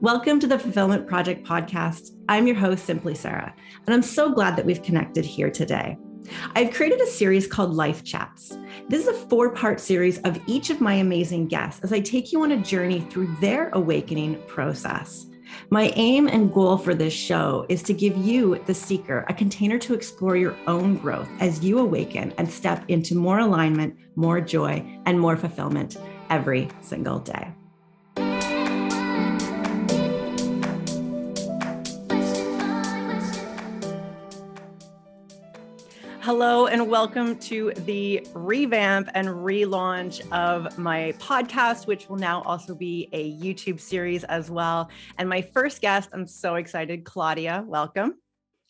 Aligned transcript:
Welcome 0.00 0.38
to 0.38 0.46
the 0.46 0.60
Fulfillment 0.60 1.08
Project 1.08 1.44
podcast. 1.44 2.10
I'm 2.28 2.46
your 2.46 2.54
host, 2.54 2.86
Simpli 2.86 3.16
Sara, 3.16 3.52
and 3.84 3.92
I'm 3.92 4.02
so 4.02 4.30
glad 4.30 4.54
that 4.54 4.64
we've 4.64 4.80
connected 4.80 5.24
here 5.24 5.50
today. 5.50 5.98
I've 6.54 6.72
created 6.72 7.00
a 7.00 7.06
series 7.06 7.48
called 7.48 7.74
Life 7.74 8.04
Chats. 8.04 8.56
This 8.88 9.02
is 9.02 9.08
a 9.08 9.26
four 9.26 9.50
part 9.50 9.80
series 9.80 10.18
of 10.18 10.40
each 10.46 10.70
of 10.70 10.80
my 10.80 10.94
amazing 10.94 11.48
guests 11.48 11.82
as 11.82 11.92
I 11.92 11.98
take 11.98 12.30
you 12.30 12.44
on 12.44 12.52
a 12.52 12.62
journey 12.62 13.00
through 13.10 13.34
their 13.40 13.70
awakening 13.70 14.40
process. 14.46 15.26
My 15.70 15.92
aim 15.96 16.28
and 16.28 16.54
goal 16.54 16.78
for 16.78 16.94
this 16.94 17.12
show 17.12 17.66
is 17.68 17.82
to 17.82 17.92
give 17.92 18.16
you, 18.16 18.62
the 18.66 18.74
seeker, 18.74 19.26
a 19.28 19.34
container 19.34 19.80
to 19.80 19.94
explore 19.94 20.36
your 20.36 20.56
own 20.68 20.98
growth 20.98 21.28
as 21.40 21.64
you 21.64 21.80
awaken 21.80 22.32
and 22.38 22.48
step 22.48 22.84
into 22.86 23.16
more 23.16 23.40
alignment, 23.40 23.96
more 24.14 24.40
joy, 24.40 24.86
and 25.06 25.18
more 25.18 25.36
fulfillment 25.36 25.96
every 26.30 26.68
single 26.82 27.18
day. 27.18 27.52
Hello, 36.28 36.66
and 36.66 36.90
welcome 36.90 37.38
to 37.38 37.72
the 37.86 38.22
revamp 38.34 39.08
and 39.14 39.28
relaunch 39.28 40.20
of 40.30 40.76
my 40.76 41.14
podcast, 41.18 41.86
which 41.86 42.06
will 42.10 42.18
now 42.18 42.42
also 42.42 42.74
be 42.74 43.08
a 43.14 43.32
YouTube 43.40 43.80
series 43.80 44.24
as 44.24 44.50
well. 44.50 44.90
And 45.16 45.26
my 45.26 45.40
first 45.40 45.80
guest, 45.80 46.10
I'm 46.12 46.26
so 46.26 46.56
excited, 46.56 47.06
Claudia. 47.06 47.64
Welcome. 47.66 48.16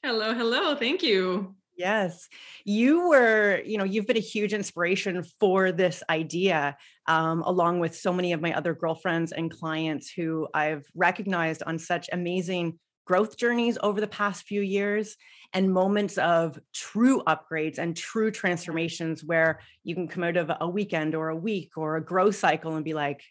Hello, 0.04 0.34
hello. 0.34 0.76
Thank 0.76 1.02
you. 1.02 1.56
Yes, 1.76 2.28
you 2.64 3.08
were, 3.08 3.60
you 3.66 3.77
know, 3.77 3.82
you've 3.82 4.06
been 4.06 4.16
a 4.16 4.20
huge 4.20 4.52
inspiration 4.54 5.24
for 5.40 5.72
this 5.72 6.00
idea, 6.08 6.77
um, 7.08 7.42
along 7.42 7.80
with 7.80 7.96
so 7.96 8.12
many 8.12 8.32
of 8.32 8.40
my 8.40 8.54
other 8.54 8.72
girlfriends 8.72 9.32
and 9.32 9.50
clients 9.50 10.12
who 10.12 10.46
I've 10.54 10.86
recognized 10.94 11.64
on 11.64 11.80
such 11.80 12.08
amazing 12.12 12.78
growth 13.09 13.39
journeys 13.39 13.78
over 13.83 14.03
the 14.03 14.06
past 14.06 14.45
few 14.45 14.61
years 14.61 15.17
and 15.55 15.73
moments 15.73 16.19
of 16.19 16.61
true 16.75 17.23
upgrades 17.27 17.78
and 17.78 17.97
true 17.97 18.31
transformations 18.31 19.25
where 19.25 19.61
you 19.83 19.95
can 19.95 20.06
come 20.06 20.25
out 20.25 20.37
of 20.37 20.51
a 20.61 20.69
weekend 20.69 21.14
or 21.14 21.31
a 21.31 21.36
week 21.36 21.73
or 21.79 21.97
a 21.97 22.05
growth 22.05 22.36
cycle 22.36 22.77
and 22.77 22.84
be 22.84 22.92
like, 22.92 23.23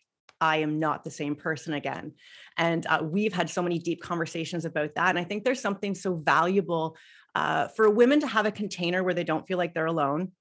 I 0.42 0.58
am 0.58 0.80
not 0.80 1.04
the 1.04 1.12
same 1.12 1.36
person 1.36 1.76
again. 1.76 2.14
And 2.58 2.88
uh, 2.88 3.02
we've 3.04 3.34
had 3.34 3.52
so 3.52 3.62
many 3.62 3.78
deep 3.78 4.02
conversations 4.02 4.66
about 4.66 4.96
that. 4.96 5.10
And 5.10 5.20
I 5.20 5.24
think 5.24 5.44
there's 5.44 5.62
something 5.62 5.94
so 5.94 6.16
valuable 6.16 6.98
uh, 7.36 7.68
for 7.68 7.88
women 7.88 8.20
to 8.22 8.28
have 8.28 8.48
a 8.48 8.52
container 8.52 9.04
where 9.04 9.14
they 9.14 9.24
don't 9.24 9.48
feel 9.48 9.60
like 9.60 9.76
they're 9.76 9.86
alone, 9.86 10.32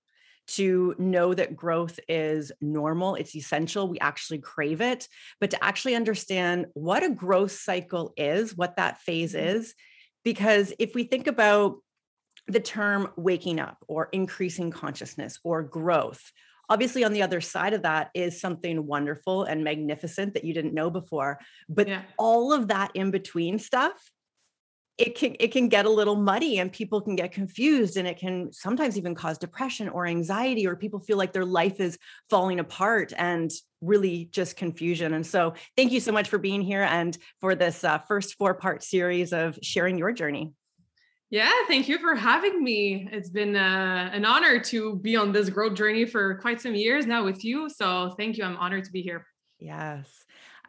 to 0.47 0.95
know 0.99 1.35
that 1.35 1.57
growth 1.57 1.99
is 2.09 2.53
normal, 2.61 3.17
it's 3.17 3.35
essential, 3.35 3.89
we 3.89 3.99
actually 3.99 4.39
crave 4.39 4.81
it, 4.81 5.09
but 5.41 5.51
to 5.51 5.65
actually 5.65 5.95
understand 5.95 6.67
what 6.75 7.03
a 7.03 7.11
growth 7.11 7.53
cycle 7.53 8.13
is, 8.17 8.57
what 8.57 8.77
that 8.77 9.01
phase 9.01 9.35
mm-hmm. 9.35 9.57
is, 9.57 9.75
because 10.25 10.73
if 10.79 10.95
we 10.95 11.05
think 11.05 11.27
about 11.27 11.77
the 12.49 12.61
term 12.61 13.09
waking 13.17 13.59
up 13.59 13.79
or 13.89 14.09
increasing 14.13 14.71
consciousness 14.71 15.39
or 15.43 15.63
growth, 15.63 16.33
obviously 16.69 17.05
on 17.05 17.13
the 17.13 17.23
other 17.23 17.41
side 17.41 17.75
of 17.75 17.83
that 17.83 18.11
is 18.15 18.41
something 18.41 18.87
wonderful 18.87 19.45
and 19.45 19.65
magnificent 19.65 20.35
that 20.35 20.45
you 20.45 20.55
didn't 20.55 20.75
know 20.75 20.91
before. 20.91 21.39
But 21.69 21.89
yeah. 21.89 22.03
all 22.19 22.53
of 22.53 22.69
that 22.69 22.93
in 22.95 23.11
between 23.11 23.59
stuff 23.59 24.11
it 24.99 25.15
can 25.15 25.37
it 25.39 25.53
can 25.53 25.69
get 25.69 25.85
a 25.85 25.91
little 25.91 26.17
muddy 26.17 26.59
and 26.59 26.73
people 26.73 27.01
can 27.01 27.17
get 27.17 27.33
confused 27.33 27.97
and 27.97 28.09
it 28.09 28.19
can 28.19 28.51
sometimes 28.53 28.97
even 28.97 29.15
cause 29.15 29.37
depression 29.37 29.89
or 29.89 30.07
anxiety 30.07 30.67
or 30.67 30.75
people 30.75 31.01
feel 31.01 31.19
like 31.19 31.33
their 31.33 31.45
life 31.45 31.81
is 31.81 31.99
falling 32.31 32.61
apart 32.61 33.13
and 33.17 33.51
really 33.83 34.29
just 34.33 34.57
confusion. 34.57 35.13
And 35.13 35.27
so 35.27 35.53
thank 35.77 35.93
you 35.93 36.01
so 36.01 36.13
much 36.13 36.29
for 36.29 36.39
being 36.39 36.63
here 36.63 36.83
and 36.83 37.17
for 37.41 37.55
this 37.55 37.85
uh, 37.85 37.99
first 37.99 38.37
four 38.39 38.55
part 38.55 38.83
series 38.83 39.33
of 39.35 39.59
sharing 39.63 39.99
your 39.99 40.13
journey. 40.13 40.53
Yeah 41.29 41.53
thank 41.69 41.89
you 41.89 41.99
for 41.99 42.15
having 42.15 42.63
me. 42.65 43.07
It's 43.13 43.29
been 43.31 43.55
uh, 43.55 44.11
an 44.13 44.25
honor 44.25 44.61
to 44.61 44.97
be 44.97 45.17
on 45.17 45.31
this 45.31 45.51
growth 45.51 45.75
journey 45.75 46.07
for 46.07 46.37
quite 46.37 46.63
some 46.63 46.75
years 46.75 47.07
now 47.07 47.23
with 47.23 47.45
you. 47.45 47.69
So 47.69 48.15
thank 48.17 48.39
you. 48.39 48.45
I'm 48.45 48.57
honored 48.57 48.85
to 48.85 48.93
be 48.93 49.03
here. 49.03 49.27
Yes 49.59 50.09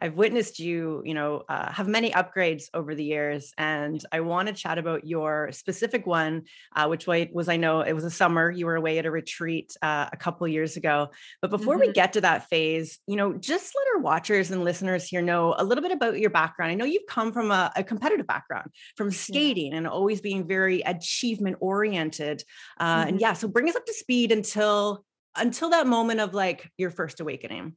I've 0.00 0.14
witnessed 0.14 0.58
you, 0.58 1.02
you 1.04 1.14
know, 1.14 1.42
uh, 1.48 1.72
have 1.72 1.88
many 1.88 2.10
upgrades 2.10 2.64
over 2.74 2.94
the 2.94 3.04
years, 3.04 3.52
and 3.58 4.02
I 4.12 4.20
want 4.20 4.48
to 4.48 4.54
chat 4.54 4.78
about 4.78 5.06
your 5.06 5.50
specific 5.52 6.06
one, 6.06 6.44
uh, 6.74 6.86
which 6.86 7.06
was 7.06 7.48
I 7.48 7.56
know 7.56 7.80
it 7.80 7.92
was 7.92 8.04
a 8.04 8.10
summer. 8.10 8.50
You 8.50 8.66
were 8.66 8.76
away 8.76 8.98
at 8.98 9.06
a 9.06 9.10
retreat 9.10 9.76
uh, 9.82 10.08
a 10.12 10.16
couple 10.16 10.46
years 10.48 10.76
ago. 10.76 11.08
But 11.42 11.50
before 11.50 11.74
mm-hmm. 11.74 11.88
we 11.88 11.92
get 11.92 12.14
to 12.14 12.20
that 12.22 12.48
phase, 12.48 12.98
you 13.06 13.16
know, 13.16 13.32
just 13.34 13.72
let 13.76 13.94
our 13.94 14.02
watchers 14.02 14.50
and 14.50 14.64
listeners 14.64 15.04
here 15.04 15.22
know 15.22 15.54
a 15.56 15.64
little 15.64 15.82
bit 15.82 15.92
about 15.92 16.18
your 16.18 16.30
background. 16.30 16.72
I 16.72 16.74
know 16.74 16.84
you've 16.84 17.06
come 17.08 17.32
from 17.32 17.50
a, 17.50 17.72
a 17.76 17.84
competitive 17.84 18.26
background, 18.26 18.70
from 18.96 19.10
skating, 19.10 19.72
yeah. 19.72 19.78
and 19.78 19.86
always 19.86 20.20
being 20.20 20.46
very 20.46 20.80
achievement 20.82 21.56
oriented. 21.60 22.42
Uh, 22.78 23.00
mm-hmm. 23.00 23.08
And 23.08 23.20
yeah, 23.20 23.32
so 23.32 23.48
bring 23.48 23.68
us 23.68 23.76
up 23.76 23.86
to 23.86 23.94
speed 23.94 24.32
until 24.32 25.04
until 25.36 25.70
that 25.70 25.86
moment 25.86 26.20
of 26.20 26.34
like 26.34 26.70
your 26.76 26.90
first 26.90 27.20
awakening. 27.20 27.74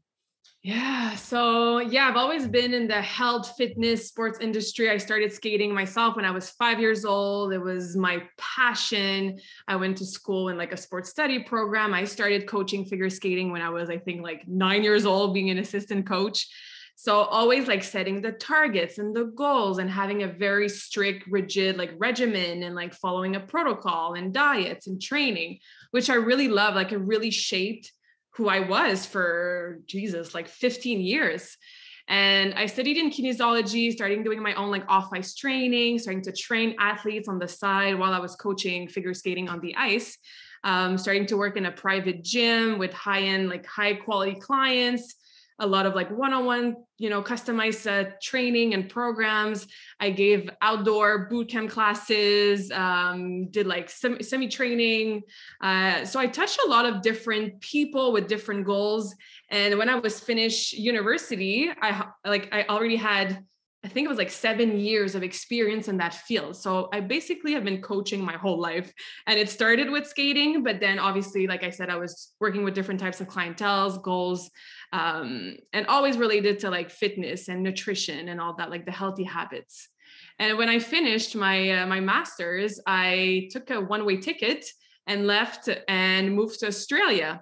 Yeah. 0.63 1.15
So, 1.15 1.79
yeah, 1.79 2.07
I've 2.07 2.17
always 2.17 2.47
been 2.47 2.75
in 2.75 2.87
the 2.87 3.01
health, 3.01 3.55
fitness, 3.57 4.07
sports 4.07 4.37
industry. 4.39 4.91
I 4.91 4.97
started 4.97 5.33
skating 5.33 5.73
myself 5.73 6.15
when 6.15 6.23
I 6.23 6.29
was 6.29 6.51
five 6.51 6.79
years 6.79 7.03
old. 7.03 7.51
It 7.51 7.57
was 7.57 7.97
my 7.97 8.21
passion. 8.37 9.39
I 9.67 9.75
went 9.77 9.97
to 9.97 10.05
school 10.05 10.49
in 10.49 10.59
like 10.59 10.71
a 10.71 10.77
sports 10.77 11.09
study 11.09 11.39
program. 11.39 11.95
I 11.95 12.03
started 12.03 12.45
coaching 12.45 12.85
figure 12.85 13.09
skating 13.09 13.51
when 13.51 13.63
I 13.63 13.69
was, 13.69 13.89
I 13.89 13.97
think, 13.97 14.21
like 14.21 14.47
nine 14.47 14.83
years 14.83 15.03
old, 15.03 15.33
being 15.33 15.49
an 15.49 15.57
assistant 15.57 16.05
coach. 16.05 16.47
So, 16.95 17.21
always 17.21 17.67
like 17.67 17.83
setting 17.83 18.21
the 18.21 18.33
targets 18.33 18.99
and 18.99 19.15
the 19.15 19.31
goals 19.35 19.79
and 19.79 19.89
having 19.89 20.21
a 20.21 20.27
very 20.27 20.69
strict, 20.69 21.25
rigid 21.27 21.75
like 21.77 21.93
regimen 21.97 22.61
and 22.61 22.75
like 22.75 22.93
following 22.93 23.35
a 23.35 23.39
protocol 23.39 24.13
and 24.13 24.31
diets 24.31 24.85
and 24.85 25.01
training, 25.01 25.57
which 25.89 26.11
I 26.11 26.15
really 26.15 26.49
love. 26.49 26.75
Like, 26.75 26.91
it 26.91 26.99
really 26.99 27.31
shaped 27.31 27.91
who 28.35 28.47
I 28.47 28.61
was 28.61 29.05
for 29.05 29.79
Jesus, 29.85 30.33
like 30.33 30.47
15 30.47 31.01
years. 31.01 31.57
And 32.07 32.53
I 32.55 32.65
studied 32.65 32.97
in 32.97 33.09
kinesiology, 33.09 33.91
starting 33.91 34.23
doing 34.23 34.41
my 34.41 34.53
own 34.55 34.71
like 34.71 34.83
off 34.87 35.09
ice 35.13 35.35
training, 35.35 35.99
starting 35.99 36.23
to 36.23 36.31
train 36.31 36.75
athletes 36.79 37.27
on 37.27 37.39
the 37.39 37.47
side 37.47 37.97
while 37.97 38.13
I 38.13 38.19
was 38.19 38.35
coaching 38.35 38.87
figure 38.87 39.13
skating 39.13 39.47
on 39.47 39.59
the 39.61 39.75
ice. 39.75 40.17
Um, 40.63 40.97
starting 40.97 41.25
to 41.27 41.37
work 41.37 41.57
in 41.57 41.65
a 41.65 41.71
private 41.71 42.23
gym 42.23 42.77
with 42.77 42.93
high 42.93 43.21
end, 43.21 43.49
like 43.49 43.65
high 43.65 43.95
quality 43.95 44.35
clients, 44.35 45.15
a 45.61 45.65
lot 45.65 45.85
of 45.85 45.95
like 45.95 46.09
one-on-one 46.11 46.75
you 46.97 47.09
know 47.09 47.21
customized 47.21 47.85
uh, 47.87 48.09
training 48.21 48.73
and 48.73 48.89
programs 48.89 49.67
i 49.99 50.09
gave 50.09 50.49
outdoor 50.61 51.27
boot 51.29 51.47
camp 51.49 51.69
classes 51.69 52.71
um, 52.71 53.49
did 53.51 53.67
like 53.67 53.89
sem- 53.89 54.21
semi 54.21 54.47
training 54.47 55.21
uh, 55.61 56.03
so 56.03 56.19
i 56.19 56.27
touched 56.27 56.59
a 56.65 56.69
lot 56.69 56.85
of 56.85 57.01
different 57.01 57.59
people 57.61 58.11
with 58.11 58.27
different 58.27 58.65
goals 58.65 59.15
and 59.49 59.77
when 59.77 59.87
i 59.87 59.95
was 59.95 60.19
finished 60.19 60.73
university 60.73 61.71
i 61.81 62.05
like 62.25 62.49
i 62.51 62.63
already 62.63 62.97
had 62.97 63.43
I 63.83 63.87
think 63.87 64.05
it 64.05 64.09
was 64.09 64.19
like 64.19 64.29
seven 64.29 64.79
years 64.79 65.15
of 65.15 65.23
experience 65.23 65.87
in 65.87 65.97
that 65.97 66.13
field. 66.13 66.55
So 66.55 66.87
I 66.93 66.99
basically 66.99 67.53
have 67.53 67.63
been 67.63 67.81
coaching 67.81 68.23
my 68.23 68.37
whole 68.37 68.59
life. 68.59 68.93
And 69.25 69.39
it 69.39 69.49
started 69.49 69.89
with 69.89 70.05
skating, 70.05 70.61
but 70.61 70.79
then 70.79 70.99
obviously, 70.99 71.47
like 71.47 71.63
I 71.63 71.71
said, 71.71 71.89
I 71.89 71.95
was 71.95 72.31
working 72.39 72.63
with 72.63 72.75
different 72.75 72.99
types 72.99 73.21
of 73.21 73.27
clientels, 73.27 74.01
goals, 74.03 74.51
um, 74.93 75.55
and 75.73 75.87
always 75.87 76.17
related 76.17 76.59
to 76.59 76.69
like 76.69 76.89
fitness 76.89 77.47
and 77.47 77.63
nutrition 77.63 78.27
and 78.27 78.41
all 78.41 78.55
that, 78.55 78.69
like 78.69 78.85
the 78.85 78.91
healthy 78.91 79.23
habits. 79.23 79.87
And 80.39 80.57
when 80.57 80.69
I 80.69 80.79
finished 80.79 81.35
my 81.35 81.81
uh, 81.81 81.87
my 81.87 81.99
master's, 81.99 82.79
I 82.85 83.49
took 83.51 83.69
a 83.69 83.79
one 83.79 84.05
way 84.05 84.17
ticket 84.17 84.65
and 85.07 85.27
left 85.27 85.69
and 85.87 86.35
moved 86.35 86.59
to 86.59 86.67
Australia. 86.67 87.41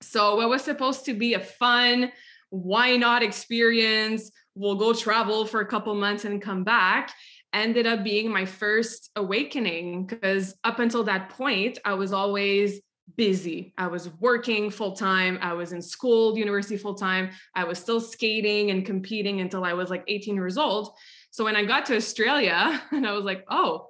So 0.00 0.36
what 0.36 0.48
was 0.48 0.62
supposed 0.62 1.04
to 1.06 1.14
be 1.14 1.34
a 1.34 1.40
fun, 1.40 2.12
why 2.50 2.96
not 2.96 3.22
experience 3.22 4.30
we'll 4.58 4.74
go 4.74 4.92
travel 4.92 5.46
for 5.46 5.60
a 5.60 5.66
couple 5.66 5.94
months 5.94 6.24
and 6.24 6.42
come 6.42 6.64
back 6.64 7.12
ended 7.52 7.86
up 7.86 8.04
being 8.04 8.30
my 8.30 8.44
first 8.44 9.10
awakening 9.16 10.04
because 10.04 10.54
up 10.64 10.80
until 10.80 11.04
that 11.04 11.30
point 11.30 11.78
i 11.84 11.94
was 11.94 12.12
always 12.12 12.80
busy. 13.16 13.72
I 13.78 13.86
was 13.86 14.10
working 14.20 14.70
full 14.70 14.92
time 14.92 15.38
i 15.40 15.52
was 15.52 15.72
in 15.72 15.80
school 15.80 16.36
university 16.36 16.76
full 16.76 16.94
time 16.94 17.30
i 17.54 17.64
was 17.64 17.78
still 17.78 18.00
skating 18.00 18.70
and 18.70 18.84
competing 18.84 19.40
until 19.40 19.64
i 19.64 19.72
was 19.72 19.90
like 19.90 20.04
18 20.08 20.34
years 20.34 20.58
old. 20.58 20.90
So 21.30 21.44
when 21.44 21.56
i 21.56 21.64
got 21.64 21.86
to 21.86 21.96
australia 21.96 22.82
and 22.90 23.06
i 23.06 23.12
was 23.12 23.24
like 23.24 23.44
oh 23.48 23.88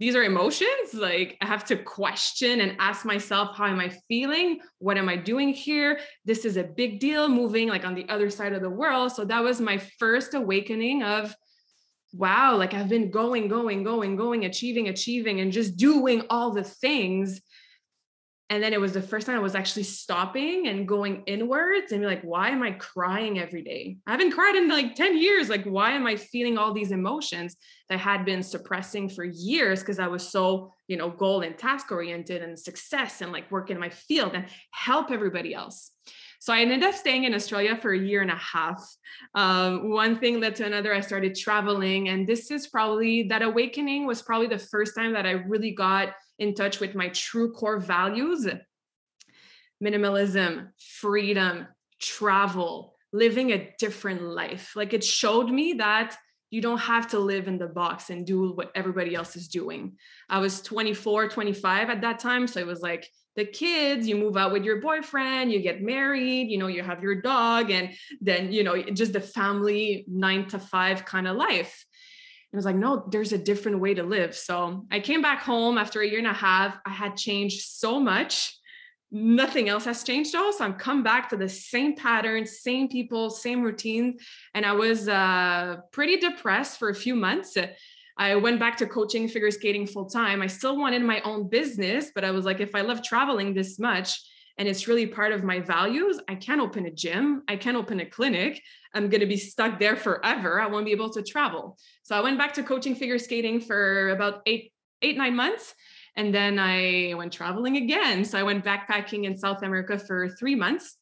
these 0.00 0.16
are 0.16 0.24
emotions? 0.24 0.92
Like 0.92 1.36
i 1.40 1.46
have 1.46 1.64
to 1.66 1.76
question 1.76 2.60
and 2.60 2.76
ask 2.78 3.04
myself 3.04 3.56
how 3.56 3.66
am 3.66 3.80
i 3.80 3.90
feeling? 4.08 4.60
What 4.78 4.98
am 4.98 5.08
i 5.08 5.16
doing 5.16 5.52
here? 5.52 6.00
This 6.24 6.44
is 6.44 6.56
a 6.56 6.64
big 6.64 7.00
deal 7.00 7.28
moving 7.28 7.68
like 7.68 7.84
on 7.84 7.94
the 7.94 8.08
other 8.08 8.30
side 8.30 8.52
of 8.52 8.62
the 8.62 8.70
world. 8.70 9.12
So 9.12 9.24
that 9.24 9.42
was 9.42 9.60
my 9.60 9.78
first 9.98 10.34
awakening 10.34 11.02
of 11.02 11.34
wow 12.16 12.56
like 12.56 12.74
i've 12.74 12.88
been 12.88 13.10
going 13.10 13.48
going 13.48 13.82
going 13.82 14.14
going 14.14 14.44
achieving 14.44 14.88
achieving 14.88 15.40
and 15.40 15.50
just 15.50 15.76
doing 15.76 16.22
all 16.30 16.52
the 16.52 16.62
things 16.62 17.40
And 18.54 18.62
then 18.62 18.72
it 18.72 18.80
was 18.80 18.92
the 18.92 19.02
first 19.02 19.26
time 19.26 19.34
I 19.34 19.40
was 19.40 19.56
actually 19.56 19.82
stopping 19.82 20.68
and 20.68 20.86
going 20.86 21.24
inwards 21.26 21.90
and 21.90 22.00
be 22.00 22.06
like, 22.06 22.22
why 22.22 22.50
am 22.50 22.62
I 22.62 22.70
crying 22.70 23.40
every 23.40 23.62
day? 23.62 23.96
I 24.06 24.12
haven't 24.12 24.30
cried 24.30 24.54
in 24.54 24.68
like 24.68 24.94
10 24.94 25.18
years. 25.18 25.48
Like, 25.48 25.64
why 25.64 25.90
am 25.90 26.06
I 26.06 26.14
feeling 26.14 26.56
all 26.56 26.72
these 26.72 26.92
emotions 26.92 27.56
that 27.88 27.96
I 27.96 27.98
had 27.98 28.24
been 28.24 28.44
suppressing 28.44 29.08
for 29.08 29.24
years 29.24 29.80
because 29.80 29.98
I 29.98 30.06
was 30.06 30.28
so, 30.28 30.72
you 30.86 30.96
know, 30.96 31.10
goal 31.10 31.40
and 31.40 31.58
task 31.58 31.90
oriented 31.90 32.42
and 32.42 32.56
success 32.56 33.22
and 33.22 33.32
like 33.32 33.50
work 33.50 33.70
in 33.70 33.80
my 33.80 33.88
field 33.88 34.36
and 34.36 34.46
help 34.70 35.10
everybody 35.10 35.52
else. 35.52 35.90
So 36.38 36.52
I 36.52 36.60
ended 36.60 36.84
up 36.84 36.94
staying 36.94 37.24
in 37.24 37.34
Australia 37.34 37.76
for 37.76 37.92
a 37.92 37.98
year 37.98 38.22
and 38.22 38.30
a 38.30 38.36
half. 38.36 38.80
Um, 39.34 39.90
one 39.90 40.20
thing 40.20 40.38
led 40.38 40.54
to 40.56 40.64
another. 40.64 40.94
I 40.94 41.00
started 41.00 41.34
traveling, 41.34 42.08
and 42.08 42.24
this 42.24 42.52
is 42.52 42.68
probably 42.68 43.24
that 43.24 43.42
awakening 43.42 44.06
was 44.06 44.22
probably 44.22 44.46
the 44.46 44.58
first 44.58 44.94
time 44.94 45.14
that 45.14 45.26
I 45.26 45.32
really 45.32 45.72
got 45.72 46.10
in 46.38 46.54
touch 46.54 46.80
with 46.80 46.94
my 46.94 47.08
true 47.10 47.52
core 47.52 47.78
values 47.78 48.48
minimalism, 49.82 50.68
freedom, 51.00 51.66
travel, 52.00 52.94
living 53.12 53.52
a 53.52 53.70
different 53.78 54.22
life. 54.22 54.72
Like 54.74 54.94
it 54.94 55.04
showed 55.04 55.50
me 55.50 55.74
that 55.74 56.16
you 56.50 56.62
don't 56.62 56.78
have 56.78 57.08
to 57.08 57.18
live 57.18 57.48
in 57.48 57.58
the 57.58 57.66
box 57.66 58.10
and 58.10 58.26
do 58.26 58.52
what 58.52 58.70
everybody 58.74 59.14
else 59.14 59.34
is 59.36 59.48
doing. 59.48 59.96
I 60.28 60.38
was 60.38 60.62
24, 60.62 61.28
25 61.28 61.90
at 61.90 62.00
that 62.02 62.18
time. 62.20 62.46
So 62.46 62.60
it 62.60 62.66
was 62.66 62.80
like 62.80 63.08
the 63.36 63.44
kids, 63.44 64.06
you 64.06 64.14
move 64.14 64.36
out 64.36 64.52
with 64.52 64.64
your 64.64 64.80
boyfriend, 64.80 65.52
you 65.52 65.60
get 65.60 65.82
married, 65.82 66.50
you 66.50 66.58
know, 66.58 66.68
you 66.68 66.82
have 66.82 67.02
your 67.02 67.20
dog, 67.20 67.70
and 67.70 67.90
then, 68.20 68.52
you 68.52 68.62
know, 68.62 68.80
just 68.80 69.12
the 69.12 69.20
family 69.20 70.04
nine 70.08 70.46
to 70.48 70.58
five 70.58 71.04
kind 71.04 71.26
of 71.26 71.36
life. 71.36 71.84
I 72.54 72.56
was 72.56 72.64
like, 72.64 72.76
no, 72.76 73.04
there's 73.10 73.32
a 73.32 73.38
different 73.38 73.80
way 73.80 73.94
to 73.94 74.04
live. 74.04 74.36
So 74.36 74.86
I 74.92 75.00
came 75.00 75.20
back 75.20 75.40
home 75.40 75.76
after 75.76 76.02
a 76.02 76.08
year 76.08 76.18
and 76.18 76.26
a 76.28 76.32
half. 76.32 76.78
I 76.86 76.90
had 76.90 77.16
changed 77.16 77.62
so 77.62 77.98
much. 77.98 78.56
Nothing 79.10 79.68
else 79.68 79.84
has 79.86 80.04
changed 80.04 80.32
though. 80.32 80.52
So 80.52 80.64
I'm 80.64 80.74
come 80.74 81.02
back 81.02 81.28
to 81.30 81.36
the 81.36 81.48
same 81.48 81.96
patterns, 81.96 82.60
same 82.60 82.88
people, 82.88 83.30
same 83.30 83.62
routine. 83.62 84.18
And 84.54 84.64
I 84.64 84.72
was 84.72 85.08
uh, 85.08 85.78
pretty 85.90 86.18
depressed 86.18 86.78
for 86.78 86.90
a 86.90 86.94
few 86.94 87.16
months. 87.16 87.56
I 88.16 88.36
went 88.36 88.60
back 88.60 88.76
to 88.76 88.86
coaching 88.86 89.26
figure 89.26 89.50
skating 89.50 89.88
full 89.88 90.08
time. 90.08 90.40
I 90.40 90.46
still 90.46 90.78
wanted 90.78 91.02
my 91.02 91.20
own 91.22 91.48
business, 91.48 92.12
but 92.14 92.24
I 92.24 92.30
was 92.30 92.44
like, 92.44 92.60
if 92.60 92.76
I 92.76 92.82
love 92.82 93.02
traveling 93.02 93.52
this 93.52 93.80
much, 93.80 94.20
and 94.58 94.68
it's 94.68 94.86
really 94.86 95.06
part 95.06 95.32
of 95.32 95.42
my 95.42 95.60
values. 95.60 96.20
I 96.28 96.36
can't 96.36 96.60
open 96.60 96.86
a 96.86 96.90
gym. 96.90 97.42
I 97.48 97.56
can't 97.56 97.76
open 97.76 98.00
a 98.00 98.06
clinic. 98.06 98.62
I'm 98.94 99.08
going 99.08 99.20
to 99.20 99.26
be 99.26 99.36
stuck 99.36 99.78
there 99.78 99.96
forever. 99.96 100.60
I 100.60 100.66
won't 100.66 100.86
be 100.86 100.92
able 100.92 101.10
to 101.10 101.22
travel. 101.22 101.76
So 102.04 102.16
I 102.16 102.20
went 102.20 102.38
back 102.38 102.54
to 102.54 102.62
coaching 102.62 102.94
figure 102.94 103.18
skating 103.18 103.60
for 103.60 104.10
about 104.10 104.42
eight, 104.46 104.72
eight, 105.02 105.16
nine 105.16 105.34
months. 105.34 105.74
And 106.16 106.32
then 106.32 106.60
I 106.60 107.14
went 107.16 107.32
traveling 107.32 107.76
again. 107.78 108.24
So 108.24 108.38
I 108.38 108.44
went 108.44 108.64
backpacking 108.64 109.24
in 109.24 109.36
South 109.36 109.62
America 109.62 109.98
for 109.98 110.28
three 110.28 110.54
months. 110.54 110.96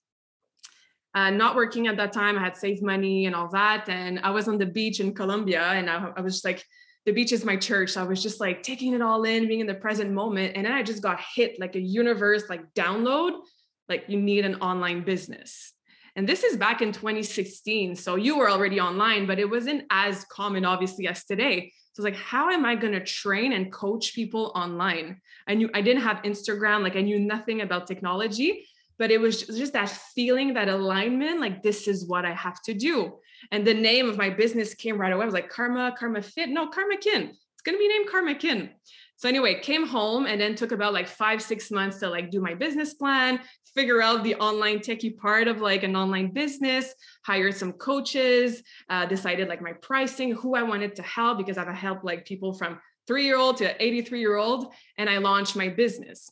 Uh, 1.15 1.29
not 1.29 1.55
working 1.55 1.89
at 1.89 1.99
that 1.99 2.15
time. 2.15 2.39
I 2.39 2.41
had 2.41 2.57
saved 2.57 2.83
money 2.83 3.27
and 3.27 3.35
all 3.35 3.49
that. 3.49 3.91
And 3.91 4.19
I 4.21 4.31
was 4.31 4.49
on 4.49 4.57
the 4.57 4.65
beach 4.65 5.01
in 5.01 5.15
Colombia 5.15 5.63
and 5.63 5.91
I, 5.91 6.11
I 6.17 6.21
was 6.23 6.37
just 6.37 6.45
like, 6.47 6.65
the 7.05 7.13
beach 7.13 7.33
is 7.33 7.45
my 7.45 7.57
church. 7.57 7.91
So 7.93 8.01
I 8.01 8.05
was 8.05 8.23
just 8.23 8.41
like 8.41 8.63
taking 8.63 8.95
it 8.95 9.03
all 9.03 9.25
in, 9.25 9.49
being 9.49 9.61
in 9.61 9.67
the 9.67 9.75
present 9.75 10.13
moment. 10.13 10.57
And 10.57 10.67
then 10.67 10.73
I 10.73 10.83
just 10.83 11.03
got 11.03 11.21
hit 11.35 11.59
like 11.59 11.75
a 11.75 11.81
universe, 11.81 12.45
like 12.49 12.63
download, 12.75 13.41
like 13.89 14.05
you 14.09 14.21
need 14.21 14.45
an 14.45 14.57
online 14.57 15.05
business. 15.05 15.73
And 16.15 16.29
this 16.29 16.45
is 16.45 16.57
back 16.57 16.83
in 16.83 16.93
2016. 16.93 17.97
So 17.97 18.17
you 18.17 18.39
were 18.39 18.51
already 18.51 18.81
online, 18.81 19.27
but 19.27 19.39
it 19.39 19.49
wasn't 19.49 19.85
as 19.91 20.25
common, 20.27 20.65
obviously, 20.65 21.09
as 21.09 21.25
today. 21.25 21.73
So 21.95 22.03
it's 22.03 22.05
like, 22.05 22.23
how 22.23 22.51
am 22.51 22.65
I 22.65 22.75
going 22.75 22.93
to 22.93 23.05
train 23.05 23.53
and 23.53 23.73
coach 23.73 24.15
people 24.15 24.53
online? 24.55 25.21
I 25.47 25.55
knew 25.55 25.71
I 25.75 25.81
didn't 25.81 26.03
have 26.03 26.23
Instagram, 26.23 26.83
like 26.83 26.97
I 26.97 27.03
knew 27.03 27.19
nothing 27.19 27.63
about 27.63 27.87
technology, 27.87 28.67
but 28.99 29.11
it 29.11 29.19
was 29.19 29.43
just 29.43 29.73
that 29.73 29.91
feeling, 30.15 30.55
that 30.55 30.69
alignment, 30.69 31.41
like 31.41 31.63
this 31.63 31.89
is 31.89 32.07
what 32.07 32.25
I 32.25 32.33
have 32.33 32.61
to 32.63 32.75
do. 32.75 33.19
And 33.51 33.67
the 33.67 33.75
name 33.75 34.09
of 34.09 34.17
my 34.17 34.31
business 34.31 34.75
came 34.75 34.99
right 34.99 35.13
away. 35.13 35.23
I 35.23 35.27
was 35.27 35.35
like, 35.35 35.49
Karma, 35.49 35.95
Karma 35.99 36.23
Fit. 36.23 36.49
No, 36.49 36.69
Karma 36.69 36.97
Kin. 36.97 37.23
It's 37.31 37.63
going 37.65 37.77
to 37.77 37.79
be 37.79 37.89
named 37.89 38.09
Karma 38.09 38.35
Kin. 38.35 38.71
So 39.17 39.29
anyway, 39.29 39.61
came 39.61 39.87
home 39.87 40.27
and 40.27 40.41
then 40.41 40.55
took 40.55 40.73
about 40.73 40.93
like 40.93 41.07
five, 41.07 41.41
six 41.41 41.71
months 41.71 41.99
to 41.99 42.09
like 42.09 42.31
do 42.31 42.41
my 42.41 42.55
business 42.55 42.95
plan, 42.95 43.41
figure 43.75 44.03
out 44.03 44.25
the 44.25 44.35
online 44.37 44.81
techie 44.81 45.17
part 45.17 45.47
of 45.47 45.61
like 45.61 45.85
an 45.85 45.95
online 45.95 46.33
business, 46.33 46.93
hired 47.25 47.55
some 47.55 47.73
coaches, 47.75 48.63
uh, 48.89 49.07
decided 49.07 49.49
like 49.49 49.63
my 49.63 49.75
pricing, 49.75 50.33
who 50.33 50.57
I 50.57 50.65
wanted 50.65 50.97
to 50.97 51.03
help 51.03 51.39
because 51.39 51.57
I've 51.57 51.69
helped 51.69 52.05
like 52.05 52.25
people 52.25 52.53
from 52.53 52.81
three 53.07 53.25
year 53.25 53.37
old 53.37 53.59
to 53.59 53.81
83 53.81 54.19
year 54.19 54.37
old. 54.37 54.73
And 54.99 55.09
I 55.09 55.19
launched 55.19 55.55
my 55.55 55.69
business. 55.69 56.29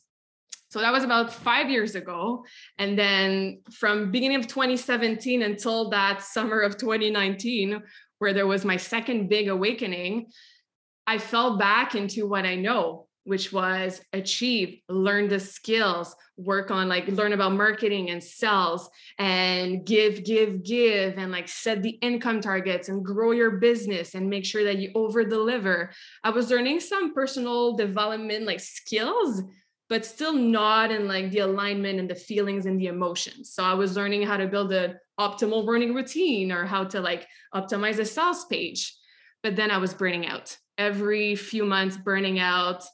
So 0.71 0.79
that 0.79 0.93
was 0.93 1.03
about 1.03 1.33
five 1.33 1.69
years 1.69 1.95
ago. 1.95 2.45
And 2.77 2.97
then 2.97 3.59
from 3.73 4.09
beginning 4.09 4.37
of 4.37 4.47
2017 4.47 5.41
until 5.41 5.89
that 5.89 6.23
summer 6.23 6.61
of 6.61 6.77
2019, 6.77 7.83
where 8.19 8.33
there 8.33 8.47
was 8.47 8.63
my 8.63 8.77
second 8.77 9.27
big 9.27 9.49
awakening, 9.49 10.27
I 11.05 11.17
fell 11.17 11.57
back 11.57 11.93
into 11.93 12.25
what 12.25 12.45
I 12.45 12.55
know, 12.55 13.07
which 13.25 13.51
was 13.51 13.99
achieve, 14.13 14.79
learn 14.87 15.27
the 15.27 15.41
skills, 15.41 16.15
work 16.37 16.71
on 16.71 16.87
like 16.87 17.05
learn 17.09 17.33
about 17.33 17.51
marketing 17.51 18.09
and 18.09 18.23
sales 18.23 18.89
and 19.19 19.85
give, 19.85 20.23
give, 20.23 20.63
give, 20.63 21.17
and 21.17 21.33
like 21.33 21.49
set 21.49 21.83
the 21.83 21.97
income 22.01 22.39
targets 22.39 22.87
and 22.87 23.03
grow 23.03 23.31
your 23.31 23.57
business 23.57 24.15
and 24.15 24.29
make 24.29 24.45
sure 24.45 24.63
that 24.63 24.77
you 24.77 24.89
over 24.95 25.25
deliver. 25.25 25.91
I 26.23 26.29
was 26.29 26.49
learning 26.49 26.79
some 26.79 27.13
personal 27.13 27.75
development 27.75 28.45
like 28.45 28.61
skills 28.61 29.41
but 29.91 30.05
still 30.05 30.31
not 30.31 30.89
in 30.89 31.05
like 31.05 31.31
the 31.31 31.39
alignment 31.39 31.99
and 31.99 32.09
the 32.09 32.15
feelings 32.15 32.65
and 32.65 32.79
the 32.79 32.87
emotions. 32.87 33.53
So 33.53 33.61
I 33.61 33.73
was 33.73 33.97
learning 33.97 34.21
how 34.23 34.37
to 34.37 34.47
build 34.47 34.71
an 34.71 34.97
optimal 35.19 35.67
running 35.67 35.93
routine 35.93 36.49
or 36.49 36.65
how 36.65 36.85
to 36.85 37.01
like 37.01 37.27
optimize 37.53 37.99
a 37.99 38.05
sales 38.05 38.45
page. 38.45 38.95
But 39.43 39.57
then 39.57 39.69
I 39.69 39.79
was 39.79 39.93
burning 39.93 40.25
out 40.25 40.55
every 40.77 41.35
few 41.35 41.65
months, 41.65 41.97
burning 41.97 42.39
out. 42.39 42.85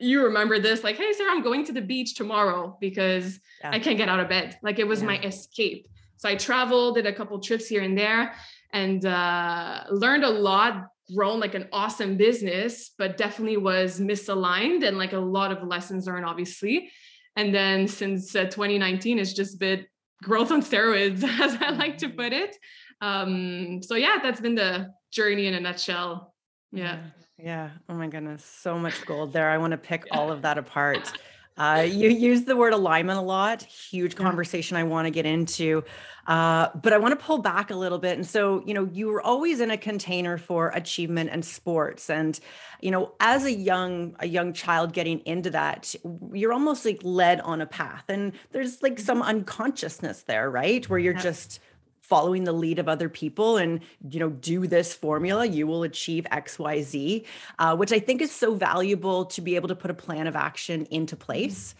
You 0.00 0.26
remember 0.26 0.58
this, 0.58 0.84
like, 0.84 0.98
hey, 0.98 1.14
Sara, 1.14 1.32
I'm 1.32 1.42
going 1.42 1.64
to 1.64 1.72
the 1.72 1.80
beach 1.80 2.14
tomorrow 2.14 2.76
because 2.78 3.40
yeah. 3.62 3.70
I 3.70 3.78
can't 3.78 3.96
get 3.96 4.10
out 4.10 4.20
of 4.20 4.28
bed. 4.28 4.58
Like 4.62 4.78
it 4.78 4.86
was 4.86 5.00
yeah. 5.00 5.06
my 5.06 5.18
escape. 5.20 5.88
So 6.18 6.28
I 6.28 6.34
traveled, 6.34 6.96
did 6.96 7.06
a 7.06 7.12
couple 7.14 7.40
trips 7.40 7.66
here 7.66 7.80
and 7.80 7.96
there, 7.96 8.34
and 8.74 9.02
uh, 9.06 9.84
learned 9.90 10.24
a 10.24 10.28
lot 10.28 10.88
grown 11.14 11.40
like 11.40 11.54
an 11.54 11.68
awesome 11.72 12.16
business, 12.16 12.92
but 12.98 13.16
definitely 13.16 13.56
was 13.56 14.00
misaligned 14.00 14.86
and 14.86 14.98
like 14.98 15.12
a 15.12 15.18
lot 15.18 15.52
of 15.52 15.66
lessons 15.66 16.06
learned, 16.06 16.26
obviously. 16.26 16.90
And 17.36 17.54
then 17.54 17.86
since 17.86 18.34
uh, 18.34 18.44
2019, 18.44 19.18
it's 19.18 19.32
just 19.32 19.58
been 19.58 19.86
growth 20.22 20.50
on 20.50 20.62
steroids, 20.62 21.22
as 21.40 21.56
I 21.60 21.70
like 21.70 21.98
to 21.98 22.08
put 22.08 22.32
it. 22.32 22.56
Um, 23.00 23.80
so 23.82 23.94
yeah, 23.94 24.18
that's 24.22 24.40
been 24.40 24.54
the 24.54 24.90
journey 25.12 25.46
in 25.46 25.54
a 25.54 25.60
nutshell. 25.60 26.34
Yeah. 26.72 26.98
Yeah. 27.38 27.70
Oh 27.88 27.94
my 27.94 28.08
goodness. 28.08 28.44
So 28.44 28.78
much 28.78 29.06
gold 29.06 29.32
there. 29.32 29.48
I 29.48 29.58
want 29.58 29.70
to 29.70 29.78
pick 29.78 30.06
all 30.10 30.32
of 30.32 30.42
that 30.42 30.58
apart. 30.58 31.12
Uh, 31.58 31.84
you 31.86 32.08
use 32.08 32.44
the 32.44 32.56
word 32.56 32.72
alignment 32.72 33.18
a 33.18 33.22
lot. 33.22 33.62
Huge 33.64 34.14
conversation 34.14 34.76
I 34.76 34.84
want 34.84 35.06
to 35.06 35.10
get 35.10 35.26
into. 35.26 35.82
Uh, 36.28 36.68
but 36.74 36.92
I 36.92 36.98
want 36.98 37.18
to 37.18 37.24
pull 37.24 37.38
back 37.38 37.70
a 37.70 37.74
little 37.74 37.98
bit. 37.98 38.16
And 38.16 38.26
so, 38.26 38.62
you 38.64 38.74
know, 38.74 38.88
you 38.92 39.08
were 39.08 39.20
always 39.20 39.60
in 39.60 39.70
a 39.70 39.78
container 39.78 40.38
for 40.38 40.68
achievement 40.68 41.30
and 41.32 41.44
sports. 41.44 42.10
And, 42.10 42.38
you 42.80 42.90
know, 42.90 43.12
as 43.18 43.44
a 43.44 43.52
young, 43.52 44.14
a 44.20 44.28
young 44.28 44.52
child 44.52 44.92
getting 44.92 45.20
into 45.20 45.50
that, 45.50 45.94
you're 46.32 46.52
almost 46.52 46.84
like 46.84 47.00
led 47.02 47.40
on 47.40 47.60
a 47.60 47.66
path. 47.66 48.04
And 48.08 48.34
there's 48.52 48.82
like 48.82 49.00
some 49.00 49.20
mm-hmm. 49.20 49.30
unconsciousness 49.30 50.22
there, 50.22 50.50
right? 50.50 50.88
Where 50.88 50.98
you're 50.98 51.14
just 51.14 51.60
following 52.08 52.44
the 52.44 52.52
lead 52.52 52.78
of 52.78 52.88
other 52.88 53.08
people 53.08 53.56
and 53.58 53.80
you 54.10 54.18
know 54.18 54.30
do 54.30 54.66
this 54.66 54.94
formula 54.94 55.44
you 55.44 55.66
will 55.66 55.82
achieve 55.82 56.26
xyz 56.32 57.24
uh, 57.58 57.76
which 57.76 57.92
i 57.92 57.98
think 57.98 58.22
is 58.22 58.32
so 58.32 58.54
valuable 58.54 59.24
to 59.26 59.40
be 59.40 59.56
able 59.56 59.68
to 59.68 59.76
put 59.76 59.90
a 59.90 59.94
plan 59.94 60.26
of 60.26 60.34
action 60.36 60.86
into 60.90 61.16
place. 61.16 61.74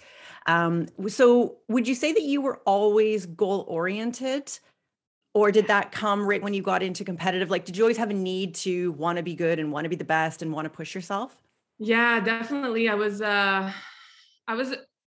Um, 0.46 0.86
so 1.08 1.56
would 1.68 1.86
you 1.86 1.94
say 1.94 2.12
that 2.12 2.22
you 2.22 2.40
were 2.40 2.60
always 2.64 3.26
goal 3.26 3.64
oriented 3.68 4.58
or 5.34 5.52
did 5.52 5.66
that 5.66 5.92
come 5.92 6.26
right 6.26 6.42
when 6.42 6.54
you 6.54 6.62
got 6.62 6.82
into 6.82 7.04
competitive? 7.04 7.50
Like 7.50 7.64
did 7.66 7.76
you 7.76 7.84
always 7.84 7.98
have 7.98 8.10
a 8.10 8.14
need 8.14 8.54
to 8.56 8.92
want 8.92 9.18
to 9.18 9.22
be 9.22 9.34
good 9.34 9.58
and 9.58 9.70
want 9.70 9.84
to 9.84 9.88
be 9.90 9.96
the 9.96 10.04
best 10.04 10.40
and 10.42 10.52
want 10.52 10.64
to 10.64 10.70
push 10.70 10.94
yourself? 10.94 11.36
Yeah 11.78 12.20
definitely. 12.20 12.88
I 12.88 12.94
was 12.94 13.20
uh 13.20 13.70
i 14.46 14.54
was 14.54 14.74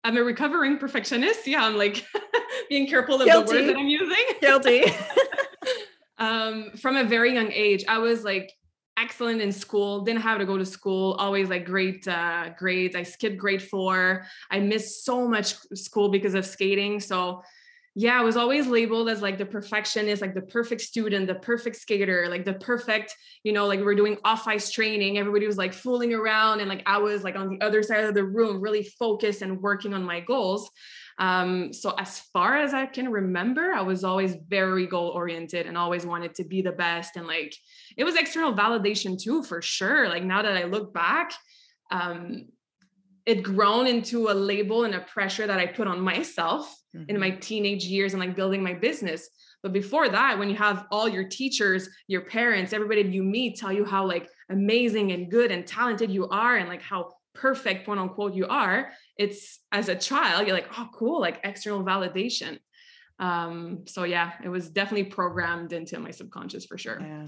i'm 0.04 0.16
a 0.16 0.22
recovering 0.22 0.78
perfectionist. 0.78 1.46
Yeah 1.46 1.64
i'm 1.64 1.76
like 1.76 2.04
being 2.70 2.86
careful 2.88 3.16
of 3.16 3.26
Guilty. 3.26 3.52
the 3.52 3.54
words 3.58 3.66
that 3.66 3.76
I'm 3.76 3.86
using. 3.88 4.07
Guilty. 4.40 4.84
um, 6.18 6.70
from 6.76 6.96
a 6.96 7.04
very 7.04 7.34
young 7.34 7.52
age, 7.52 7.84
I 7.88 7.98
was 7.98 8.24
like 8.24 8.52
excellent 8.96 9.40
in 9.40 9.52
school, 9.52 10.02
didn't 10.02 10.22
have 10.22 10.38
to 10.38 10.44
go 10.44 10.58
to 10.58 10.66
school, 10.66 11.12
always 11.14 11.48
like 11.48 11.64
great 11.64 12.06
uh, 12.08 12.50
grades. 12.58 12.96
I 12.96 13.04
skipped 13.04 13.38
grade 13.38 13.62
four. 13.62 14.26
I 14.50 14.58
missed 14.58 15.04
so 15.04 15.28
much 15.28 15.54
school 15.74 16.08
because 16.08 16.34
of 16.34 16.44
skating. 16.44 17.00
So 17.00 17.42
yeah, 17.94 18.16
I 18.16 18.22
was 18.22 18.36
always 18.36 18.68
labeled 18.68 19.08
as 19.08 19.22
like 19.22 19.38
the 19.38 19.46
perfectionist, 19.46 20.22
like 20.22 20.34
the 20.34 20.42
perfect 20.42 20.82
student, 20.82 21.26
the 21.26 21.34
perfect 21.34 21.74
skater, 21.74 22.28
like 22.28 22.44
the 22.44 22.52
perfect, 22.54 23.16
you 23.42 23.52
know, 23.52 23.66
like 23.66 23.80
we 23.80 23.86
are 23.86 23.94
doing 23.94 24.18
off 24.24 24.46
ice 24.46 24.70
training. 24.70 25.18
Everybody 25.18 25.48
was 25.48 25.56
like 25.56 25.72
fooling 25.72 26.14
around. 26.14 26.60
And 26.60 26.68
like 26.68 26.84
I 26.86 26.98
was 26.98 27.24
like 27.24 27.34
on 27.34 27.48
the 27.48 27.60
other 27.60 27.82
side 27.82 28.04
of 28.04 28.14
the 28.14 28.22
room, 28.22 28.60
really 28.60 28.84
focused 28.84 29.42
and 29.42 29.60
working 29.60 29.94
on 29.94 30.04
my 30.04 30.20
goals. 30.20 30.70
Um, 31.18 31.72
so 31.72 31.94
as 31.98 32.20
far 32.32 32.58
as 32.58 32.72
I 32.72 32.86
can 32.86 33.10
remember, 33.10 33.72
I 33.72 33.82
was 33.82 34.04
always 34.04 34.36
very 34.48 34.86
goal 34.86 35.08
oriented 35.08 35.66
and 35.66 35.76
always 35.76 36.06
wanted 36.06 36.34
to 36.36 36.44
be 36.44 36.62
the 36.62 36.72
best. 36.72 37.16
And 37.16 37.26
like 37.26 37.54
it 37.96 38.04
was 38.04 38.14
external 38.14 38.54
validation 38.54 39.20
too, 39.20 39.42
for 39.42 39.60
sure. 39.60 40.08
Like 40.08 40.22
now 40.22 40.42
that 40.42 40.56
I 40.56 40.64
look 40.64 40.94
back, 40.94 41.32
um, 41.90 42.46
it 43.26 43.42
grown 43.42 43.86
into 43.86 44.30
a 44.30 44.32
label 44.32 44.84
and 44.84 44.94
a 44.94 45.00
pressure 45.00 45.46
that 45.46 45.58
I 45.58 45.66
put 45.66 45.86
on 45.86 46.00
myself 46.00 46.74
mm-hmm. 46.96 47.10
in 47.10 47.20
my 47.20 47.30
teenage 47.30 47.84
years 47.84 48.14
and 48.14 48.20
like 48.20 48.36
building 48.36 48.62
my 48.62 48.72
business. 48.72 49.28
But 49.62 49.72
before 49.72 50.08
that, 50.08 50.38
when 50.38 50.48
you 50.48 50.56
have 50.56 50.86
all 50.90 51.08
your 51.08 51.24
teachers, 51.24 51.88
your 52.06 52.22
parents, 52.22 52.72
everybody 52.72 53.02
you 53.02 53.24
meet 53.24 53.58
tell 53.58 53.72
you 53.72 53.84
how 53.84 54.06
like 54.06 54.28
amazing 54.50 55.12
and 55.12 55.30
good 55.30 55.50
and 55.50 55.66
talented 55.66 56.10
you 56.10 56.28
are 56.28 56.56
and 56.56 56.68
like 56.68 56.80
how 56.80 57.12
perfect 57.34 57.84
quote 57.84 57.98
unquote 57.98 58.34
you 58.34 58.46
are, 58.46 58.90
it's 59.18 59.58
as 59.72 59.88
a 59.88 59.96
child, 59.96 60.46
you're 60.46 60.56
like, 60.56 60.70
oh, 60.78 60.88
cool, 60.94 61.20
like 61.20 61.40
external 61.44 61.84
validation. 61.84 62.58
Um, 63.18 63.80
so 63.86 64.04
yeah, 64.04 64.32
it 64.44 64.48
was 64.48 64.70
definitely 64.70 65.10
programmed 65.10 65.72
into 65.72 65.98
my 65.98 66.12
subconscious 66.12 66.64
for 66.64 66.78
sure. 66.78 67.00
Yeah. 67.00 67.26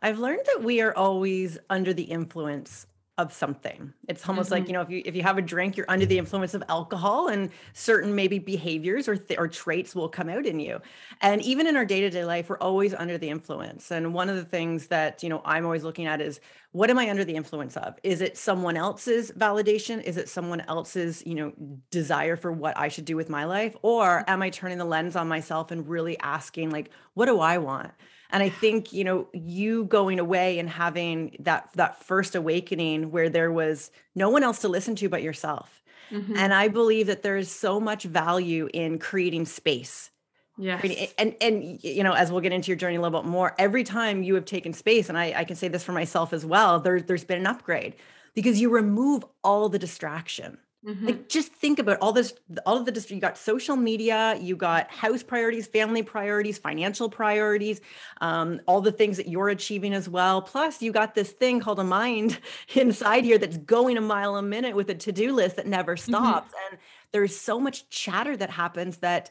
I've 0.00 0.18
learned 0.18 0.46
that 0.46 0.62
we 0.62 0.80
are 0.80 0.96
always 0.96 1.58
under 1.68 1.92
the 1.92 2.04
influence 2.04 2.86
of 3.18 3.32
something. 3.32 3.94
It's 4.08 4.28
almost 4.28 4.50
mm-hmm. 4.50 4.60
like, 4.60 4.66
you 4.68 4.74
know, 4.74 4.82
if 4.82 4.90
you 4.90 5.02
if 5.04 5.16
you 5.16 5.22
have 5.22 5.38
a 5.38 5.42
drink, 5.42 5.76
you're 5.76 5.86
under 5.88 6.04
the 6.04 6.18
influence 6.18 6.52
of 6.52 6.62
alcohol 6.68 7.28
and 7.28 7.50
certain 7.72 8.14
maybe 8.14 8.38
behaviors 8.38 9.08
or 9.08 9.16
th- 9.16 9.38
or 9.38 9.48
traits 9.48 9.94
will 9.94 10.08
come 10.08 10.28
out 10.28 10.44
in 10.44 10.60
you. 10.60 10.80
And 11.22 11.40
even 11.42 11.66
in 11.66 11.76
our 11.76 11.84
day-to-day 11.84 12.24
life, 12.24 12.50
we're 12.50 12.58
always 12.58 12.92
under 12.92 13.16
the 13.16 13.30
influence. 13.30 13.90
And 13.90 14.12
one 14.12 14.28
of 14.28 14.36
the 14.36 14.44
things 14.44 14.88
that, 14.88 15.22
you 15.22 15.30
know, 15.30 15.40
I'm 15.44 15.64
always 15.64 15.82
looking 15.82 16.06
at 16.06 16.20
is 16.20 16.40
what 16.72 16.90
am 16.90 16.98
I 16.98 17.08
under 17.08 17.24
the 17.24 17.36
influence 17.36 17.74
of? 17.78 17.94
Is 18.02 18.20
it 18.20 18.36
someone 18.36 18.76
else's 18.76 19.30
validation? 19.32 20.02
Is 20.02 20.18
it 20.18 20.28
someone 20.28 20.60
else's, 20.62 21.22
you 21.24 21.34
know, 21.34 21.52
desire 21.90 22.36
for 22.36 22.52
what 22.52 22.76
I 22.76 22.88
should 22.88 23.06
do 23.06 23.16
with 23.16 23.30
my 23.30 23.44
life? 23.44 23.74
Or 23.80 24.24
am 24.26 24.42
I 24.42 24.50
turning 24.50 24.76
the 24.76 24.84
lens 24.84 25.16
on 25.16 25.26
myself 25.26 25.70
and 25.70 25.88
really 25.88 26.18
asking 26.18 26.68
like, 26.68 26.90
what 27.14 27.26
do 27.26 27.40
I 27.40 27.56
want? 27.56 27.92
And 28.30 28.42
i 28.42 28.48
think 28.48 28.92
you 28.92 29.04
know 29.04 29.28
you 29.32 29.84
going 29.84 30.18
away 30.18 30.58
and 30.58 30.68
having 30.68 31.36
that 31.40 31.68
that 31.74 32.02
first 32.02 32.34
awakening 32.34 33.10
where 33.10 33.28
there 33.28 33.52
was 33.52 33.90
no 34.14 34.30
one 34.30 34.42
else 34.42 34.60
to 34.60 34.68
listen 34.68 34.94
to 34.96 35.08
but 35.08 35.22
yourself. 35.22 35.82
Mm-hmm. 36.10 36.36
and 36.36 36.54
i 36.54 36.68
believe 36.68 37.08
that 37.08 37.22
there 37.22 37.36
is 37.36 37.50
so 37.50 37.80
much 37.80 38.04
value 38.04 38.68
in 38.72 39.00
creating 39.00 39.44
space. 39.46 40.10
Yeah 40.56 40.80
and 41.18 41.34
and 41.40 41.82
you 41.82 42.02
know 42.02 42.12
as 42.12 42.30
we'll 42.30 42.40
get 42.40 42.52
into 42.52 42.68
your 42.68 42.76
journey 42.76 42.96
a 42.96 43.00
little 43.00 43.20
bit 43.20 43.28
more 43.28 43.54
every 43.58 43.84
time 43.84 44.22
you 44.22 44.34
have 44.36 44.44
taken 44.44 44.72
space 44.72 45.08
and 45.08 45.18
i, 45.18 45.34
I 45.36 45.44
can 45.44 45.56
say 45.56 45.68
this 45.68 45.84
for 45.84 45.92
myself 45.92 46.32
as 46.32 46.46
well 46.46 46.80
there, 46.80 47.00
there's 47.00 47.24
been 47.24 47.40
an 47.40 47.46
upgrade 47.46 47.94
because 48.34 48.60
you 48.60 48.70
remove 48.70 49.24
all 49.42 49.68
the 49.68 49.78
distraction 49.78 50.58
Mm-hmm. 50.84 51.06
Like 51.06 51.28
just 51.28 51.52
think 51.52 51.78
about 51.78 51.98
all 52.00 52.12
this, 52.12 52.34
all 52.64 52.76
of 52.76 52.84
the. 52.84 53.06
You 53.08 53.20
got 53.20 53.36
social 53.36 53.76
media, 53.76 54.36
you 54.40 54.56
got 54.56 54.90
house 54.90 55.22
priorities, 55.22 55.66
family 55.66 56.02
priorities, 56.02 56.58
financial 56.58 57.08
priorities, 57.08 57.80
um, 58.20 58.60
all 58.66 58.80
the 58.80 58.92
things 58.92 59.16
that 59.16 59.28
you're 59.28 59.48
achieving 59.48 59.92
as 59.92 60.08
well. 60.08 60.42
Plus, 60.42 60.82
you 60.82 60.92
got 60.92 61.14
this 61.14 61.32
thing 61.32 61.60
called 61.60 61.80
a 61.80 61.84
mind 61.84 62.38
inside 62.74 63.24
here 63.24 63.38
that's 63.38 63.56
going 63.58 63.96
a 63.96 64.00
mile 64.00 64.36
a 64.36 64.42
minute 64.42 64.76
with 64.76 64.88
a 64.90 64.94
to-do 64.94 65.32
list 65.32 65.56
that 65.56 65.66
never 65.66 65.96
mm-hmm. 65.96 66.12
stops. 66.12 66.52
Mm-hmm. 66.52 66.74
And 66.74 66.80
there's 67.12 67.36
so 67.36 67.58
much 67.58 67.88
chatter 67.88 68.36
that 68.36 68.50
happens 68.50 68.98
that 68.98 69.30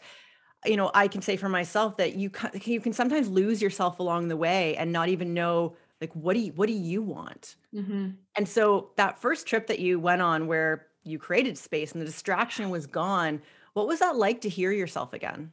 you 0.66 0.78
know 0.78 0.90
i 0.96 1.08
can 1.08 1.22
say 1.22 1.38
for 1.38 1.50
myself 1.50 1.98
that 1.98 2.16
you 2.16 2.32
you 2.64 2.82
can 2.82 2.94
sometimes 2.94 3.30
lose 3.30 3.62
yourself 3.62 4.00
along 4.00 4.28
the 4.28 4.38
way 4.38 4.76
and 4.78 4.92
not 4.92 5.10
even 5.10 5.34
know 5.34 5.76
like 6.02 6.12
what 6.14 6.34
do 6.34 6.40
you 6.40 6.52
what 6.54 6.68
do 6.68 6.74
you 6.74 7.02
want 7.02 7.56
mm-hmm. 7.74 8.10
and 8.36 8.48
so 8.48 8.90
that 8.98 9.20
first 9.20 9.46
trip 9.46 9.68
that 9.68 9.80
you 9.80 10.00
went 10.00 10.22
on 10.22 10.48
where 10.48 10.88
you 11.06 11.20
created 11.20 11.58
space 11.58 11.92
and 11.92 12.02
the 12.02 12.06
distraction 12.06 12.70
was 12.70 12.88
gone. 12.88 13.42
What 13.74 13.88
was 13.88 14.00
that 14.00 14.16
like 14.16 14.42
to 14.42 14.50
hear 14.50 14.72
yourself 14.72 15.14
again? 15.14 15.52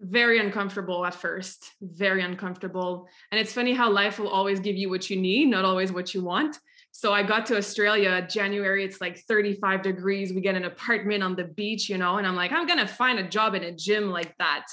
Very 0.00 0.38
uncomfortable 0.38 1.04
at 1.04 1.14
first, 1.14 1.72
very 1.80 2.22
uncomfortable. 2.22 3.08
And 3.30 3.40
it's 3.40 3.52
funny 3.52 3.74
how 3.74 3.90
life 3.90 4.18
will 4.18 4.28
always 4.28 4.60
give 4.60 4.76
you 4.76 4.88
what 4.88 5.10
you 5.10 5.20
need, 5.20 5.48
not 5.48 5.64
always 5.64 5.92
what 5.92 6.14
you 6.14 6.22
want. 6.22 6.58
So 6.92 7.12
I 7.12 7.22
got 7.22 7.46
to 7.46 7.56
Australia 7.56 8.26
January, 8.28 8.84
it's 8.84 9.00
like 9.00 9.18
35 9.20 9.82
degrees. 9.82 10.32
We 10.32 10.40
get 10.40 10.56
an 10.56 10.64
apartment 10.64 11.22
on 11.22 11.36
the 11.36 11.44
beach, 11.44 11.88
you 11.88 11.98
know, 11.98 12.16
and 12.16 12.26
I'm 12.26 12.36
like, 12.36 12.52
I'm 12.52 12.66
going 12.66 12.80
to 12.80 12.86
find 12.86 13.18
a 13.18 13.28
job 13.28 13.54
in 13.54 13.62
a 13.62 13.72
gym 13.72 14.10
like 14.10 14.36
that. 14.38 14.66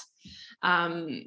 Um, 0.62 1.26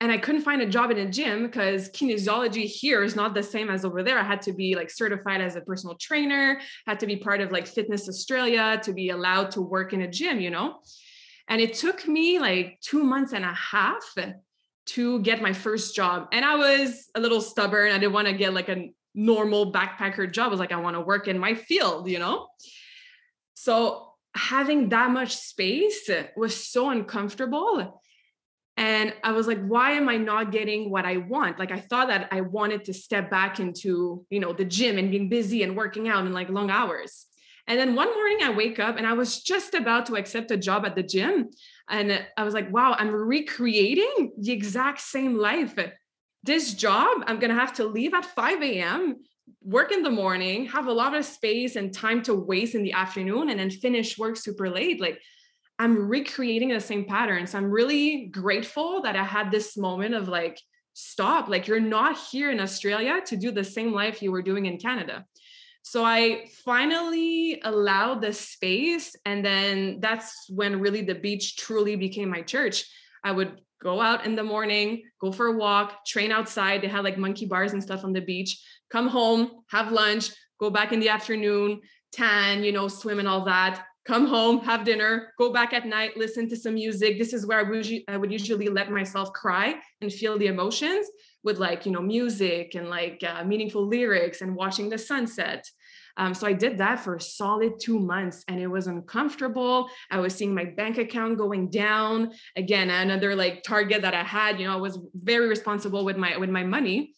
and 0.00 0.12
I 0.12 0.18
couldn't 0.18 0.42
find 0.42 0.60
a 0.60 0.66
job 0.66 0.90
in 0.90 0.98
a 0.98 1.10
gym 1.10 1.44
because 1.44 1.88
kinesiology 1.88 2.64
here 2.64 3.02
is 3.02 3.16
not 3.16 3.34
the 3.34 3.42
same 3.42 3.70
as 3.70 3.84
over 3.84 4.02
there. 4.02 4.18
I 4.18 4.24
had 4.24 4.42
to 4.42 4.52
be 4.52 4.74
like 4.74 4.90
certified 4.90 5.40
as 5.40 5.56
a 5.56 5.62
personal 5.62 5.96
trainer, 5.96 6.60
had 6.86 7.00
to 7.00 7.06
be 7.06 7.16
part 7.16 7.40
of 7.40 7.50
like 7.50 7.66
Fitness 7.66 8.06
Australia 8.08 8.78
to 8.84 8.92
be 8.92 9.08
allowed 9.08 9.52
to 9.52 9.62
work 9.62 9.94
in 9.94 10.02
a 10.02 10.08
gym, 10.08 10.38
you 10.38 10.50
know? 10.50 10.80
And 11.48 11.62
it 11.62 11.74
took 11.74 12.06
me 12.06 12.38
like 12.38 12.78
two 12.82 13.02
months 13.04 13.32
and 13.32 13.44
a 13.44 13.54
half 13.54 14.14
to 14.86 15.20
get 15.20 15.40
my 15.40 15.54
first 15.54 15.96
job. 15.96 16.28
And 16.30 16.44
I 16.44 16.56
was 16.56 17.08
a 17.14 17.20
little 17.20 17.40
stubborn. 17.40 17.90
I 17.90 17.98
didn't 17.98 18.12
want 18.12 18.28
to 18.28 18.34
get 18.34 18.52
like 18.52 18.68
a 18.68 18.90
normal 19.14 19.72
backpacker 19.72 20.30
job. 20.30 20.48
I 20.48 20.50
was 20.50 20.60
like, 20.60 20.72
I 20.72 20.76
want 20.76 20.96
to 20.96 21.00
work 21.00 21.26
in 21.26 21.38
my 21.38 21.54
field, 21.54 22.08
you 22.08 22.18
know? 22.18 22.48
So 23.54 24.12
having 24.34 24.90
that 24.90 25.10
much 25.10 25.36
space 25.36 26.10
was 26.36 26.54
so 26.54 26.90
uncomfortable 26.90 28.02
and 28.76 29.14
i 29.24 29.32
was 29.32 29.46
like 29.46 29.64
why 29.66 29.92
am 29.92 30.08
i 30.08 30.16
not 30.16 30.52
getting 30.52 30.90
what 30.90 31.04
i 31.04 31.16
want? 31.16 31.58
Like 31.58 31.72
i 31.72 31.80
thought 31.80 32.08
that 32.08 32.28
i 32.30 32.40
wanted 32.40 32.84
to 32.84 32.94
step 32.94 33.30
back 33.30 33.60
into 33.60 34.24
you 34.30 34.40
know 34.40 34.52
the 34.52 34.64
gym 34.64 34.98
and 34.98 35.10
being 35.10 35.28
busy 35.28 35.62
and 35.62 35.76
working 35.76 36.08
out 36.08 36.26
in 36.26 36.32
like 36.32 36.48
long 36.48 36.70
hours. 36.70 37.26
And 37.68 37.78
then 37.80 37.96
one 37.96 38.12
morning 38.14 38.38
i 38.42 38.50
wake 38.50 38.78
up 38.78 38.96
and 38.96 39.06
i 39.06 39.12
was 39.12 39.42
just 39.42 39.74
about 39.74 40.06
to 40.06 40.16
accept 40.16 40.50
a 40.50 40.56
job 40.56 40.84
at 40.84 40.94
the 40.94 41.02
gym. 41.02 41.50
And 41.88 42.24
i 42.36 42.44
was 42.44 42.54
like 42.54 42.72
wow 42.72 42.94
i'm 42.98 43.10
recreating 43.10 44.32
the 44.38 44.52
exact 44.52 45.00
same 45.00 45.36
life. 45.36 45.74
This 46.42 46.74
job 46.74 47.24
i'm 47.26 47.38
going 47.38 47.54
to 47.54 47.60
have 47.60 47.74
to 47.74 47.86
leave 47.86 48.14
at 48.14 48.24
5 48.24 48.62
a.m 48.62 49.16
work 49.62 49.92
in 49.92 50.02
the 50.02 50.10
morning 50.10 50.66
have 50.66 50.86
a 50.86 50.92
lot 50.92 51.14
of 51.14 51.24
space 51.24 51.76
and 51.76 51.92
time 51.92 52.22
to 52.22 52.34
waste 52.34 52.74
in 52.74 52.82
the 52.82 52.92
afternoon 52.92 53.50
and 53.50 53.58
then 53.58 53.70
finish 53.70 54.18
work 54.18 54.36
super 54.36 54.70
late. 54.70 55.00
Like 55.00 55.20
I'm 55.78 56.08
recreating 56.08 56.70
the 56.70 56.80
same 56.80 57.04
pattern. 57.04 57.46
So 57.46 57.58
I'm 57.58 57.70
really 57.70 58.26
grateful 58.26 59.02
that 59.02 59.16
I 59.16 59.24
had 59.24 59.50
this 59.50 59.76
moment 59.76 60.14
of 60.14 60.28
like, 60.28 60.60
stop, 60.94 61.48
like 61.48 61.68
you're 61.68 61.80
not 61.80 62.16
here 62.30 62.50
in 62.50 62.60
Australia 62.60 63.20
to 63.26 63.36
do 63.36 63.50
the 63.50 63.64
same 63.64 63.92
life 63.92 64.22
you 64.22 64.32
were 64.32 64.42
doing 64.42 64.66
in 64.66 64.78
Canada. 64.78 65.26
So 65.82 66.04
I 66.04 66.48
finally 66.64 67.60
allowed 67.62 68.22
the 68.22 68.32
space. 68.32 69.14
And 69.24 69.44
then 69.44 70.00
that's 70.00 70.46
when 70.48 70.80
really 70.80 71.02
the 71.02 71.14
beach 71.14 71.56
truly 71.56 71.96
became 71.96 72.30
my 72.30 72.42
church. 72.42 72.84
I 73.22 73.32
would 73.32 73.60
go 73.82 74.00
out 74.00 74.24
in 74.24 74.34
the 74.34 74.42
morning, 74.42 75.02
go 75.20 75.30
for 75.30 75.46
a 75.46 75.56
walk, 75.56 76.04
train 76.06 76.32
outside. 76.32 76.80
They 76.80 76.88
had 76.88 77.04
like 77.04 77.18
monkey 77.18 77.46
bars 77.46 77.72
and 77.72 77.82
stuff 77.82 78.02
on 78.02 78.12
the 78.12 78.20
beach, 78.20 78.58
come 78.90 79.06
home, 79.06 79.50
have 79.70 79.92
lunch, 79.92 80.30
go 80.58 80.70
back 80.70 80.92
in 80.92 81.00
the 81.00 81.10
afternoon, 81.10 81.82
tan, 82.12 82.64
you 82.64 82.72
know, 82.72 82.88
swim 82.88 83.18
and 83.18 83.28
all 83.28 83.44
that, 83.44 83.84
come 84.06 84.26
home, 84.26 84.60
have 84.60 84.84
dinner, 84.84 85.32
go 85.38 85.52
back 85.52 85.72
at 85.72 85.86
night, 85.86 86.16
listen 86.16 86.48
to 86.48 86.56
some 86.56 86.74
music. 86.74 87.18
This 87.18 87.32
is 87.32 87.46
where 87.46 87.58
I 87.58 87.62
would, 87.62 87.86
I 88.08 88.16
would 88.16 88.32
usually 88.32 88.68
let 88.68 88.90
myself 88.90 89.32
cry 89.32 89.76
and 90.00 90.12
feel 90.12 90.38
the 90.38 90.46
emotions 90.46 91.06
with 91.42 91.58
like, 91.58 91.86
you 91.86 91.92
know, 91.92 92.02
music 92.02 92.74
and 92.74 92.88
like 92.88 93.22
uh, 93.26 93.44
meaningful 93.44 93.86
lyrics 93.86 94.42
and 94.42 94.54
watching 94.54 94.88
the 94.88 94.98
sunset. 94.98 95.68
Um, 96.18 96.32
so 96.32 96.46
I 96.46 96.52
did 96.52 96.78
that 96.78 97.00
for 97.00 97.16
a 97.16 97.20
solid 97.20 97.74
two 97.80 97.98
months 97.98 98.42
and 98.48 98.58
it 98.58 98.68
was 98.68 98.86
uncomfortable. 98.86 99.88
I 100.10 100.18
was 100.18 100.34
seeing 100.34 100.54
my 100.54 100.64
bank 100.64 100.98
account 100.98 101.36
going 101.36 101.68
down. 101.68 102.32
Again, 102.56 102.88
another 102.88 103.34
like 103.34 103.62
target 103.62 104.02
that 104.02 104.14
I 104.14 104.22
had, 104.22 104.58
you 104.58 104.66
know, 104.66 104.72
I 104.72 104.80
was 104.80 104.98
very 105.14 105.46
responsible 105.46 106.04
with 106.04 106.16
my 106.16 106.36
with 106.36 106.50
my 106.50 106.64
money. 106.64 107.14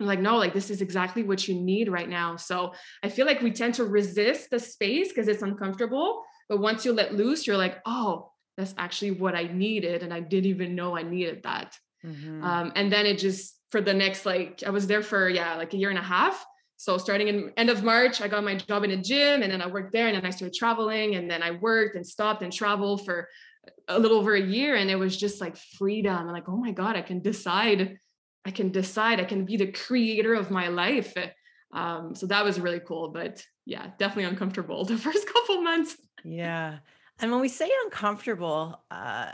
I'm 0.00 0.06
like, 0.06 0.20
no, 0.20 0.38
like 0.38 0.54
this 0.54 0.70
is 0.70 0.80
exactly 0.80 1.22
what 1.22 1.46
you 1.46 1.54
need 1.54 1.90
right 1.90 2.08
now. 2.08 2.36
So 2.36 2.72
I 3.02 3.10
feel 3.10 3.26
like 3.26 3.42
we 3.42 3.52
tend 3.52 3.74
to 3.74 3.84
resist 3.84 4.50
the 4.50 4.58
space 4.58 5.08
because 5.08 5.28
it's 5.28 5.42
uncomfortable. 5.42 6.22
But 6.48 6.60
once 6.60 6.84
you 6.84 6.92
let 6.92 7.14
loose, 7.14 7.46
you're 7.46 7.58
like, 7.58 7.78
oh, 7.84 8.32
that's 8.56 8.74
actually 8.78 9.12
what 9.12 9.34
I 9.34 9.44
needed. 9.44 10.02
And 10.02 10.12
I 10.12 10.20
didn't 10.20 10.50
even 10.50 10.74
know 10.74 10.96
I 10.96 11.02
needed 11.02 11.42
that. 11.44 11.76
Mm-hmm. 12.04 12.42
Um, 12.42 12.72
and 12.74 12.90
then 12.90 13.06
it 13.06 13.18
just, 13.18 13.56
for 13.70 13.80
the 13.80 13.94
next, 13.94 14.26
like, 14.26 14.62
I 14.66 14.70
was 14.70 14.86
there 14.86 15.02
for, 15.02 15.28
yeah, 15.28 15.56
like 15.56 15.74
a 15.74 15.76
year 15.76 15.90
and 15.90 15.98
a 15.98 16.02
half. 16.02 16.44
So 16.76 16.96
starting 16.96 17.28
in 17.28 17.52
end 17.58 17.68
of 17.68 17.84
March, 17.84 18.22
I 18.22 18.28
got 18.28 18.42
my 18.42 18.56
job 18.56 18.84
in 18.84 18.90
a 18.90 18.96
gym 18.96 19.42
and 19.42 19.52
then 19.52 19.60
I 19.60 19.66
worked 19.66 19.92
there 19.92 20.06
and 20.08 20.16
then 20.16 20.24
I 20.24 20.30
started 20.30 20.54
traveling 20.54 21.14
and 21.14 21.30
then 21.30 21.42
I 21.42 21.50
worked 21.50 21.94
and 21.94 22.06
stopped 22.06 22.42
and 22.42 22.50
traveled 22.50 23.04
for 23.04 23.28
a 23.86 23.98
little 23.98 24.16
over 24.16 24.34
a 24.34 24.40
year. 24.40 24.76
And 24.76 24.90
it 24.90 24.96
was 24.96 25.14
just 25.14 25.42
like 25.42 25.58
freedom. 25.58 26.16
And 26.16 26.32
like, 26.32 26.48
oh 26.48 26.56
my 26.56 26.72
God, 26.72 26.96
I 26.96 27.02
can 27.02 27.20
decide 27.20 27.98
I 28.44 28.50
can 28.50 28.70
decide, 28.70 29.20
I 29.20 29.24
can 29.24 29.44
be 29.44 29.56
the 29.56 29.70
creator 29.72 30.34
of 30.34 30.50
my 30.50 30.68
life. 30.68 31.14
Um, 31.72 32.14
so 32.14 32.26
that 32.26 32.44
was 32.44 32.58
really 32.58 32.80
cool, 32.80 33.08
but 33.08 33.44
yeah, 33.66 33.90
definitely 33.98 34.24
uncomfortable 34.24 34.84
the 34.86 34.96
first 34.96 35.26
couple 35.26 35.62
months. 35.62 35.96
Yeah. 36.24 36.78
And 37.18 37.30
when 37.30 37.40
we 37.40 37.48
say 37.48 37.70
uncomfortable, 37.84 38.80
uh, 38.90 39.32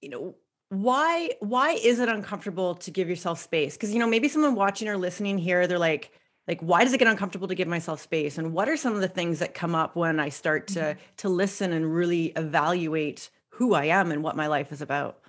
you 0.00 0.10
know, 0.10 0.36
why 0.68 1.30
why 1.40 1.72
is 1.72 2.00
it 2.00 2.08
uncomfortable 2.08 2.74
to 2.76 2.90
give 2.90 3.08
yourself 3.08 3.40
space? 3.40 3.74
Because 3.74 3.92
you 3.92 3.98
know, 3.98 4.06
maybe 4.06 4.28
someone 4.28 4.54
watching 4.54 4.88
or 4.88 4.96
listening 4.96 5.36
here, 5.36 5.66
they're 5.66 5.78
like, 5.78 6.12
like, 6.48 6.60
why 6.60 6.82
does 6.82 6.92
it 6.92 6.98
get 6.98 7.08
uncomfortable 7.08 7.48
to 7.48 7.54
give 7.54 7.68
myself 7.68 8.00
space? 8.00 8.38
And 8.38 8.52
what 8.52 8.68
are 8.68 8.76
some 8.76 8.94
of 8.94 9.00
the 9.00 9.08
things 9.08 9.38
that 9.38 9.54
come 9.54 9.74
up 9.74 9.96
when 9.96 10.18
I 10.18 10.30
start 10.30 10.68
to 10.68 10.80
mm-hmm. 10.80 11.00
to 11.18 11.28
listen 11.28 11.72
and 11.72 11.94
really 11.94 12.26
evaluate 12.36 13.30
who 13.50 13.74
I 13.74 13.86
am 13.86 14.10
and 14.10 14.22
what 14.22 14.36
my 14.36 14.46
life 14.46 14.72
is 14.72 14.80
about? 14.80 15.21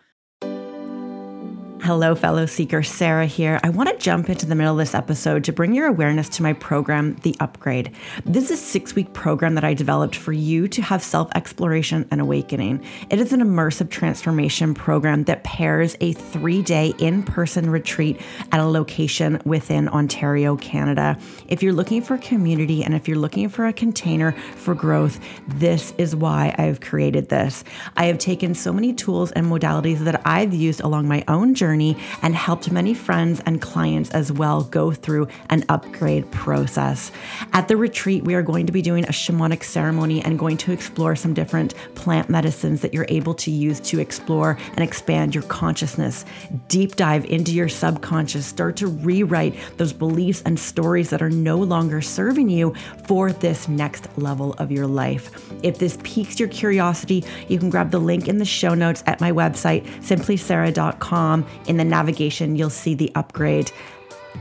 Hello, 1.84 2.16
fellow 2.16 2.46
seeker. 2.46 2.82
Sara 2.82 3.26
here. 3.26 3.60
I 3.62 3.68
want 3.68 3.90
to 3.90 3.98
jump 3.98 4.30
into 4.30 4.46
the 4.46 4.56
middle 4.56 4.72
of 4.72 4.78
this 4.78 4.96
episode 4.96 5.44
to 5.44 5.52
bring 5.52 5.74
your 5.74 5.88
awareness 5.88 6.30
to 6.30 6.42
my 6.42 6.54
program, 6.54 7.16
The 7.24 7.36
Upgrade. 7.42 7.94
This 8.24 8.46
is 8.46 8.52
a 8.52 8.56
six 8.56 8.96
week 8.96 9.12
program 9.12 9.56
that 9.56 9.66
I 9.66 9.74
developed 9.74 10.16
for 10.16 10.32
you 10.32 10.70
to 10.70 10.82
have 10.82 11.04
self 11.04 11.30
exploration 11.36 12.08
and 12.10 12.22
awakening. 12.22 12.86
It 13.10 13.20
is 13.20 13.34
an 13.34 13.42
immersive 13.42 13.90
transformation 13.90 14.74
program 14.74 15.26
that 15.26 15.44
pairs 15.44 15.98
a 16.00 16.14
three 16.14 16.62
day 16.62 16.94
in 17.00 17.22
person 17.22 17.70
retreat 17.70 18.22
at 18.54 18.62
a 18.62 18.66
location 18.66 19.42
within 19.44 19.90
Ontario, 19.90 20.56
Canada. 20.56 21.18
If 21.50 21.62
you're 21.62 21.74
looking 21.74 22.02
for 22.02 22.18
community 22.18 22.82
and 22.82 22.94
if 22.94 23.10
you're 23.10 23.18
looking 23.18 23.50
for 23.50 23.66
a 23.66 23.74
container 23.74 24.32
for 24.56 24.74
growth, 24.74 25.20
this 25.50 25.94
is 25.98 26.16
why 26.16 26.56
I've 26.58 26.80
created 26.80 27.28
this. 27.28 27.66
I 27.98 28.06
have 28.06 28.20
taken 28.20 28.56
so 28.56 28.72
many 28.72 28.94
tools 28.94 29.34
and 29.34 29.48
modalities 29.48 30.00
that 30.06 30.22
I've 30.26 30.54
used 30.54 30.80
along 30.80 31.10
my 31.10 31.26
own 31.28 31.54
journey 31.54 31.73
journey 31.74 31.98
and 32.22 32.36
helped 32.36 32.72
many 32.72 32.94
friends 32.94 33.42
and 33.48 33.60
clients 33.60 34.12
as 34.12 34.32
well 34.32 34.64
go 34.64 34.92
through 34.92 35.28
an 35.50 35.64
upgrade 35.70 36.30
process. 36.32 37.12
At 37.54 37.68
the 37.68 37.76
retreat, 37.76 38.24
we 38.24 38.36
are 38.36 38.44
going 38.44 38.68
to 38.68 38.72
be 38.72 38.84
doing 38.84 39.06
a 39.06 39.08
shamanic 39.12 39.64
ceremony 39.64 40.24
and 40.24 40.38
going 40.38 40.58
to 40.58 40.72
explore 40.72 41.16
some 41.16 41.34
different 41.34 41.74
plant 41.96 42.30
medicines 42.30 42.82
that 42.82 42.94
you're 42.94 43.08
able 43.10 43.34
to 43.36 43.50
use 43.50 43.80
to 43.80 44.00
explore 44.00 44.56
and 44.76 44.82
expand 44.82 45.34
your 45.34 45.44
consciousness. 45.46 46.26
Deep 46.68 46.96
dive 46.96 47.26
into 47.26 47.52
your 47.52 47.70
subconscious, 47.70 48.46
start 48.46 48.76
to 48.78 48.88
rewrite 48.88 49.56
those 49.78 49.94
beliefs 49.94 50.44
and 50.46 50.60
stories 50.60 51.10
that 51.10 51.24
are 51.24 51.32
no 51.32 51.58
longer 51.58 52.02
serving 52.02 52.50
you 52.50 52.76
for 53.08 53.32
this 53.32 53.68
next 53.68 54.08
level 54.18 54.54
of 54.60 54.72
your 54.72 54.86
life. 54.86 55.32
If 55.64 55.80
this 55.80 55.98
piques 56.04 56.40
your 56.40 56.50
curiosity, 56.50 57.24
you 57.48 57.58
can 57.58 57.72
grab 57.72 57.90
the 57.90 58.00
link 58.00 58.28
in 58.28 58.38
the 58.38 58.46
show 58.46 58.76
notes 58.76 59.04
at 59.08 59.20
my 59.20 59.32
website, 59.32 59.86
simplysarah.com. 60.02 61.46
In 61.68 61.78
the 61.78 61.84
navigation, 61.84 62.56
you'll 62.56 62.70
see 62.70 62.94
the 62.94 63.12
upgrade. 63.16 63.72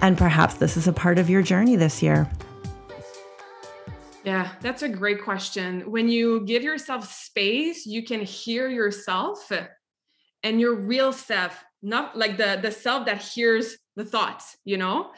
And 0.01 0.17
perhaps 0.19 0.55
this 0.55 0.77
is 0.77 0.89
a 0.89 0.93
part 0.93 1.19
of 1.19 1.31
your 1.31 1.43
journey 1.43 1.77
this 1.77 2.03
year. 2.03 2.29
Yeah, 4.25 4.53
that's 4.61 4.83
a 4.83 4.89
great 4.89 5.23
question. 5.23 5.91
When 5.91 6.09
you 6.09 6.45
give 6.47 6.63
yourself 6.63 7.13
space, 7.13 7.87
you 7.87 8.05
can 8.05 8.21
hear 8.21 8.69
yourself 8.69 9.51
and 10.43 10.61
your 10.61 10.75
real 10.75 11.13
self, 11.13 11.65
not 11.83 12.17
like 12.17 12.37
the, 12.37 12.59
the 12.63 12.71
self 12.71 13.07
that 13.07 13.21
hears 13.21 13.77
the 13.97 14.05
thoughts, 14.05 14.57
you 14.65 14.77
know? 14.77 15.11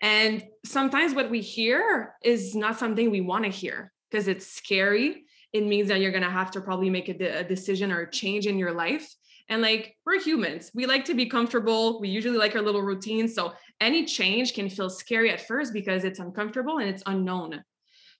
And 0.00 0.44
sometimes 0.64 1.14
what 1.14 1.30
we 1.30 1.40
hear 1.40 2.14
is 2.22 2.54
not 2.54 2.78
something 2.78 3.10
we 3.10 3.20
want 3.20 3.44
to 3.44 3.50
hear 3.50 3.92
because 4.10 4.28
it's 4.28 4.46
scary. 4.46 5.24
It 5.52 5.64
means 5.64 5.88
that 5.88 6.00
you're 6.00 6.10
going 6.10 6.24
to 6.24 6.30
have 6.30 6.50
to 6.52 6.60
probably 6.60 6.90
make 6.90 7.08
a, 7.08 7.14
de- 7.14 7.38
a 7.38 7.44
decision 7.44 7.92
or 7.92 8.00
a 8.00 8.10
change 8.10 8.46
in 8.46 8.58
your 8.58 8.72
life. 8.72 9.08
And 9.48 9.60
like 9.62 9.96
we're 10.06 10.20
humans, 10.20 10.70
we 10.74 10.86
like 10.86 11.04
to 11.06 11.14
be 11.14 11.26
comfortable. 11.26 12.00
We 12.00 12.08
usually 12.08 12.38
like 12.38 12.54
our 12.54 12.62
little 12.62 12.82
routines. 12.82 13.34
So 13.34 13.52
any 13.80 14.04
change 14.04 14.54
can 14.54 14.68
feel 14.68 14.88
scary 14.88 15.30
at 15.30 15.46
first 15.46 15.72
because 15.72 16.04
it's 16.04 16.20
uncomfortable 16.20 16.78
and 16.78 16.88
it's 16.88 17.02
unknown. 17.06 17.62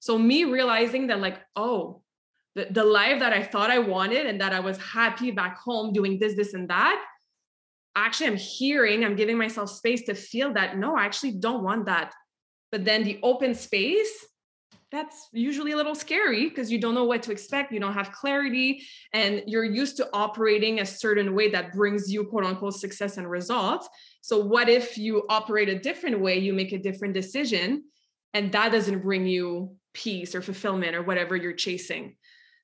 So 0.01 0.19
me 0.19 0.45
realizing 0.45 1.07
that, 1.07 1.21
like, 1.21 1.41
oh, 1.55 2.03
the, 2.57 2.67
the 2.71 2.85
life 2.85 3.21
that 3.21 3.33
I 3.33 3.43
thought 3.43 3.71
I 3.71 3.79
wanted 3.79 4.27
and 4.27 4.41
that 4.41 4.53
I 4.53 4.61
was 4.61 4.77
happy 4.79 5.31
back 5.31 5.59
home 5.59 5.93
doing 5.93 6.19
this, 6.19 6.35
this, 6.35 6.55
and 6.55 6.69
that. 6.69 7.03
Actually, 7.95 8.27
I'm 8.29 8.37
hearing, 8.37 9.05
I'm 9.05 9.17
giving 9.17 9.39
myself 9.39 9.71
space 9.71 10.03
to 10.07 10.15
feel 10.15 10.53
that 10.55 10.77
no, 10.77 10.97
I 10.97 11.05
actually 11.05 11.33
don't 11.33 11.63
want 11.63 11.87
that. 11.87 12.13
But 12.73 12.85
then 12.85 13.05
the 13.05 13.21
open 13.23 13.55
space 13.55 14.27
that's 14.93 15.31
usually 15.33 15.73
a 15.73 15.77
little 15.77 15.95
scary 15.95 16.51
because 16.51 16.71
you 16.71 16.79
don't 16.79 16.95
know 16.95 17.05
what 17.05 17.23
to 17.23 17.33
expect. 17.33 17.73
You 17.73 17.81
don't 17.81 17.95
have 17.95 18.13
clarity 18.13 18.83
and 19.15 19.43
you're 19.47 19.65
used 19.65 19.97
to 19.97 20.09
operating 20.13 20.81
a 20.81 20.87
certain 20.87 21.35
way 21.35 21.51
that 21.51 21.73
brings 21.73 22.13
you 22.13 22.25
quote 22.25 22.45
unquote 22.45 22.75
success 22.75 23.17
and 23.17 23.29
results. 23.29 23.89
So, 24.21 24.45
what 24.45 24.69
if 24.69 24.99
you 24.99 25.25
operate 25.31 25.71
a 25.71 25.79
different 25.79 26.21
way? 26.21 26.39
You 26.39 26.53
make 26.53 26.73
a 26.73 26.79
different 26.79 27.15
decision 27.15 27.85
and 28.35 28.53
that 28.53 28.71
doesn't 28.71 29.01
bring 29.01 29.27
you 29.27 29.77
peace 29.95 30.35
or 30.35 30.43
fulfillment 30.43 30.95
or 30.95 31.03
whatever 31.03 31.37
you're 31.37 31.55
chasing. 31.55 32.17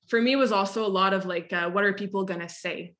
For 0.06 0.20
me, 0.20 0.32
it 0.32 0.36
was 0.36 0.52
also 0.52 0.84
a 0.84 0.88
lot 0.88 1.14
of 1.14 1.24
like, 1.24 1.52
uh, 1.52 1.70
what 1.70 1.84
are 1.84 1.94
people 1.94 2.24
going 2.24 2.40
to 2.40 2.48
say? 2.48 2.94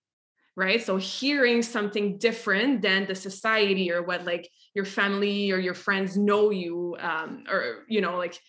Right. 0.57 0.83
So, 0.83 0.97
hearing 0.97 1.61
something 1.61 2.17
different 2.17 2.81
than 2.81 3.07
the 3.07 3.15
society 3.15 3.93
or 3.93 4.03
what 4.03 4.25
like 4.25 4.49
your 4.75 4.87
family 4.87 5.53
or 5.53 5.59
your 5.59 5.75
friends 5.75 6.17
know 6.17 6.49
you, 6.49 6.97
um, 6.99 7.45
or, 7.51 7.85
you 7.89 8.01
know, 8.01 8.17
like, 8.17 8.41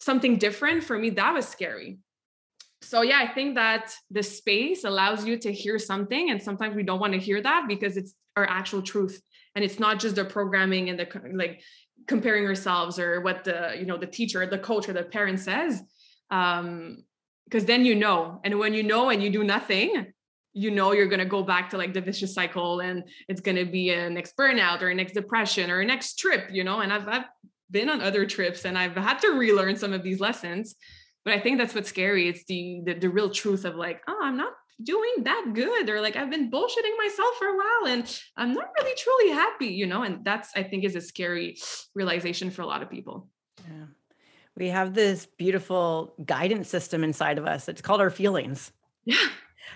something 0.00 0.36
different 0.36 0.84
for 0.84 0.98
me 0.98 1.10
that 1.10 1.34
was 1.34 1.46
scary. 1.46 1.98
So 2.82 3.02
yeah 3.02 3.18
i 3.18 3.26
think 3.26 3.54
that 3.56 3.92
the 4.10 4.22
space 4.22 4.84
allows 4.84 5.24
you 5.26 5.38
to 5.38 5.52
hear 5.52 5.78
something 5.78 6.30
and 6.30 6.40
sometimes 6.40 6.76
we 6.76 6.82
don't 6.82 7.00
want 7.00 7.14
to 7.14 7.18
hear 7.18 7.40
that 7.42 7.64
because 7.66 7.96
it's 7.96 8.14
our 8.36 8.46
actual 8.48 8.82
truth 8.82 9.20
and 9.54 9.64
it's 9.64 9.80
not 9.80 9.98
just 9.98 10.14
the 10.14 10.24
programming 10.24 10.90
and 10.90 10.98
the 11.00 11.08
like 11.34 11.62
comparing 12.06 12.46
ourselves 12.46 12.98
or 12.98 13.20
what 13.22 13.42
the 13.44 13.74
you 13.78 13.86
know 13.86 13.96
the 13.96 14.06
teacher 14.06 14.46
the 14.46 14.58
coach 14.58 14.88
or 14.88 14.92
the 14.92 15.02
parent 15.02 15.40
says 15.40 15.82
um 16.30 16.98
because 17.46 17.64
then 17.64 17.84
you 17.84 17.94
know 17.94 18.40
and 18.44 18.56
when 18.58 18.74
you 18.74 18.82
know 18.82 19.08
and 19.10 19.22
you 19.22 19.30
do 19.30 19.42
nothing 19.42 20.06
you 20.52 20.70
know 20.70 20.92
you're 20.92 21.08
going 21.08 21.18
to 21.18 21.26
go 21.26 21.42
back 21.42 21.70
to 21.70 21.76
like 21.76 21.92
the 21.92 22.00
vicious 22.00 22.34
cycle 22.34 22.80
and 22.80 23.04
it's 23.28 23.40
going 23.40 23.56
to 23.56 23.64
be 23.64 23.90
a 23.90 24.08
next 24.08 24.36
burnout 24.36 24.82
or 24.82 24.88
a 24.88 24.94
next 24.94 25.12
depression 25.12 25.70
or 25.70 25.80
a 25.80 25.84
next 25.84 26.18
trip 26.18 26.48
you 26.50 26.64
know 26.64 26.80
and 26.80 26.92
I've, 26.92 27.08
I've 27.08 27.24
been 27.70 27.88
on 27.88 28.00
other 28.00 28.26
trips 28.26 28.64
and 28.64 28.76
I've 28.78 28.96
had 28.96 29.18
to 29.20 29.32
relearn 29.32 29.76
some 29.76 29.92
of 29.92 30.02
these 30.02 30.20
lessons. 30.20 30.76
But 31.24 31.34
I 31.34 31.40
think 31.40 31.58
that's 31.58 31.74
what's 31.74 31.88
scary. 31.88 32.28
It's 32.28 32.44
the, 32.44 32.82
the 32.84 32.94
the, 32.94 33.08
real 33.08 33.30
truth 33.30 33.64
of 33.64 33.74
like, 33.74 34.00
oh, 34.06 34.20
I'm 34.22 34.36
not 34.36 34.52
doing 34.80 35.24
that 35.24 35.52
good, 35.54 35.90
or 35.90 36.00
like 36.00 36.14
I've 36.14 36.30
been 36.30 36.50
bullshitting 36.50 36.96
myself 36.98 37.34
for 37.38 37.48
a 37.48 37.56
while 37.56 37.92
and 37.92 38.20
I'm 38.36 38.52
not 38.52 38.68
really 38.78 38.94
truly 38.96 39.30
happy, 39.32 39.66
you 39.66 39.86
know. 39.86 40.02
And 40.02 40.24
that's 40.24 40.50
I 40.54 40.62
think 40.62 40.84
is 40.84 40.94
a 40.94 41.00
scary 41.00 41.58
realization 41.94 42.50
for 42.50 42.62
a 42.62 42.66
lot 42.66 42.82
of 42.82 42.90
people. 42.90 43.28
Yeah. 43.68 43.86
We 44.56 44.68
have 44.68 44.94
this 44.94 45.26
beautiful 45.26 46.14
guidance 46.24 46.68
system 46.68 47.02
inside 47.04 47.38
of 47.38 47.46
us. 47.46 47.68
It's 47.68 47.82
called 47.82 48.00
our 48.00 48.10
feelings. 48.10 48.72
Yeah. 49.04 49.28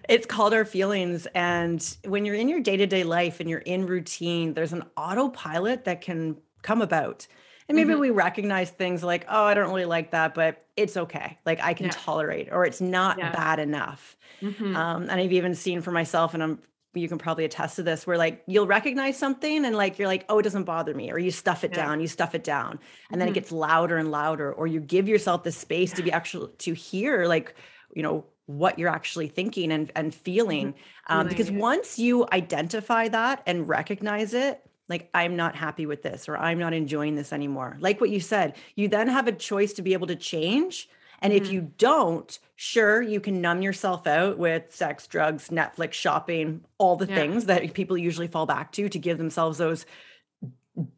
It's 0.09 0.27
called 0.27 0.55
our 0.55 0.65
feelings. 0.65 1.27
And 1.35 1.97
when 2.05 2.25
you're 2.25 2.37
in 2.37 2.49
your 2.49 2.61
day 2.61 2.77
to 2.77 2.87
day 2.87 3.05
life 3.05 3.41
and 3.41 3.51
you're 3.51 3.59
in 3.59 3.87
routine, 3.87 4.55
there's 4.55 4.73
an 4.73 4.85
autopilot 4.97 5.85
that 5.85 6.01
can 6.01 6.37
come 6.63 6.81
about. 6.81 7.27
And 7.71 7.77
maybe 7.77 7.93
mm-hmm. 7.93 8.01
we 8.01 8.11
recognize 8.11 8.69
things 8.69 9.05
like, 9.05 9.27
oh, 9.29 9.45
I 9.45 9.55
don't 9.55 9.69
really 9.69 9.85
like 9.85 10.11
that, 10.11 10.35
but 10.35 10.67
it's 10.77 10.97
okay. 10.97 11.39
Like 11.47 11.63
I 11.63 11.73
can 11.73 11.87
yeah. 11.87 11.93
tolerate, 11.95 12.49
or 12.51 12.65
it's 12.65 12.81
not 12.81 13.17
yeah. 13.17 13.31
bad 13.31 13.61
enough. 13.61 14.17
Mm-hmm. 14.43 14.75
Um, 14.75 15.03
and 15.03 15.13
I've 15.13 15.33
even 15.33 15.55
seen 15.55 15.81
for 15.81 15.93
myself, 15.93 16.35
and 16.35 16.43
I'm 16.43 16.59
you 16.95 17.09
can 17.09 17.19
probably 17.19 17.45
attest 17.45 17.77
to 17.77 17.85
this, 17.85 18.09
where 18.09 18.19
like 18.19 18.43
you'll 18.49 18.67
recognize 18.67 19.17
something 19.17 19.65
and 19.65 19.77
like 19.77 20.01
you're 20.01 20.09
like, 20.09 20.25
oh, 20.29 20.41
it 20.41 20.43
doesn't 20.43 20.65
bother 20.65 20.93
me, 20.93 21.13
or 21.13 21.19
you 21.21 21.31
stuff 21.31 21.63
it 21.63 21.71
yeah. 21.71 21.87
down, 21.87 22.01
you 22.01 22.09
stuff 22.09 22.35
it 22.35 22.43
down, 22.43 22.73
and 22.73 22.81
mm-hmm. 22.81 23.19
then 23.21 23.29
it 23.29 23.31
mm-hmm. 23.31 23.35
gets 23.35 23.53
louder 23.53 23.99
and 23.99 24.11
louder, 24.11 24.53
or 24.53 24.67
you 24.67 24.81
give 24.81 25.07
yourself 25.07 25.45
the 25.45 25.53
space 25.53 25.93
to 25.93 26.03
be 26.03 26.11
actual 26.11 26.49
to 26.49 26.75
hear 26.75 27.27
like, 27.27 27.55
you 27.95 28.03
know, 28.03 28.25
what 28.47 28.81
you're 28.81 28.89
actually 28.89 29.29
thinking 29.29 29.71
and 29.71 29.93
and 29.95 30.13
feeling. 30.13 30.73
Mm-hmm. 30.73 31.13
Um, 31.13 31.29
because 31.29 31.53
once 31.53 32.01
you 32.01 32.27
identify 32.33 33.07
that 33.07 33.45
and 33.47 33.69
recognize 33.69 34.35
it, 34.35 34.61
like 34.91 35.09
i'm 35.15 35.37
not 35.37 35.55
happy 35.55 35.87
with 35.87 36.03
this 36.03 36.29
or 36.29 36.37
i'm 36.37 36.59
not 36.59 36.75
enjoying 36.75 37.15
this 37.15 37.33
anymore 37.33 37.77
like 37.81 38.01
what 38.01 38.11
you 38.11 38.21
said 38.21 38.55
you 38.75 38.89
then 38.89 39.09
have 39.09 39.27
a 39.27 39.33
choice 39.33 39.73
to 39.73 39.83
be 39.83 39.95
able 39.95 40.07
to 40.07 40.17
change 40.17 40.89
and 41.23 41.33
mm-hmm. 41.33 41.45
if 41.45 41.53
you 41.53 41.71
don't 41.79 42.39
sure 42.57 43.01
you 43.01 43.21
can 43.21 43.41
numb 43.41 43.63
yourself 43.63 44.07
out 44.07 44.37
with 44.37 44.75
sex 44.75 45.07
drugs 45.07 45.49
netflix 45.49 45.93
shopping 45.95 46.63
all 46.77 46.97
the 46.97 47.07
yeah. 47.07 47.15
things 47.15 47.47
that 47.47 47.73
people 47.73 47.97
usually 47.97 48.29
fall 48.29 48.45
back 48.45 48.73
to 48.73 48.89
to 48.89 48.99
give 48.99 49.17
themselves 49.17 49.57
those 49.57 49.87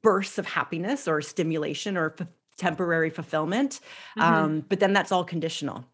bursts 0.00 0.38
of 0.38 0.46
happiness 0.46 1.06
or 1.06 1.20
stimulation 1.20 1.96
or 1.96 2.14
f- 2.18 2.26
temporary 2.56 3.10
fulfillment 3.10 3.80
mm-hmm. 4.18 4.22
um, 4.22 4.64
but 4.68 4.80
then 4.80 4.92
that's 4.92 5.12
all 5.12 5.24
conditional 5.24 5.84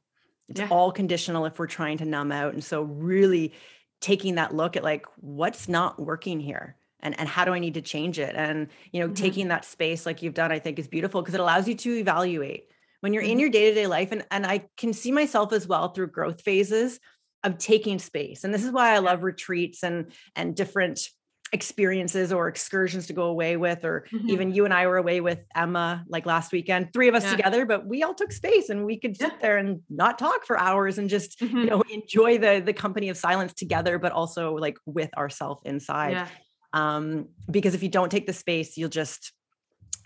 it's 0.49 0.61
yeah. 0.61 0.69
all 0.71 0.91
conditional 0.93 1.45
if 1.45 1.59
we're 1.59 1.67
trying 1.67 1.99
to 1.99 2.05
numb 2.05 2.33
out 2.33 2.55
and 2.55 2.65
so 2.65 2.83
really 2.83 3.53
taking 4.01 4.37
that 4.37 4.55
look 4.55 4.77
at 4.77 4.85
like 4.85 5.07
what's 5.21 5.69
not 5.69 6.01
working 6.01 6.41
here 6.41 6.77
and 7.01 7.19
and 7.19 7.29
how 7.29 7.45
do 7.45 7.53
i 7.53 7.59
need 7.59 7.75
to 7.75 7.83
change 7.83 8.19
it 8.19 8.35
and 8.37 8.69
you 8.93 9.01
know 9.01 9.07
mm-hmm. 9.07 9.15
taking 9.15 9.49
that 9.49 9.65
space 9.65 10.07
like 10.07 10.23
you've 10.23 10.35
done 10.35 10.53
i 10.53 10.59
think 10.59 10.79
is 10.79 10.89
beautiful 10.89 11.23
because 11.23 11.35
it 11.35 11.41
allows 11.41 11.69
you 11.69 11.75
to 11.75 11.97
evaluate 11.97 12.65
when 13.01 13.13
you're 13.13 13.23
mm-hmm. 13.23 13.33
in 13.33 13.39
your 13.39 13.51
day-to-day 13.51 13.87
life 13.87 14.13
and 14.13 14.25
and 14.31 14.47
i 14.47 14.65
can 14.77 14.93
see 14.93 15.13
myself 15.13 15.53
as 15.53 15.67
well 15.67 15.89
through 15.89 16.09
growth 16.09 16.43
phases 16.43 16.99
of 17.45 17.59
taking 17.59 17.99
space 17.99 18.45
and 18.45 18.53
this 18.53 18.65
is 18.65 18.71
why 18.71 18.95
i 18.95 18.99
love 18.99 19.23
retreats 19.23 19.83
and 19.83 20.13
and 20.35 20.57
different 20.57 21.09
experiences 21.53 22.33
or 22.33 22.49
excursions 22.49 23.07
to 23.07 23.13
go 23.13 23.25
away 23.25 23.57
with 23.57 23.85
or 23.85 24.07
Mhm. 24.13 24.29
even 24.29 24.55
you 24.55 24.67
and 24.67 24.75
I 24.75 24.87
were 24.87 24.99
away 24.99 25.21
with 25.21 25.39
Emma 25.55 26.05
like 26.07 26.27
last 26.27 26.53
weekend 26.53 26.93
three 26.93 27.09
of 27.09 27.15
us 27.15 27.25
Yeah. 27.25 27.37
together 27.37 27.65
but 27.65 27.87
we 27.87 28.03
all 28.03 28.15
took 28.15 28.33
space 28.33 28.69
and 28.69 28.85
we 28.85 28.99
could 28.99 29.17
sit 29.17 29.33
Yeah. 29.33 29.39
there 29.41 29.57
and 29.57 29.81
not 29.89 30.19
talk 30.19 30.45
for 30.45 30.59
hours 30.59 30.99
and 30.99 31.09
just 31.09 31.41
you 31.41 31.49
Mhm. 31.49 31.69
know 31.71 31.83
enjoy 31.91 32.37
the 32.37 32.61
the 32.61 32.75
company 32.75 33.09
of 33.09 33.17
silence 33.17 33.55
together 33.55 33.99
but 33.99 34.13
also 34.13 34.57
like 34.57 34.77
with 34.85 35.09
ourselves 35.17 35.63
inside 35.65 36.13
yeah. 36.13 36.29
Um 36.73 37.29
because 37.51 37.75
if 37.75 37.83
you 37.83 37.89
don't 37.89 38.11
take 38.11 38.27
the 38.27 38.33
space 38.33 38.77
you'll 38.77 38.89
just 38.89 39.33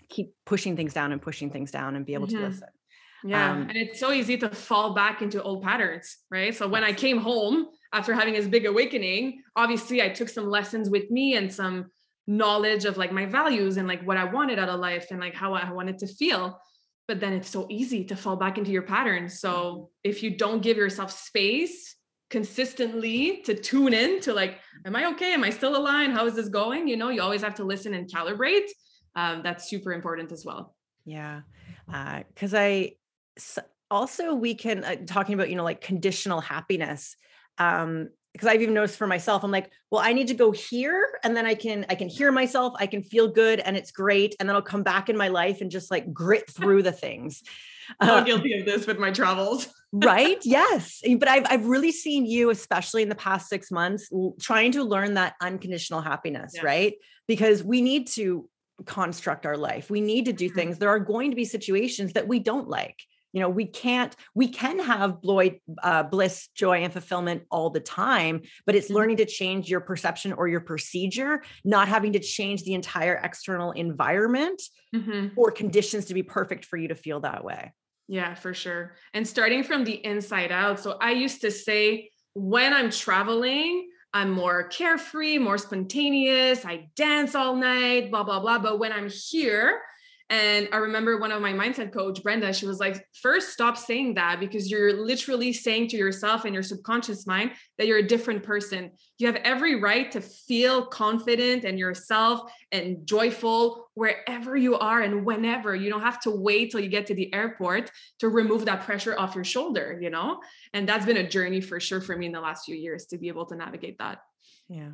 keep 0.09 0.33
pushing 0.45 0.75
things 0.75 0.93
down 0.93 1.11
and 1.11 1.21
pushing 1.21 1.49
things 1.49 1.71
down 1.71 1.95
and 1.95 2.05
be 2.05 2.13
able 2.13 2.27
Mhm. 2.27 2.31
to 2.31 2.39
listen 2.47 2.67
Yeah. 3.25 3.51
Um, 3.51 3.61
and 3.69 3.77
it's 3.77 3.99
so 4.01 4.11
easy 4.11 4.37
to 4.39 4.49
fall 4.49 4.93
back 4.93 5.21
into 5.21 5.41
old 5.41 5.63
patterns, 5.63 6.17
right? 6.29 6.53
So 6.53 6.67
when 6.67 6.83
I 6.83 6.91
came 6.91 7.19
home 7.19 7.67
after 7.93 8.13
having 8.13 8.33
this 8.33 8.47
big 8.47 8.65
awakening, 8.65 9.41
obviously 9.55 10.01
I 10.01 10.09
took 10.09 10.27
some 10.27 10.47
lessons 10.49 10.89
with 10.89 11.09
me 11.09 11.35
and 11.37 11.47
some 11.51 11.85
knowledge 12.27 12.83
of 12.83 12.97
like 12.97 13.13
my 13.13 13.25
values 13.25 13.77
and 13.77 13.87
like 13.87 14.01
what 14.05 14.17
I 14.17 14.25
wanted 14.25 14.59
out 14.59 14.67
of 14.67 14.79
life 14.81 15.07
and 15.11 15.21
like 15.21 15.35
how 15.35 15.53
I 15.53 15.71
wanted 15.71 15.99
to 15.99 16.07
feel. 16.07 16.59
But 17.07 17.21
then 17.21 17.31
it's 17.31 17.49
so 17.49 17.65
easy 17.69 18.03
to 18.05 18.15
fall 18.17 18.35
back 18.35 18.57
into 18.57 18.71
your 18.71 18.83
patterns. 18.95 19.39
So 19.39 19.89
if 20.03 20.21
you 20.21 20.35
don't 20.43 20.61
give 20.61 20.75
yourself 20.75 21.09
space 21.11 21.95
consistently 22.33 23.43
to 23.45 23.53
tune 23.53 23.93
in 23.93 24.19
to 24.19 24.33
like, 24.33 24.57
am 24.85 24.95
I 24.95 25.05
okay? 25.11 25.33
Am 25.35 25.43
I 25.43 25.51
still 25.51 25.77
aligned? 25.77 26.13
How 26.13 26.25
is 26.25 26.33
this 26.33 26.49
going? 26.49 26.87
You 26.87 26.97
know, 26.97 27.09
you 27.09 27.21
always 27.21 27.43
have 27.43 27.53
to 27.55 27.63
listen 27.63 27.93
and 27.93 28.11
calibrate. 28.11 28.69
Um, 29.15 29.43
that's 29.43 29.69
super 29.69 29.93
important 29.93 30.31
as 30.31 30.43
well. 30.43 30.73
Yeah. 31.05 31.41
Because 31.85 32.55
I 32.55 32.93
also, 33.91 34.33
we 34.33 34.55
can, 34.55 34.83
uh, 34.83 34.95
talking 35.05 35.35
about, 35.35 35.51
you 35.51 35.55
know, 35.55 35.63
like 35.63 35.81
conditional 35.81 36.41
happiness. 36.41 37.15
Um, 37.59 38.09
because 38.33 38.47
I've 38.47 38.63
even 38.63 38.73
noticed 38.73 38.97
for 38.97 39.05
myself, 39.05 39.43
I'm 39.43 39.51
like, 39.51 39.69
well, 39.91 40.01
I 40.03 40.11
need 40.11 40.29
to 40.29 40.33
go 40.33 40.49
here 40.49 41.19
and 41.23 41.37
then 41.37 41.45
I 41.45 41.53
can, 41.53 41.85
I 41.87 41.93
can 41.93 42.09
hear 42.09 42.31
myself, 42.31 42.73
I 42.79 42.87
can 42.87 43.03
feel 43.03 43.27
good 43.27 43.59
and 43.59 43.77
it's 43.77 43.91
great. 43.91 44.35
And 44.39 44.49
then 44.49 44.55
I'll 44.55 44.63
come 44.63 44.81
back 44.81 45.07
in 45.07 45.15
my 45.15 45.27
life 45.27 45.61
and 45.61 45.69
just 45.69 45.91
like 45.91 46.11
grit 46.11 46.49
through 46.49 46.81
the 46.81 46.91
things. 46.91 47.43
I'm 47.99 48.09
Uh, 48.09 48.23
guilty 48.23 48.53
of 48.59 48.65
this 48.65 48.85
with 48.87 48.99
my 48.99 49.11
travels. 49.11 49.67
right 49.93 50.39
yes 50.43 51.01
but 51.19 51.27
I've, 51.27 51.45
I've 51.47 51.65
really 51.67 51.91
seen 51.91 52.25
you 52.25 52.49
especially 52.49 53.03
in 53.03 53.09
the 53.09 53.15
past 53.15 53.47
six 53.47 53.69
months 53.69 54.09
trying 54.41 54.71
to 54.71 54.83
learn 54.83 55.13
that 55.13 55.35
unconditional 55.39 56.01
happiness 56.01 56.53
Yes. 56.55 56.63
right 56.63 56.93
because 57.27 57.63
we 57.63 57.79
need 57.83 58.07
to 58.15 58.49
construct 58.85 59.45
our 59.45 59.55
life 59.55 59.91
we 59.91 60.01
need 60.01 60.25
to 60.25 60.33
do 60.33 60.49
Mhm. 60.49 60.55
things 60.55 60.77
there 60.79 60.89
are 60.89 60.99
going 60.99 61.29
to 61.29 61.35
be 61.35 61.45
situations 61.45 62.13
that 62.13 62.27
we 62.27 62.39
don't 62.39 62.67
like 62.67 62.97
you 63.33 63.41
know 63.41 63.49
we 63.49 63.65
can't 63.65 64.15
we 64.33 64.47
can 64.47 64.79
have 64.79 65.21
bloy, 65.21 65.59
uh, 65.81 66.03
bliss 66.03 66.47
joy 66.55 66.83
and 66.83 66.93
fulfillment 66.93 67.43
all 67.51 67.69
the 67.69 67.79
time 67.79 68.41
but 68.65 68.75
it's 68.75 68.89
Mhm. 68.89 68.93
learning 68.95 69.17
to 69.17 69.25
change 69.25 69.69
your 69.69 69.81
perception 69.81 70.31
or 70.33 70.47
your 70.47 70.61
procedure 70.61 71.41
not 71.65 71.87
having 71.87 72.13
to 72.13 72.19
change 72.19 72.63
the 72.63 72.73
entire 72.73 73.15
external 73.15 73.71
environment 73.71 74.61
Mhm. 74.95 75.31
or 75.35 75.51
conditions 75.51 76.05
to 76.05 76.13
be 76.13 76.23
perfect 76.23 76.63
for 76.63 76.77
you 76.77 76.87
to 76.87 76.95
feel 76.95 77.19
that 77.21 77.43
way 77.43 77.73
Yeah, 78.07 78.35
for 78.35 78.53
sure. 78.53 78.95
And 79.13 79.25
starting 79.27 79.63
from 79.63 79.85
the 79.85 80.05
inside 80.05 80.51
out. 80.51 80.79
So 80.79 80.97
I 80.99 81.11
used 81.11 81.39
to 81.41 81.49
say 81.51 82.11
when 82.33 82.73
I'm 82.73 82.91
traveling, 82.91 83.89
I'm 84.13 84.29
more 84.29 84.67
carefree, 84.67 85.37
more 85.39 85.57
spontaneous. 85.57 86.65
I 86.65 86.89
dance 86.97 87.33
all 87.33 87.55
night, 87.55 88.11
blah, 88.11 88.23
blah, 88.23 88.41
blah. 88.41 88.59
But 88.59 88.77
when 88.77 88.91
I'm 88.91 89.09
here, 89.09 89.81
and 90.29 90.69
I 90.71 90.77
remember 90.77 91.19
one 91.19 91.31
of 91.31 91.41
my 91.41 91.51
mindset 91.51 91.91
coach, 91.91 92.23
Brenda, 92.23 92.53
she 92.53 92.65
was 92.65 92.79
like, 92.79 93.05
first 93.21 93.49
stop 93.49 93.77
saying 93.77 94.13
that 94.15 94.39
because 94.39 94.71
you're 94.71 94.93
literally 94.93 95.51
saying 95.51 95.89
to 95.89 95.97
yourself 95.97 96.45
and 96.45 96.53
your 96.53 96.63
subconscious 96.63 97.27
mind 97.27 97.51
that 97.77 97.87
you're 97.87 97.99
a 97.99 98.07
different 98.07 98.41
person. 98.41 98.91
You 99.19 99.27
have 99.27 99.35
every 99.37 99.79
right 99.79 100.09
to 100.11 100.21
feel 100.21 100.85
confident 100.85 101.65
and 101.65 101.77
yourself 101.77 102.51
and 102.71 103.05
joyful 103.05 103.89
wherever 103.95 104.55
you 104.55 104.77
are 104.77 105.01
and 105.01 105.25
whenever. 105.25 105.75
You 105.75 105.89
don't 105.89 106.01
have 106.01 106.21
to 106.21 106.31
wait 106.31 106.71
till 106.71 106.79
you 106.79 106.89
get 106.89 107.05
to 107.07 107.15
the 107.15 107.31
airport 107.33 107.91
to 108.19 108.29
remove 108.29 108.65
that 108.65 108.81
pressure 108.81 109.15
off 109.19 109.35
your 109.35 109.43
shoulder, 109.43 109.99
you 110.01 110.09
know? 110.09 110.39
And 110.73 110.87
that's 110.87 111.05
been 111.05 111.17
a 111.17 111.29
journey 111.29 111.59
for 111.61 111.79
sure 111.79 112.01
for 112.01 112.17
me 112.17 112.27
in 112.27 112.31
the 112.31 112.41
last 112.41 112.65
few 112.65 112.75
years 112.75 113.05
to 113.07 113.17
be 113.17 113.27
able 113.27 113.45
to 113.47 113.55
navigate 113.55 113.97
that. 113.99 114.19
Yeah. 114.69 114.89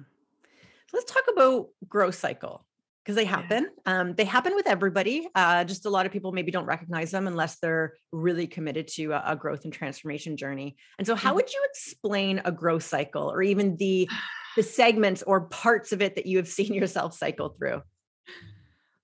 Let's 0.92 1.12
talk 1.12 1.24
about 1.32 1.70
growth 1.88 2.16
cycle 2.16 2.66
because 3.10 3.16
they 3.16 3.26
Yeah. 3.26 3.38
happen. 3.38 3.70
Um, 3.88 4.14
they 4.14 4.24
happen 4.24 4.54
with 4.54 4.68
everybody. 4.68 5.28
Uh, 5.34 5.64
just 5.64 5.88
a 5.88 5.90
lot 5.90 6.06
of 6.06 6.12
people 6.12 6.32
maybe 6.32 6.52
don't 6.52 6.68
recognize 6.68 7.10
them 7.10 7.26
unless 7.26 7.58
they're 7.60 7.96
really 8.12 8.46
committed 8.46 8.88
to 8.90 9.14
a, 9.14 9.24
a 9.30 9.36
growth 9.36 9.64
and 9.64 9.74
transformation 9.74 10.38
journey. 10.38 10.78
And 11.00 11.08
so, 11.08 11.16
how 11.16 11.32
Mhm. 11.32 11.36
would 11.38 11.52
you 11.52 11.60
explain 11.72 12.40
a 12.46 12.52
growth 12.52 12.84
cycle, 12.84 13.32
or 13.32 13.42
even 13.42 13.78
the 13.78 14.08
the 14.56 14.62
segments 14.62 15.24
or 15.24 15.48
parts 15.48 15.92
of 15.92 16.04
it 16.04 16.18
that 16.18 16.28
you 16.28 16.38
have 16.38 16.48
seen 16.48 16.72
yourself 16.76 17.16
cycle 17.16 17.56
through? 17.58 17.82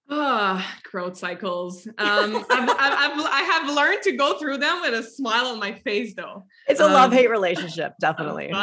Ah, 0.08 0.78
growth 0.84 1.18
cycles. 1.18 1.88
Um, 1.88 1.96
I've, 1.98 2.46
I've, 2.52 2.70
I've, 2.80 3.26
I 3.26 3.42
have 3.42 3.76
learned 3.76 4.04
to 4.04 4.12
go 4.12 4.38
through 4.38 4.58
them 4.60 4.82
with 4.82 4.94
a 4.94 5.02
smile 5.02 5.48
on 5.48 5.60
my 5.60 5.74
face, 5.80 6.14
though. 6.16 6.46
It's 6.70 6.80
a 6.80 6.86
Um, 6.86 6.94
love 6.94 7.12
hate 7.12 7.32
relationship, 7.32 7.94
definitely. 8.00 8.54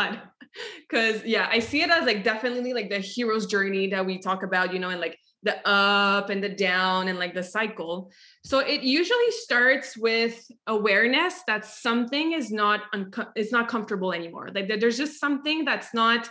Because 0.88 1.24
yeah, 1.24 1.48
I 1.50 1.58
see 1.60 1.82
it 1.82 1.90
as 1.90 2.04
like 2.04 2.22
definitely 2.22 2.74
like 2.74 2.90
the 2.90 2.98
hero's 2.98 3.46
journey 3.46 3.88
that 3.88 4.04
we 4.06 4.18
talk 4.18 4.42
about, 4.44 4.72
you 4.72 4.78
know, 4.78 4.90
and 4.90 5.00
like 5.00 5.18
the 5.42 5.68
up 5.68 6.30
and 6.30 6.42
the 6.42 6.48
down 6.48 7.08
and 7.08 7.18
like 7.18 7.34
the 7.34 7.42
cycle. 7.42 8.10
So 8.44 8.60
it 8.60 8.82
usually 8.82 9.30
starts 9.30 9.96
with 9.96 10.46
awareness 10.66 11.40
that 11.46 11.64
something 11.64 12.32
is 12.32 12.50
not 12.50 12.82
unco- 12.92 13.32
it's 13.34 13.52
not 13.52 13.68
comfortable 13.68 14.12
anymore. 14.12 14.50
Like 14.54 14.68
there's 14.80 14.96
just 14.96 15.18
something 15.18 15.64
that's 15.64 15.92
not 15.94 16.30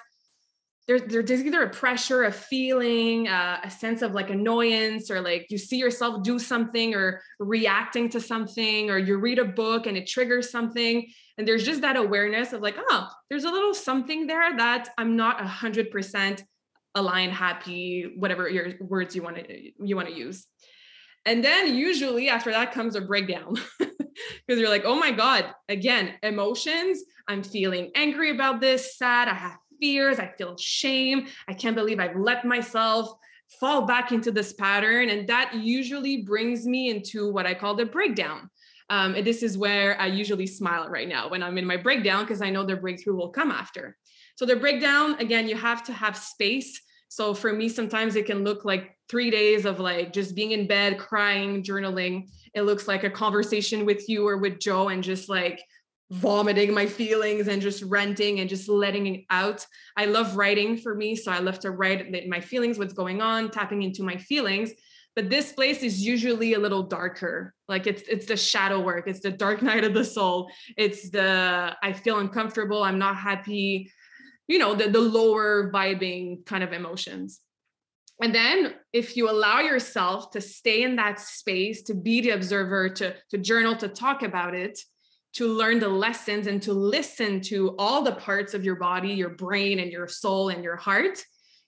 there, 0.87 0.99
there's 0.99 1.43
either 1.43 1.63
a 1.63 1.69
pressure, 1.69 2.23
a 2.23 2.31
feeling, 2.31 3.27
uh, 3.27 3.59
a 3.63 3.69
sense 3.69 4.01
of 4.01 4.13
like 4.13 4.29
annoyance, 4.29 5.11
or 5.11 5.21
like 5.21 5.47
you 5.49 5.57
see 5.57 5.77
yourself 5.77 6.23
do 6.23 6.39
something 6.39 6.95
or 6.95 7.21
reacting 7.39 8.09
to 8.09 8.19
something, 8.19 8.89
or 8.89 8.97
you 8.97 9.17
read 9.17 9.39
a 9.39 9.45
book 9.45 9.85
and 9.85 9.95
it 9.95 10.07
triggers 10.07 10.49
something. 10.49 11.07
And 11.37 11.47
there's 11.47 11.63
just 11.63 11.81
that 11.81 11.97
awareness 11.97 12.51
of 12.51 12.61
like, 12.61 12.75
oh, 12.77 13.07
there's 13.29 13.43
a 13.43 13.51
little 13.51 13.73
something 13.73 14.27
there 14.27 14.57
that 14.57 14.89
I'm 14.97 15.15
not 15.15 15.37
100% 15.37 16.43
line 16.99 17.29
happy 17.29 18.13
whatever 18.17 18.49
your 18.49 18.73
words 18.79 19.15
you 19.15 19.21
want 19.21 19.37
to 19.37 19.85
you 19.85 19.95
want 19.95 20.07
to 20.07 20.13
use. 20.13 20.47
And 21.25 21.43
then 21.43 21.75
usually 21.75 22.29
after 22.29 22.51
that 22.51 22.71
comes 22.71 22.95
a 22.95 23.01
breakdown 23.01 23.55
because 23.79 24.59
you're 24.59 24.69
like 24.69 24.85
oh 24.85 24.99
my 24.99 25.11
god 25.11 25.53
again 25.69 26.13
emotions 26.23 27.03
i'm 27.27 27.43
feeling 27.43 27.91
angry 27.95 28.31
about 28.31 28.59
this 28.59 28.97
sad 28.97 29.27
i 29.27 29.33
have 29.33 29.57
fears 29.79 30.19
i 30.19 30.27
feel 30.37 30.57
shame 30.57 31.27
i 31.47 31.53
can't 31.53 31.75
believe 31.75 31.99
i've 31.99 32.17
let 32.17 32.43
myself 32.43 33.13
fall 33.59 33.85
back 33.85 34.11
into 34.11 34.31
this 34.31 34.53
pattern. 34.53 35.09
And 35.09 35.27
that 35.27 35.53
usually 35.53 36.23
brings 36.23 36.65
me 36.65 36.89
into 36.89 37.31
what 37.31 37.45
i 37.45 37.53
call 37.53 37.75
the 37.75 37.85
breakdown. 37.85 38.49
Um, 38.89 39.15
and 39.15 39.25
this 39.25 39.43
is 39.43 39.57
where 39.57 39.99
i 39.99 40.07
usually 40.07 40.47
smile 40.47 40.89
right 40.89 41.07
now 41.07 41.29
when 41.29 41.43
i'm 41.43 41.57
in 41.57 41.65
my 41.65 41.77
breakdown 41.77 42.23
because 42.23 42.41
i 42.41 42.49
know 42.49 42.65
the 42.65 42.75
breakthrough 42.75 43.15
will 43.15 43.29
come 43.29 43.51
after. 43.51 43.97
So 44.35 44.45
the 44.45 44.55
breakdown, 44.55 45.15
again, 45.19 45.47
you 45.47 45.55
have 45.55 45.83
to 45.85 45.93
have 45.93 46.17
space. 46.17 46.81
So 47.09 47.33
for 47.33 47.51
me, 47.51 47.69
sometimes 47.69 48.15
it 48.15 48.25
can 48.25 48.43
look 48.43 48.63
like 48.65 48.97
three 49.09 49.29
days 49.29 49.65
of 49.65 49.79
like 49.79 50.13
just 50.13 50.35
being 50.35 50.51
in 50.51 50.67
bed, 50.67 50.97
crying, 50.97 51.63
journaling. 51.63 52.29
It 52.53 52.61
looks 52.61 52.87
like 52.87 53.03
a 53.03 53.09
conversation 53.09 53.85
with 53.85 54.07
you 54.07 54.27
or 54.27 54.37
with 54.37 54.59
Joe 54.59 54.87
and 54.87 55.03
just 55.03 55.27
like 55.27 55.61
vomiting 56.11 56.73
my 56.73 56.85
feelings 56.85 57.47
and 57.47 57.61
just 57.61 57.83
renting 57.83 58.41
and 58.41 58.49
just 58.49 58.67
letting 58.67 59.07
it 59.07 59.25
out. 59.29 59.65
I 59.95 60.05
love 60.05 60.35
writing 60.35 60.77
for 60.77 60.93
me. 60.93 61.15
So 61.15 61.31
I 61.31 61.39
love 61.39 61.59
to 61.59 61.71
write 61.71 62.27
my 62.27 62.41
feelings, 62.41 62.77
what's 62.77 62.93
going 62.93 63.21
on, 63.21 63.49
tapping 63.49 63.83
into 63.83 64.03
my 64.03 64.17
feelings. 64.17 64.71
But 65.15 65.29
this 65.29 65.51
place 65.51 65.83
is 65.83 66.05
usually 66.05 66.53
a 66.53 66.59
little 66.59 66.83
darker. 66.83 67.53
Like 67.67 67.87
it's 67.87 68.03
it's 68.03 68.25
the 68.25 68.37
shadow 68.37 68.79
work. 68.79 69.07
It's 69.07 69.19
the 69.19 69.31
dark 69.31 69.61
night 69.69 69.83
of 69.83 69.93
the 69.93 70.05
soul. 70.05 70.49
It's 70.77 71.09
the 71.09 71.75
I 71.81 71.93
feel 71.93 72.19
uncomfortable. 72.19 72.83
I'm 72.83 72.99
not 72.99 73.17
happy. 73.17 73.91
You 74.47 74.57
know, 74.59 74.75
the, 74.75 74.89
the 74.89 74.99
lower 74.99 75.71
vibing 75.71 76.45
kind 76.45 76.63
of 76.63 76.73
emotions. 76.73 77.39
And 78.21 78.35
then 78.35 78.75
if 78.93 79.17
you 79.17 79.29
allow 79.29 79.61
yourself 79.61 80.31
to 80.31 80.41
stay 80.41 80.83
in 80.83 80.97
that 80.97 81.19
space, 81.19 81.81
to 81.83 81.95
be 81.95 82.21
the 82.21 82.31
observer, 82.31 82.89
to, 82.89 83.15
to 83.31 83.37
journal, 83.37 83.75
to 83.77 83.87
talk 83.87 84.21
about 84.21 84.53
it, 84.53 84.79
to 85.33 85.47
learn 85.47 85.79
the 85.79 85.89
lessons 85.89 86.45
and 86.47 86.61
to 86.61 86.73
listen 86.73 87.41
to 87.41 87.75
all 87.79 88.03
the 88.03 88.11
parts 88.11 88.53
of 88.53 88.63
your 88.63 88.75
body, 88.75 89.13
your 89.13 89.29
brain 89.29 89.79
and 89.79 89.91
your 89.91 90.07
soul 90.07 90.49
and 90.49 90.63
your 90.63 90.75
heart, 90.75 91.23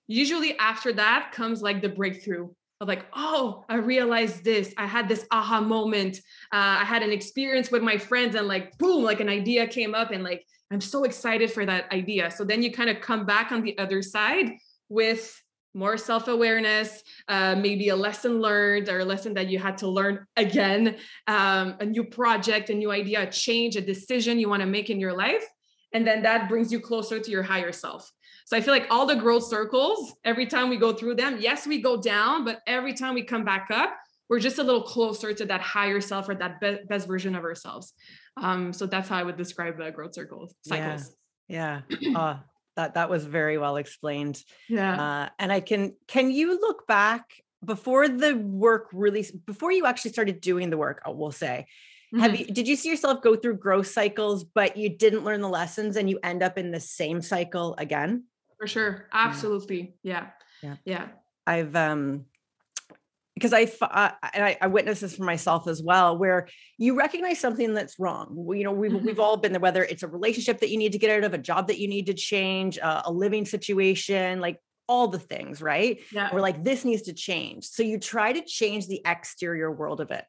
usually 0.07 0.57
after 0.59 0.93
that 0.93 1.31
comes 1.33 1.61
like 1.61 1.81
the 1.81 1.89
breakthrough 1.89 2.49
of 2.81 2.87
like, 2.87 3.05
oh, 3.13 3.63
I 3.69 3.75
realized 3.75 4.43
this. 4.43 4.73
I 4.77 4.85
had 4.85 5.07
this 5.07 5.25
aha 5.31 5.61
moment. 5.61 6.17
Uh, 6.51 6.81
I 6.81 6.83
had 6.83 7.01
an 7.01 7.11
experience 7.11 7.71
with 7.71 7.81
my 7.81 7.97
friends 7.97 8.35
and 8.35 8.47
like, 8.47 8.77
boom, 8.77 9.03
like 9.03 9.21
an 9.21 9.29
idea 9.29 9.65
came 9.65 9.95
up 9.95 10.11
and 10.11 10.23
like, 10.23 10.45
I'm 10.73 10.81
so 10.81 11.03
excited 11.03 11.51
for 11.51 11.65
that 11.65 11.91
idea. 11.91 12.31
So 12.31 12.43
then 12.43 12.63
you 12.63 12.71
kind 12.71 12.89
of 12.89 13.01
come 13.01 13.25
back 13.25 13.51
on 13.51 13.61
the 13.61 13.77
other 13.77 14.01
side 14.01 14.53
with 14.89 15.39
more 15.73 15.97
self 15.97 16.27
awareness, 16.27 17.03
uh, 17.27 17.55
maybe 17.55 17.89
a 17.89 17.95
lesson 17.95 18.39
learned 18.39 18.89
or 18.89 18.99
a 18.99 19.05
lesson 19.05 19.33
that 19.33 19.49
you 19.49 19.59
had 19.59 19.77
to 19.79 19.87
learn 19.87 20.25
again, 20.37 20.97
um, 21.27 21.75
a 21.79 21.85
new 21.85 22.03
project, 22.03 22.69
a 22.69 22.73
new 22.73 22.91
idea, 22.91 23.23
a 23.23 23.31
change, 23.31 23.75
a 23.75 23.81
decision 23.81 24.39
you 24.39 24.49
want 24.49 24.61
to 24.61 24.67
make 24.67 24.89
in 24.89 24.99
your 24.99 25.13
life. 25.13 25.43
And 25.93 26.05
then 26.05 26.23
that 26.23 26.49
brings 26.49 26.71
you 26.71 26.79
closer 26.79 27.19
to 27.19 27.31
your 27.31 27.43
higher 27.43 27.71
self. 27.71 28.11
So 28.45 28.57
I 28.57 28.61
feel 28.61 28.73
like 28.73 28.87
all 28.89 29.05
the 29.05 29.15
growth 29.15 29.45
circles, 29.45 30.13
every 30.25 30.45
time 30.45 30.69
we 30.69 30.77
go 30.77 30.93
through 30.93 31.15
them, 31.15 31.37
yes, 31.39 31.65
we 31.65 31.81
go 31.81 32.01
down, 32.01 32.45
but 32.45 32.61
every 32.67 32.93
time 32.93 33.13
we 33.13 33.23
come 33.23 33.45
back 33.45 33.67
up, 33.71 33.95
we're 34.29 34.39
just 34.39 34.59
a 34.59 34.63
little 34.63 34.81
closer 34.81 35.33
to 35.33 35.45
that 35.45 35.61
higher 35.61 36.01
self 36.01 36.27
or 36.27 36.35
that 36.35 36.59
be- 36.59 36.79
best 36.89 37.07
version 37.07 37.35
of 37.35 37.43
ourselves. 37.43 37.93
Um, 38.37 38.73
so 38.73 38.85
that's 38.85 39.09
how 39.09 39.17
I 39.17 39.23
would 39.23 39.37
describe 39.37 39.77
the 39.77 39.91
growth 39.91 40.15
circles 40.15 40.53
cycles. 40.65 41.11
Yeah. 41.47 41.81
yeah. 41.87 42.17
uh, 42.19 42.37
that 42.75 42.95
that 42.95 43.09
was 43.09 43.25
very 43.25 43.57
well 43.57 43.77
explained. 43.77 44.41
Yeah. 44.67 45.01
Uh, 45.01 45.29
and 45.39 45.51
I 45.51 45.59
can 45.59 45.95
can 46.07 46.31
you 46.31 46.59
look 46.59 46.87
back 46.87 47.29
before 47.63 48.07
the 48.07 48.35
work 48.35 48.89
really 48.93 49.25
before 49.45 49.71
you 49.71 49.85
actually 49.85 50.11
started 50.11 50.41
doing 50.41 50.69
the 50.69 50.77
work, 50.77 51.01
I 51.05 51.09
will 51.11 51.31
say. 51.31 51.67
Mm-hmm. 52.13 52.19
Have 52.21 52.39
you 52.39 52.45
did 52.45 52.67
you 52.67 52.75
see 52.75 52.89
yourself 52.89 53.21
go 53.21 53.35
through 53.35 53.57
growth 53.57 53.87
cycles, 53.87 54.43
but 54.43 54.77
you 54.77 54.89
didn't 54.89 55.23
learn 55.23 55.41
the 55.41 55.49
lessons 55.49 55.95
and 55.95 56.09
you 56.09 56.19
end 56.23 56.43
up 56.43 56.57
in 56.57 56.71
the 56.71 56.79
same 56.79 57.21
cycle 57.21 57.75
again? 57.77 58.25
For 58.59 58.67
sure. 58.67 59.07
Absolutely. 59.11 59.95
Yeah. 60.03 60.27
Yeah. 60.61 60.75
Yeah. 60.85 61.07
I've 61.45 61.75
um 61.75 62.25
because 63.43 63.53
I, 63.81 63.85
uh, 63.85 64.11
and 64.33 64.45
I, 64.45 64.57
I 64.61 64.67
witnessed 64.67 65.01
this 65.01 65.17
for 65.17 65.23
myself 65.23 65.67
as 65.67 65.83
well, 65.83 66.17
where 66.17 66.47
you 66.77 66.97
recognize 66.97 67.39
something 67.39 67.73
that's 67.73 67.99
wrong. 67.99 68.47
You 68.55 68.63
know, 68.63 68.71
we've 68.71 68.91
mm-hmm. 68.91 69.05
we've 69.05 69.19
all 69.19 69.35
been 69.35 69.51
there. 69.51 69.59
Whether 69.59 69.83
it's 69.83 70.01
a 70.01 70.07
relationship 70.07 70.61
that 70.61 70.69
you 70.69 70.77
need 70.77 70.93
to 70.93 70.97
get 70.97 71.11
out 71.11 71.25
of, 71.25 71.33
a 71.33 71.37
job 71.37 71.67
that 71.67 71.77
you 71.77 71.89
need 71.89 72.05
to 72.05 72.13
change, 72.13 72.79
uh, 72.79 73.01
a 73.03 73.11
living 73.11 73.45
situation, 73.45 74.39
like 74.39 74.61
all 74.87 75.09
the 75.09 75.19
things, 75.19 75.61
right? 75.61 75.99
Yeah. 76.13 76.29
We're 76.31 76.39
like, 76.39 76.63
this 76.63 76.85
needs 76.85 77.01
to 77.03 77.13
change. 77.13 77.65
So 77.65 77.83
you 77.83 77.99
try 77.99 78.31
to 78.31 78.41
change 78.45 78.87
the 78.87 79.01
exterior 79.05 79.69
world 79.69 79.99
of 79.99 80.11
it. 80.11 80.23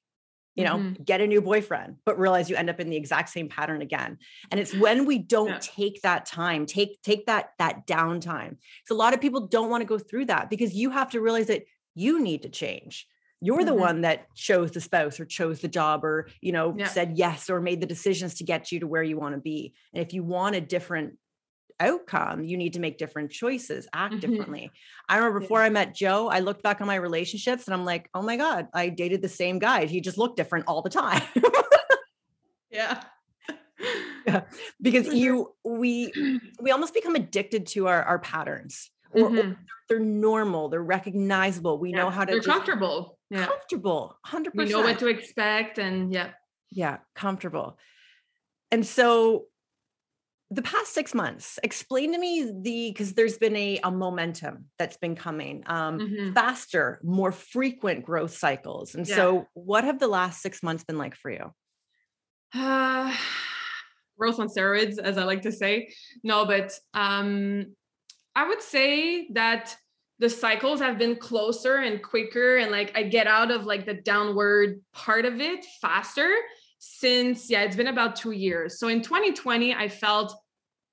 You 0.56 0.64
know, 0.64 0.76
mm-hmm. 0.76 1.02
get 1.02 1.20
a 1.20 1.26
new 1.26 1.40
boyfriend, 1.40 1.96
but 2.04 2.18
realize 2.18 2.48
you 2.48 2.54
end 2.54 2.70
up 2.70 2.78
in 2.78 2.88
the 2.88 2.96
exact 2.96 3.28
same 3.28 3.48
pattern 3.48 3.82
again. 3.82 4.18
And 4.50 4.60
it's 4.60 4.74
when 4.74 5.04
we 5.04 5.18
don't 5.18 5.48
yeah. 5.48 5.58
take 5.60 6.02
that 6.02 6.26
time, 6.26 6.66
take 6.66 7.00
take 7.02 7.26
that 7.26 7.50
that 7.58 7.86
downtime. 7.86 8.56
So 8.86 8.94
a 8.94 8.98
lot 8.98 9.14
of 9.14 9.20
people 9.20 9.46
don't 9.46 9.70
want 9.70 9.82
to 9.82 9.86
go 9.86 9.98
through 9.98 10.26
that 10.26 10.50
because 10.50 10.72
you 10.72 10.90
have 10.90 11.10
to 11.10 11.20
realize 11.20 11.46
that 11.46 11.64
you 11.94 12.22
need 12.22 12.42
to 12.42 12.48
change. 12.48 13.06
You're 13.40 13.58
mm-hmm. 13.58 13.66
the 13.66 13.74
one 13.74 14.00
that 14.02 14.34
chose 14.34 14.72
the 14.72 14.80
spouse 14.80 15.20
or 15.20 15.24
chose 15.24 15.60
the 15.60 15.68
job 15.68 16.04
or 16.04 16.28
you 16.40 16.52
know 16.52 16.74
yeah. 16.76 16.88
said 16.88 17.12
yes 17.16 17.50
or 17.50 17.60
made 17.60 17.80
the 17.80 17.86
decisions 17.86 18.34
to 18.34 18.44
get 18.44 18.72
you 18.72 18.80
to 18.80 18.86
where 18.86 19.02
you 19.02 19.18
want 19.18 19.34
to 19.34 19.40
be. 19.40 19.74
And 19.92 20.04
if 20.04 20.12
you 20.14 20.22
want 20.22 20.56
a 20.56 20.60
different 20.60 21.18
outcome 21.80 22.44
you 22.44 22.56
need 22.56 22.74
to 22.74 22.78
make 22.78 22.98
different 22.98 23.32
choices 23.32 23.88
act 23.92 24.14
mm-hmm. 24.14 24.20
differently. 24.20 24.70
I 25.08 25.16
remember 25.16 25.40
before 25.40 25.60
i 25.60 25.68
met 25.70 25.92
joe 25.92 26.28
i 26.28 26.38
looked 26.38 26.62
back 26.62 26.80
on 26.80 26.86
my 26.86 26.94
relationships 26.94 27.66
and 27.66 27.74
i'm 27.74 27.84
like 27.84 28.08
oh 28.14 28.22
my 28.22 28.36
god 28.36 28.68
i 28.72 28.88
dated 28.88 29.22
the 29.22 29.28
same 29.28 29.58
guy. 29.58 29.86
He 29.86 30.00
just 30.00 30.16
looked 30.16 30.36
different 30.36 30.66
all 30.68 30.82
the 30.82 30.90
time. 30.90 31.22
Yeah. 32.70 33.02
Yeah 34.26 34.42
because 34.82 35.08
you 35.08 35.52
we 35.64 36.12
we 36.60 36.70
almost 36.70 36.94
become 36.94 37.14
addicted 37.14 37.66
to 37.66 37.86
our 37.86 38.02
our 38.02 38.18
patterns 38.18 38.90
mm-hmm. 39.14 39.50
or 39.52 39.56
they're 39.88 40.00
normal, 40.00 40.68
they're 40.68 40.82
recognizable. 40.82 41.78
We 41.78 41.90
yeah. 41.90 41.98
know 41.98 42.10
how 42.10 42.24
to 42.24 42.32
they're 42.32 42.40
comfortable. 42.40 43.18
Yeah. 43.30 43.46
Comfortable, 43.46 44.16
100%. 44.26 44.54
We 44.54 44.66
know 44.66 44.80
what 44.80 44.98
to 45.00 45.08
expect 45.08 45.78
and 45.78 46.12
yeah. 46.12 46.30
Yeah, 46.70 46.98
comfortable. 47.14 47.78
And 48.70 48.84
so 48.86 49.46
the 50.50 50.62
past 50.62 50.92
six 50.92 51.14
months, 51.14 51.58
explain 51.62 52.12
to 52.12 52.18
me 52.18 52.52
the 52.62 52.90
because 52.90 53.14
there's 53.14 53.38
been 53.38 53.56
a, 53.56 53.80
a 53.82 53.90
momentum 53.90 54.66
that's 54.78 54.96
been 54.96 55.16
coming, 55.16 55.64
um, 55.66 55.98
mm-hmm. 55.98 56.32
faster, 56.32 57.00
more 57.02 57.32
frequent 57.32 58.04
growth 58.04 58.36
cycles. 58.36 58.94
And 58.94 59.06
yeah. 59.08 59.16
so, 59.16 59.46
what 59.54 59.84
have 59.84 59.98
the 59.98 60.08
last 60.08 60.42
six 60.42 60.62
months 60.62 60.84
been 60.84 60.98
like 60.98 61.16
for 61.16 61.30
you? 61.30 61.52
Uh, 62.54 63.14
growth 64.18 64.38
on 64.38 64.48
steroids, 64.48 64.98
as 64.98 65.18
I 65.18 65.24
like 65.24 65.42
to 65.42 65.52
say. 65.52 65.92
No, 66.22 66.44
but 66.46 66.78
um, 66.92 67.74
I 68.36 68.48
would 68.48 68.62
say 68.62 69.28
that 69.32 69.76
the 70.18 70.30
cycles 70.30 70.80
have 70.80 70.98
been 70.98 71.16
closer 71.16 71.76
and 71.76 72.02
quicker 72.02 72.56
and 72.56 72.70
like 72.70 72.96
I 72.96 73.02
get 73.02 73.26
out 73.26 73.50
of 73.50 73.64
like 73.66 73.84
the 73.84 73.94
downward 73.94 74.80
part 74.92 75.24
of 75.24 75.40
it 75.40 75.64
faster 75.80 76.30
since 76.78 77.50
yeah, 77.50 77.62
it's 77.62 77.76
been 77.76 77.88
about 77.88 78.16
2 78.16 78.32
years. 78.32 78.78
So 78.78 78.88
in 78.88 79.02
2020 79.02 79.74
I 79.74 79.88
felt 79.88 80.34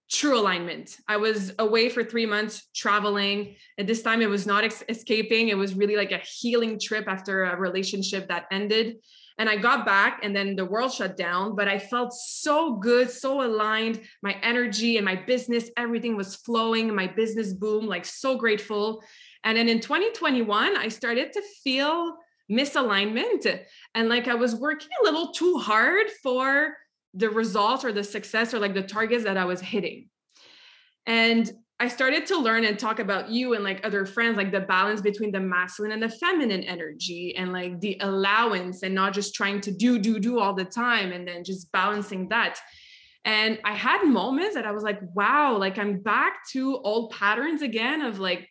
true 0.09 0.37
alignment. 0.37 0.97
I 1.07 1.17
was 1.17 1.53
away 1.59 1.89
for 1.89 2.03
3 2.03 2.25
months 2.25 2.67
traveling 2.75 3.55
At 3.77 3.87
this 3.87 4.01
time 4.01 4.21
it 4.21 4.29
was 4.29 4.45
not 4.45 4.63
ex- 4.63 4.83
escaping. 4.89 5.49
It 5.49 5.57
was 5.57 5.75
really 5.75 5.95
like 5.95 6.11
a 6.11 6.17
healing 6.17 6.79
trip 6.79 7.05
after 7.07 7.43
a 7.43 7.57
relationship 7.57 8.27
that 8.27 8.45
ended 8.51 8.97
and 9.41 9.49
I 9.49 9.57
got 9.57 9.87
back 9.87 10.19
and 10.21 10.35
then 10.35 10.55
the 10.55 10.65
world 10.65 10.93
shut 10.93 11.17
down, 11.17 11.55
but 11.55 11.67
I 11.67 11.79
felt 11.79 12.13
so 12.13 12.75
good, 12.75 13.09
so 13.09 13.41
aligned. 13.41 13.99
My 14.21 14.33
energy 14.43 14.97
and 14.97 15.03
my 15.03 15.15
business, 15.15 15.67
everything 15.75 16.15
was 16.15 16.35
flowing. 16.35 16.93
My 16.93 17.07
business 17.07 17.51
boom, 17.51 17.87
like 17.87 18.05
so 18.05 18.37
grateful. 18.37 19.03
And 19.43 19.57
then 19.57 19.67
in 19.67 19.79
2021, 19.79 20.77
I 20.77 20.89
started 20.89 21.33
to 21.33 21.41
feel 21.63 22.17
misalignment 22.51 23.61
and 23.95 24.09
like 24.09 24.27
I 24.27 24.35
was 24.35 24.53
working 24.53 24.89
a 25.01 25.05
little 25.05 25.31
too 25.31 25.57
hard 25.57 26.05
for 26.21 26.77
the 27.15 27.31
results 27.31 27.83
or 27.83 27.91
the 27.91 28.03
success 28.03 28.53
or 28.53 28.59
like 28.59 28.75
the 28.75 28.83
targets 28.83 29.23
that 29.23 29.37
I 29.37 29.45
was 29.45 29.59
hitting. 29.59 30.09
And 31.07 31.51
I 31.81 31.87
started 31.87 32.27
to 32.27 32.37
learn 32.37 32.63
and 32.63 32.77
talk 32.77 32.99
about 32.99 33.31
you 33.31 33.55
and 33.55 33.63
like 33.63 33.83
other 33.83 34.05
friends, 34.05 34.37
like 34.37 34.51
the 34.51 34.59
balance 34.59 35.01
between 35.01 35.31
the 35.31 35.39
masculine 35.39 35.91
and 35.91 36.03
the 36.03 36.09
feminine 36.09 36.61
energy 36.61 37.35
and 37.35 37.51
like 37.51 37.79
the 37.81 37.97
allowance 38.01 38.83
and 38.83 38.93
not 38.93 39.13
just 39.13 39.33
trying 39.33 39.61
to 39.61 39.71
do, 39.71 39.97
do, 39.97 40.19
do 40.19 40.39
all 40.39 40.53
the 40.53 40.63
time 40.63 41.11
and 41.11 41.27
then 41.27 41.43
just 41.43 41.71
balancing 41.71 42.29
that. 42.29 42.59
And 43.25 43.57
I 43.65 43.73
had 43.73 44.03
moments 44.03 44.53
that 44.53 44.67
I 44.67 44.71
was 44.73 44.83
like, 44.83 44.99
wow, 45.15 45.57
like 45.57 45.79
I'm 45.79 46.03
back 46.03 46.47
to 46.51 46.77
old 46.83 47.13
patterns 47.13 47.63
again 47.63 48.01
of 48.01 48.19
like 48.19 48.47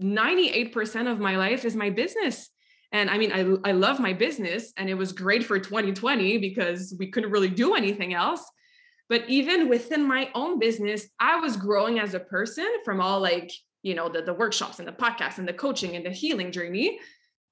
98% 0.00 1.10
of 1.10 1.18
my 1.18 1.36
life 1.36 1.64
is 1.64 1.74
my 1.74 1.90
business. 1.90 2.48
And 2.92 3.10
I 3.10 3.18
mean, 3.18 3.32
I, 3.32 3.70
I 3.70 3.72
love 3.72 3.98
my 3.98 4.12
business 4.12 4.72
and 4.76 4.88
it 4.88 4.94
was 4.94 5.10
great 5.10 5.44
for 5.44 5.58
2020 5.58 6.38
because 6.38 6.94
we 6.96 7.10
couldn't 7.10 7.32
really 7.32 7.50
do 7.50 7.74
anything 7.74 8.14
else. 8.14 8.48
But 9.08 9.28
even 9.28 9.68
within 9.68 10.06
my 10.06 10.30
own 10.34 10.58
business, 10.58 11.08
I 11.18 11.36
was 11.36 11.56
growing 11.56 11.98
as 11.98 12.14
a 12.14 12.20
person 12.20 12.68
from 12.84 13.00
all 13.00 13.20
like, 13.20 13.50
you 13.82 13.94
know, 13.94 14.08
the, 14.08 14.22
the 14.22 14.34
workshops 14.34 14.78
and 14.78 14.88
the 14.88 14.92
podcasts 14.92 15.38
and 15.38 15.48
the 15.48 15.52
coaching 15.52 15.96
and 15.96 16.04
the 16.04 16.10
healing 16.10 16.52
journey. 16.52 16.98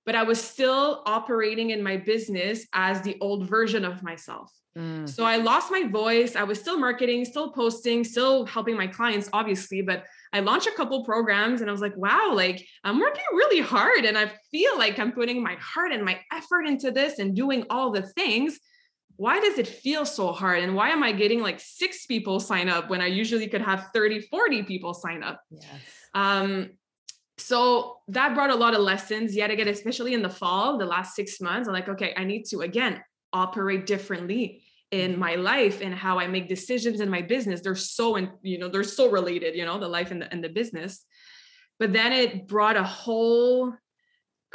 But 0.05 0.15
I 0.15 0.23
was 0.23 0.43
still 0.43 1.03
operating 1.07 1.71
in 1.71 1.83
my 1.83 1.97
business 1.97 2.67
as 2.73 3.01
the 3.03 3.17
old 3.21 3.49
version 3.49 3.85
of 3.85 4.03
myself. 4.03 4.53
Mm. 4.77 5.09
So 5.09 5.25
I 5.25 5.39
lost 5.39 5.71
my 5.71 5.85
voice. 5.85 6.37
I 6.37 6.45
was 6.45 6.61
still 6.61 6.79
marketing, 6.79 7.25
still 7.25 7.51
posting, 7.51 8.05
still 8.05 8.45
helping 8.45 8.77
my 8.77 8.87
clients, 8.87 9.31
obviously, 9.33 9.81
but 9.81 10.05
I 10.33 10.41
launched 10.41 10.67
a 10.67 10.73
couple 10.73 11.03
programs 11.05 11.63
and 11.63 11.71
I 11.71 11.73
was 11.73 11.81
like, 11.81 11.97
wow, 11.97 12.33
like 12.35 12.67
I'm 12.85 13.01
working 13.01 13.25
really 13.33 13.61
hard 13.61 14.05
and 14.05 14.19
I 14.19 14.31
feel 14.51 14.77
like 14.77 14.99
I'm 14.99 15.13
putting 15.13 15.43
my 15.43 15.55
heart 15.55 15.93
and 15.93 16.05
my 16.05 16.21
effort 16.31 16.67
into 16.67 16.91
this 16.91 17.19
and 17.19 17.35
doing 17.35 17.65
all 17.71 17.91
the 17.91 18.03
things 18.03 18.61
why 19.17 19.41
does 19.41 19.59
it 19.59 19.67
feel 19.67 20.05
so 20.05 20.33
hard? 20.33 20.63
And 20.63 20.75
why 20.75 20.91
am 20.91 21.03
i 21.03 21.13
getting 21.13 21.41
like 21.41 21.61
six 21.61 22.07
people 22.07 22.41
sign 22.41 22.69
up 22.69 22.91
when 22.91 23.01
i 23.01 23.07
usually 23.07 23.49
could 23.49 23.63
have 23.63 23.89
30 23.95 24.21
40 24.21 24.63
people 24.65 24.95
sign 24.95 25.23
up? 25.23 25.41
Yes. 25.51 25.65
um 26.15 26.71
so 27.39 27.99
that 28.09 28.35
brought 28.35 28.51
a 28.51 28.55
lot 28.55 28.75
of 28.75 28.81
lessons 28.81 29.35
yet 29.35 29.51
again 29.51 29.69
especially 29.69 30.15
in 30.15 30.23
the 30.23 30.31
fall 30.31 30.79
the 30.79 30.87
last 30.87 31.15
six 31.15 31.41
months. 31.41 31.69
I'm 31.69 31.75
like 31.75 31.89
okay 31.89 32.15
i 32.17 32.25
need 32.25 32.45
to 32.47 32.61
again 32.61 33.03
operate 33.33 33.87
differently 33.87 34.63
in 34.91 35.13
mm-hmm. 35.13 35.21
my 35.21 35.35
life 35.35 35.81
and 35.81 35.95
how 35.95 36.19
i 36.19 36.27
make 36.27 36.49
decisions 36.49 37.01
in 37.01 37.09
my 37.09 37.23
business. 37.23 37.61
They're 37.61 37.75
so 37.75 38.17
and 38.17 38.31
you 38.43 38.59
know 38.59 38.69
they're 38.69 38.85
so 38.85 39.11
related 39.11 39.55
you 39.55 39.65
know 39.65 39.79
the 39.79 39.89
life 39.89 40.11
and 40.11 40.23
the, 40.23 40.33
and 40.33 40.43
the 40.43 40.49
business. 40.49 41.05
But 41.79 41.93
then 41.93 42.13
it 42.13 42.49
brought 42.49 42.77
a 42.77 42.85
whole 42.85 43.75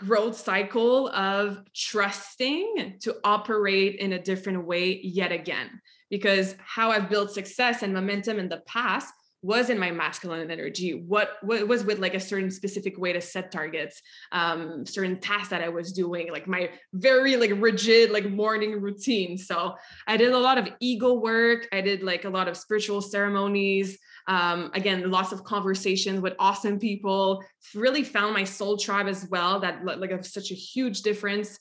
growth 0.05 0.37
cycle 0.37 1.09
of 1.09 1.63
trusting 1.75 2.97
to 3.01 3.15
operate 3.23 3.99
in 3.99 4.13
a 4.13 4.21
different 4.21 4.65
way 4.65 4.99
yet 5.03 5.31
again. 5.31 5.81
Because 6.09 6.55
how 6.57 6.91
I've 6.91 7.09
built 7.09 7.31
success 7.31 7.83
and 7.83 7.93
momentum 7.93 8.39
in 8.39 8.49
the 8.49 8.61
past 8.67 9.13
was 9.43 9.69
in 9.69 9.79
my 9.79 9.89
masculine 9.89 10.51
energy. 10.51 10.93
What, 10.93 11.37
what 11.41 11.67
was 11.67 11.83
with 11.83 11.99
like 11.99 12.13
a 12.13 12.19
certain 12.19 12.51
specific 12.51 12.97
way 12.99 13.13
to 13.13 13.21
set 13.21 13.51
targets 13.51 14.01
um 14.31 14.85
certain 14.85 15.19
tasks 15.19 15.49
that 15.49 15.63
i 15.63 15.69
was 15.69 15.91
doing 15.91 16.31
like 16.31 16.47
my 16.47 16.69
very 16.93 17.35
like 17.37 17.51
rigid 17.55 18.11
like 18.11 18.29
morning 18.29 18.79
routine. 18.81 19.37
So 19.37 19.75
i 20.07 20.17
did 20.17 20.31
a 20.31 20.37
lot 20.37 20.57
of 20.57 20.69
ego 20.79 21.13
work. 21.13 21.67
I 21.71 21.81
did 21.81 22.03
like 22.03 22.25
a 22.25 22.29
lot 22.29 22.47
of 22.47 22.57
spiritual 22.57 23.01
ceremonies 23.01 23.97
um, 24.27 24.71
again, 24.73 25.09
lots 25.09 25.31
of 25.31 25.43
conversations 25.43 26.21
with 26.21 26.33
awesome 26.39 26.79
people. 26.79 27.43
Really 27.73 28.03
found 28.03 28.33
my 28.33 28.43
soul 28.43 28.77
tribe 28.77 29.07
as 29.07 29.27
well. 29.29 29.59
That 29.59 29.83
like 29.85 30.23
such 30.25 30.51
a 30.51 30.55
huge 30.55 31.01
difference, 31.01 31.59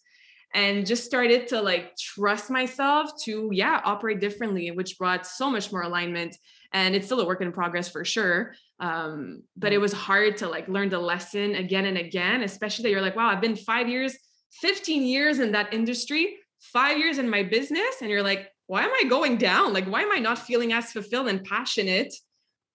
and 0.54 0.86
just 0.86 1.04
started 1.04 1.48
to 1.48 1.60
like 1.60 1.96
trust 1.96 2.50
myself 2.50 3.10
to 3.24 3.50
yeah 3.52 3.80
operate 3.84 4.20
differently, 4.20 4.70
which 4.70 4.98
brought 4.98 5.26
so 5.26 5.50
much 5.50 5.72
more 5.72 5.82
alignment. 5.82 6.36
And 6.72 6.94
it's 6.94 7.06
still 7.06 7.20
a 7.20 7.26
work 7.26 7.40
in 7.40 7.50
progress 7.50 7.88
for 7.88 8.04
sure. 8.04 8.54
Um, 8.78 9.42
but 9.56 9.72
it 9.72 9.78
was 9.78 9.92
hard 9.92 10.36
to 10.38 10.48
like 10.48 10.68
learn 10.68 10.88
the 10.88 10.98
lesson 10.98 11.56
again 11.56 11.84
and 11.84 11.98
again, 11.98 12.42
especially 12.42 12.84
that 12.84 12.90
you're 12.90 13.02
like, 13.02 13.16
wow, 13.16 13.28
I've 13.28 13.40
been 13.40 13.56
five 13.56 13.88
years, 13.88 14.16
15 14.60 15.02
years 15.02 15.40
in 15.40 15.52
that 15.52 15.74
industry, 15.74 16.36
five 16.60 16.96
years 16.96 17.18
in 17.18 17.28
my 17.28 17.42
business, 17.42 17.96
and 18.00 18.10
you're 18.10 18.22
like, 18.22 18.48
why 18.68 18.84
am 18.84 18.92
I 18.92 19.08
going 19.08 19.36
down? 19.36 19.72
Like, 19.72 19.86
why 19.86 20.02
am 20.02 20.12
I 20.12 20.20
not 20.20 20.38
feeling 20.38 20.72
as 20.72 20.92
fulfilled 20.92 21.26
and 21.26 21.42
passionate 21.42 22.14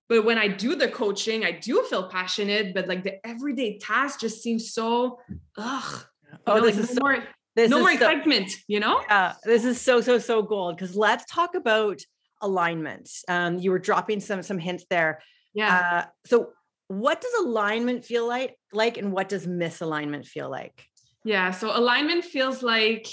but 0.07 0.23
when 0.23 0.37
I 0.37 0.47
do 0.47 0.75
the 0.75 0.87
coaching, 0.87 1.43
I 1.43 1.51
do 1.51 1.83
feel 1.83 2.07
passionate, 2.09 2.73
but 2.73 2.87
like 2.87 3.03
the 3.03 3.25
everyday 3.25 3.77
task 3.79 4.19
just 4.19 4.41
seems 4.41 4.73
so 4.73 5.19
ugh. 5.57 6.05
Oh, 6.47 6.57
know, 6.57 6.65
this 6.65 6.75
like 6.75 6.83
is 6.83 6.89
no 6.89 6.95
so, 6.95 7.01
more, 7.01 7.23
this 7.55 7.69
no 7.69 7.79
more 7.79 7.89
so, 7.89 7.95
excitement, 7.95 8.51
you 8.67 8.79
know? 8.79 9.01
Yeah, 9.07 9.33
this 9.43 9.65
is 9.65 9.81
so, 9.81 10.01
so, 10.01 10.19
so 10.19 10.41
gold. 10.41 10.75
Because 10.75 10.95
let's 10.95 11.25
talk 11.31 11.55
about 11.55 11.99
alignment. 12.41 13.09
Um, 13.27 13.57
you 13.57 13.71
were 13.71 13.79
dropping 13.79 14.19
some 14.19 14.43
some 14.43 14.59
hints 14.59 14.85
there. 14.89 15.21
Yeah. 15.53 16.03
Uh, 16.05 16.09
so 16.25 16.49
what 16.87 17.21
does 17.21 17.33
alignment 17.39 18.05
feel 18.05 18.27
like 18.27 18.55
like 18.73 18.97
and 18.97 19.11
what 19.11 19.29
does 19.29 19.47
misalignment 19.47 20.27
feel 20.27 20.49
like? 20.49 20.87
Yeah, 21.23 21.51
so 21.51 21.75
alignment 21.75 22.23
feels 22.23 22.61
like 22.61 23.07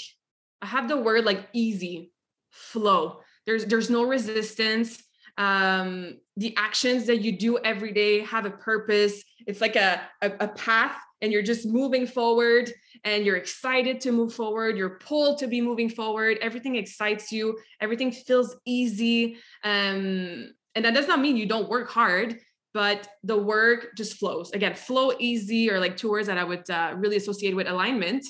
I 0.61 0.67
have 0.67 0.87
the 0.87 0.97
word 0.97 1.25
like 1.25 1.47
easy, 1.53 2.11
flow. 2.51 3.21
There's 3.45 3.65
there's 3.65 3.89
no 3.89 4.03
resistance 4.03 5.01
um, 5.37 6.19
the 6.37 6.55
actions 6.57 7.05
that 7.07 7.21
you 7.21 7.37
do 7.37 7.57
every 7.59 7.91
day 7.91 8.21
have 8.21 8.45
a 8.45 8.51
purpose. 8.51 9.23
It's 9.47 9.61
like 9.61 9.75
a, 9.75 10.01
a, 10.21 10.31
a, 10.41 10.47
path 10.49 10.95
and 11.21 11.31
you're 11.31 11.41
just 11.41 11.65
moving 11.65 12.05
forward 12.05 12.71
and 13.03 13.25
you're 13.25 13.37
excited 13.37 13.99
to 14.01 14.11
move 14.11 14.33
forward. 14.33 14.77
You're 14.77 14.99
pulled 14.99 15.39
to 15.39 15.47
be 15.47 15.59
moving 15.59 15.89
forward. 15.89 16.37
Everything 16.41 16.75
excites 16.75 17.31
you. 17.31 17.57
Everything 17.81 18.11
feels 18.11 18.55
easy. 18.65 19.37
Um, 19.63 20.53
and 20.75 20.85
that 20.85 20.93
does 20.93 21.07
not 21.07 21.19
mean 21.19 21.37
you 21.37 21.47
don't 21.47 21.69
work 21.69 21.89
hard 21.89 22.37
but 22.73 23.07
the 23.23 23.37
work 23.37 23.95
just 23.95 24.17
flows. 24.17 24.51
Again 24.51 24.73
flow 24.73 25.11
easy 25.19 25.69
or 25.69 25.79
like 25.79 25.95
two 25.95 26.09
words 26.09 26.25
that 26.25 26.39
i 26.39 26.43
would 26.43 26.67
uh, 26.69 26.93
really 26.97 27.17
associate 27.17 27.55
with 27.55 27.67
alignment 27.67 28.25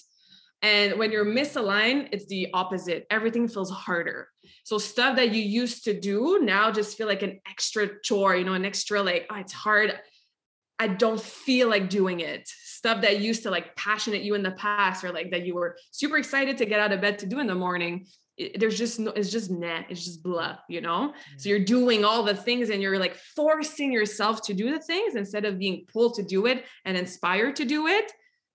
and 0.63 0.97
when 0.97 1.11
you're 1.11 1.25
misaligned, 1.25 2.07
it's 2.13 2.25
the 2.27 2.47
opposite. 2.53 3.05
Everything 3.09 3.49
feels 3.49 3.69
harder. 3.69 4.29
So 4.63 4.77
stuff 4.77 5.17
that 5.17 5.33
you 5.33 5.41
used 5.41 5.83
to 5.83 5.99
do 5.99 6.39
now 6.41 6.71
just 6.71 6.97
feel 6.97 7.05
like 7.05 7.21
an 7.21 7.41
extra 7.47 8.01
chore, 8.01 8.37
you 8.37 8.45
know, 8.45 8.53
an 8.53 8.63
extra 8.63 9.03
like, 9.03 9.27
oh, 9.29 9.35
it's 9.35 9.51
hard. 9.51 9.99
I 10.79 10.87
don't 10.87 11.19
feel 11.19 11.69
like 11.69 11.89
doing 11.89 12.21
it. 12.21 12.47
Stuff 12.47 13.01
that 13.01 13.19
used 13.19 13.43
to 13.43 13.51
like 13.51 13.75
passionate 13.75 14.23
you 14.23 14.35
in 14.35 14.43
the 14.43 14.51
past 14.51 15.03
or 15.03 15.11
like 15.11 15.31
that 15.31 15.45
you 15.45 15.53
were 15.53 15.75
super 15.91 16.17
excited 16.17 16.57
to 16.57 16.65
get 16.65 16.79
out 16.79 16.93
of 16.93 17.01
bed 17.01 17.19
to 17.19 17.25
do 17.25 17.39
in 17.39 17.47
the 17.47 17.55
morning. 17.55 18.05
It, 18.37 18.57
there's 18.57 18.77
just 18.77 19.01
no, 19.01 19.11
it's 19.11 19.31
just 19.31 19.51
nah, 19.51 19.81
it's 19.89 20.05
just 20.05 20.23
blah, 20.23 20.57
you 20.69 20.79
know? 20.79 21.13
So 21.37 21.47
mm. 21.47 21.49
you're 21.49 21.65
doing 21.65 22.05
all 22.05 22.23
the 22.23 22.35
things 22.35 22.69
and 22.69 22.81
you're 22.81 22.99
like 22.99 23.15
forcing 23.35 23.91
yourself 23.91 24.41
to 24.43 24.53
do 24.53 24.71
the 24.71 24.79
things 24.79 25.15
instead 25.15 25.43
of 25.43 25.59
being 25.59 25.85
pulled 25.91 26.15
to 26.15 26.23
do 26.23 26.45
it 26.45 26.63
and 26.85 26.97
inspired 26.97 27.57
to 27.57 27.65
do 27.65 27.87
it 27.87 28.13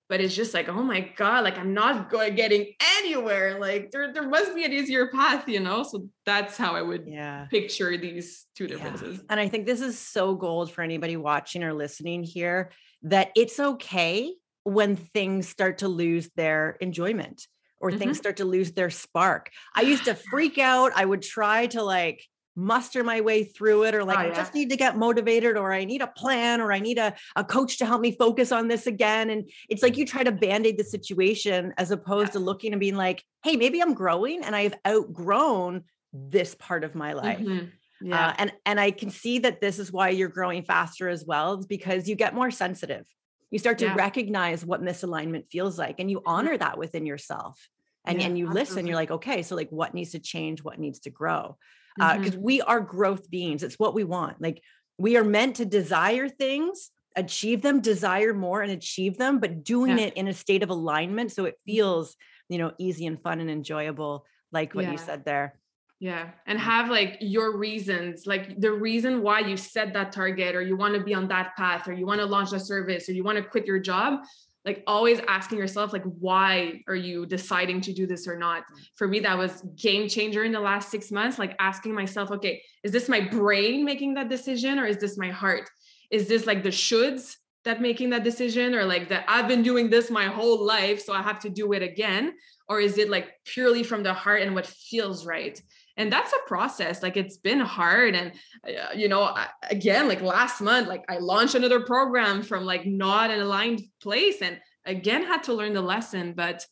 but 0.08 0.20
it's 0.20 0.34
just 0.34 0.54
like 0.54 0.68
oh 0.68 0.82
my 0.82 1.00
god 1.16 1.44
like 1.44 1.58
i'm 1.58 1.74
not 1.74 2.10
going 2.10 2.34
getting 2.34 2.72
anywhere 2.98 3.58
like 3.60 3.90
there, 3.90 4.12
there 4.12 4.28
must 4.28 4.54
be 4.54 4.64
an 4.64 4.72
easier 4.72 5.08
path 5.08 5.48
you 5.48 5.60
know? 5.60 5.82
So 5.82 6.08
that's 6.24 6.56
how 6.56 6.74
i 6.74 6.82
would 6.82 7.06
yeah. 7.06 7.46
picture 7.50 7.96
these 7.96 8.46
two 8.54 8.66
differences. 8.66 9.16
Yeah. 9.16 9.22
and 9.30 9.40
i 9.40 9.48
think 9.48 9.66
this 9.66 9.80
is 9.80 9.98
so 9.98 10.34
gold 10.34 10.70
for 10.70 10.82
anybody 10.82 11.16
watching 11.16 11.62
or 11.62 11.74
listening 11.74 12.22
here 12.22 12.70
that 13.02 13.30
it's 13.36 13.60
okay 13.60 14.32
when 14.64 14.96
things 14.96 15.48
start 15.48 15.78
to 15.78 15.88
lose 15.88 16.28
their 16.36 16.76
enjoyment 16.80 17.46
or 17.80 17.90
mm-hmm. 17.90 17.98
things 17.98 18.18
start 18.18 18.38
to 18.38 18.44
lose 18.44 18.72
their 18.72 18.90
spark. 18.90 19.50
I 19.74 19.82
used 19.82 20.04
to 20.04 20.14
freak 20.14 20.58
out. 20.58 20.92
I 20.94 21.04
would 21.04 21.22
try 21.22 21.66
to 21.68 21.82
like 21.82 22.24
muster 22.58 23.04
my 23.04 23.20
way 23.20 23.44
through 23.44 23.84
it 23.84 23.94
or 23.94 24.02
like 24.02 24.18
oh, 24.18 24.22
yeah. 24.22 24.32
I 24.32 24.34
just 24.34 24.52
need 24.52 24.68
to 24.70 24.76
get 24.76 24.96
motivated 24.96 25.56
or 25.56 25.72
I 25.72 25.84
need 25.84 26.02
a 26.02 26.08
plan 26.08 26.60
or 26.60 26.72
I 26.72 26.80
need 26.80 26.98
a, 26.98 27.14
a 27.36 27.44
coach 27.44 27.78
to 27.78 27.86
help 27.86 28.00
me 28.00 28.10
focus 28.10 28.50
on 28.50 28.66
this 28.66 28.88
again. 28.88 29.30
And 29.30 29.48
it's 29.68 29.82
like 29.82 29.96
you 29.96 30.04
try 30.04 30.24
to 30.24 30.32
band-aid 30.32 30.76
the 30.76 30.82
situation 30.82 31.72
as 31.78 31.92
opposed 31.92 32.30
yeah. 32.30 32.32
to 32.32 32.38
looking 32.40 32.72
and 32.72 32.80
being 32.80 32.96
like, 32.96 33.22
hey, 33.44 33.54
maybe 33.54 33.80
I'm 33.80 33.94
growing 33.94 34.42
and 34.42 34.56
I've 34.56 34.74
outgrown 34.86 35.84
this 36.12 36.56
part 36.56 36.82
of 36.82 36.96
my 36.96 37.12
life. 37.12 37.38
Mm-hmm. 37.38 38.08
Yeah. 38.08 38.28
Uh, 38.28 38.34
and 38.38 38.52
and 38.66 38.80
I 38.80 38.90
can 38.90 39.10
see 39.10 39.38
that 39.40 39.60
this 39.60 39.78
is 39.78 39.92
why 39.92 40.08
you're 40.08 40.28
growing 40.28 40.64
faster 40.64 41.08
as 41.08 41.24
well, 41.24 41.58
because 41.58 42.08
you 42.08 42.16
get 42.16 42.34
more 42.34 42.50
sensitive. 42.50 43.06
You 43.50 43.60
start 43.60 43.78
to 43.78 43.86
yeah. 43.86 43.94
recognize 43.94 44.66
what 44.66 44.82
misalignment 44.82 45.48
feels 45.50 45.78
like 45.78 46.00
and 46.00 46.10
you 46.10 46.18
mm-hmm. 46.18 46.28
honor 46.28 46.58
that 46.58 46.76
within 46.76 47.06
yourself. 47.06 47.68
And, 48.04 48.20
yeah, 48.20 48.26
and 48.26 48.38
you 48.38 48.46
absolutely. 48.46 48.60
listen, 48.60 48.86
you're 48.86 48.96
like, 48.96 49.10
okay, 49.10 49.42
so 49.42 49.54
like 49.54 49.70
what 49.70 49.94
needs 49.94 50.12
to 50.12 50.18
change, 50.18 50.64
what 50.64 50.78
needs 50.78 51.00
to 51.00 51.10
grow 51.10 51.56
because 51.98 52.34
uh, 52.34 52.36
mm-hmm. 52.36 52.42
we 52.42 52.62
are 52.62 52.80
growth 52.80 53.30
beings. 53.30 53.62
It's 53.62 53.78
what 53.78 53.94
we 53.94 54.04
want. 54.04 54.40
Like 54.40 54.62
we 54.98 55.16
are 55.16 55.24
meant 55.24 55.56
to 55.56 55.64
desire 55.64 56.28
things, 56.28 56.90
achieve 57.16 57.62
them, 57.62 57.80
desire 57.80 58.34
more 58.34 58.62
and 58.62 58.72
achieve 58.72 59.18
them, 59.18 59.40
but 59.40 59.64
doing 59.64 59.98
yeah. 59.98 60.06
it 60.06 60.14
in 60.14 60.28
a 60.28 60.34
state 60.34 60.62
of 60.62 60.70
alignment 60.70 61.32
so 61.32 61.44
it 61.44 61.54
mm-hmm. 61.54 61.72
feels, 61.72 62.16
you 62.48 62.58
know, 62.58 62.72
easy 62.78 63.06
and 63.06 63.20
fun 63.22 63.40
and 63.40 63.50
enjoyable, 63.50 64.24
like 64.52 64.74
what 64.74 64.84
yeah. 64.84 64.92
you 64.92 64.98
said 64.98 65.24
there. 65.24 65.58
Yeah. 66.00 66.30
And 66.46 66.60
have 66.60 66.88
like 66.90 67.16
your 67.20 67.56
reasons, 67.56 68.24
like 68.24 68.60
the 68.60 68.70
reason 68.70 69.20
why 69.20 69.40
you 69.40 69.56
set 69.56 69.92
that 69.94 70.12
target 70.12 70.54
or 70.54 70.62
you 70.62 70.76
want 70.76 70.94
to 70.94 71.02
be 71.02 71.12
on 71.12 71.26
that 71.28 71.56
path 71.56 71.88
or 71.88 71.92
you 71.92 72.06
want 72.06 72.20
to 72.20 72.26
launch 72.26 72.52
a 72.52 72.60
service 72.60 73.08
or 73.08 73.12
you 73.12 73.24
want 73.24 73.36
to 73.36 73.42
quit 73.42 73.66
your 73.66 73.80
job 73.80 74.20
like 74.64 74.82
always 74.86 75.20
asking 75.28 75.58
yourself 75.58 75.92
like 75.92 76.04
why 76.04 76.80
are 76.88 76.94
you 76.94 77.26
deciding 77.26 77.80
to 77.80 77.92
do 77.92 78.06
this 78.06 78.26
or 78.26 78.36
not? 78.36 78.62
Mm. 78.62 78.80
for 78.96 79.08
me 79.08 79.20
that 79.20 79.38
was 79.38 79.62
game 79.76 80.08
changer 80.08 80.44
in 80.44 80.52
the 80.52 80.60
last 80.60 80.90
six 80.90 81.10
months 81.10 81.38
like 81.38 81.54
asking 81.58 81.94
myself 81.94 82.30
okay 82.30 82.62
is 82.84 82.92
this 82.92 83.08
my 83.08 83.20
brain 83.20 83.84
making 83.84 84.14
that 84.14 84.28
decision 84.28 84.78
or 84.78 84.86
is 84.86 84.98
this 84.98 85.16
my 85.18 85.30
heart? 85.30 85.68
Is 86.10 86.28
this 86.28 86.46
like 86.46 86.62
the 86.62 86.70
shoulds 86.70 87.34
that 87.64 87.80
making 87.82 88.10
that 88.10 88.24
decision 88.24 88.74
or 88.74 88.84
like 88.84 89.08
that 89.08 89.24
i've 89.28 89.48
been 89.48 89.62
doing 89.62 89.90
this 89.90 90.10
my 90.10 90.24
whole 90.24 90.64
life 90.64 91.02
so 91.02 91.12
i 91.12 91.20
have 91.20 91.40
to 91.40 91.50
do 91.50 91.72
it 91.72 91.82
again? 91.82 92.34
Or 92.70 92.80
is 92.80 92.98
it 92.98 93.08
like 93.08 93.32
purely 93.46 93.82
from 93.82 94.02
the 94.02 94.12
heart 94.12 94.42
and 94.42 94.54
what 94.54 94.66
feels 94.66 95.24
right 95.24 95.60
and 95.98 96.12
that's 96.12 96.32
a 96.32 96.48
process 96.48 97.02
like 97.02 97.16
it's 97.16 97.36
been 97.36 97.60
hard 97.60 98.14
and 98.14 98.32
uh, 98.66 98.94
you 98.94 99.08
know 99.08 99.36
again 99.70 100.08
like 100.08 100.22
last 100.22 100.60
month 100.62 100.88
like 100.88 101.04
i 101.10 101.18
launched 101.18 101.54
another 101.54 101.80
program 101.80 102.42
from 102.42 102.64
like 102.64 102.86
not 102.86 103.30
an 103.30 103.40
aligned 103.40 103.82
place 104.00 104.40
and 104.40 104.58
again 104.86 105.24
had 105.24 105.42
to 105.42 105.52
learn 105.52 105.74
the 105.74 105.82
lesson 105.82 106.32
but 106.32 106.64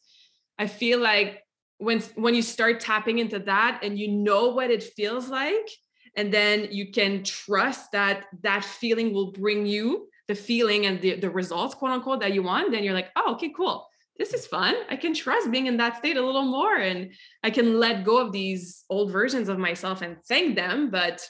i 0.59 0.67
feel 0.67 0.99
like 0.99 1.43
when 1.79 2.01
when 2.15 2.35
you 2.35 2.43
start 2.43 2.81
tapping 2.81 3.19
into 3.19 3.39
that 3.41 3.81
and 3.83 3.99
you 3.99 4.09
know 4.09 4.49
what 4.49 4.71
it 4.71 4.83
feels 4.83 5.29
like 5.29 5.69
and 6.17 6.33
then 6.33 6.69
you 6.71 6.91
can 6.91 7.23
trust 7.23 7.93
that 7.93 8.25
that 8.43 8.65
feeling 8.65 9.13
will 9.13 9.33
bring 9.33 9.67
you 9.67 10.09
the 10.29 10.35
feeling 10.35 10.87
and 10.87 11.01
the, 11.03 11.21
the 11.21 11.29
results 11.29 11.75
quote 11.75 11.91
unquote 11.91 12.21
that 12.21 12.33
you 12.33 12.43
want 12.43 12.71
then 12.71 12.85
you're 12.85 12.95
like 12.95 13.11
oh 13.17 13.35
okay 13.35 13.53
cool 13.55 13.87
this 14.19 14.33
is 14.33 14.47
fun. 14.47 14.75
I 14.89 14.97
can 14.97 15.15
trust 15.15 15.51
being 15.51 15.67
in 15.67 15.77
that 15.79 15.99
state 15.99 16.17
a 16.17 16.25
little 16.25 16.45
more 16.45 16.77
and 16.77 17.13
I 17.43 17.51
can 17.51 17.79
let 17.79 18.05
go 18.05 18.19
of 18.19 18.33
these 18.33 18.85
old 18.89 19.11
versions 19.13 19.49
of 19.49 19.59
myself 19.59 20.03
and 20.03 20.17
thank 20.29 20.57
them, 20.57 20.91
but 20.91 21.27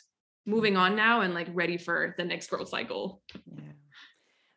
moving 0.46 0.77
on 0.77 0.94
now 0.94 1.22
and 1.22 1.35
like 1.35 1.49
ready 1.53 1.77
for 1.77 2.14
the 2.16 2.25
next 2.25 2.49
growth 2.49 2.68
cycle. 2.68 3.22
Yeah. 3.35 3.62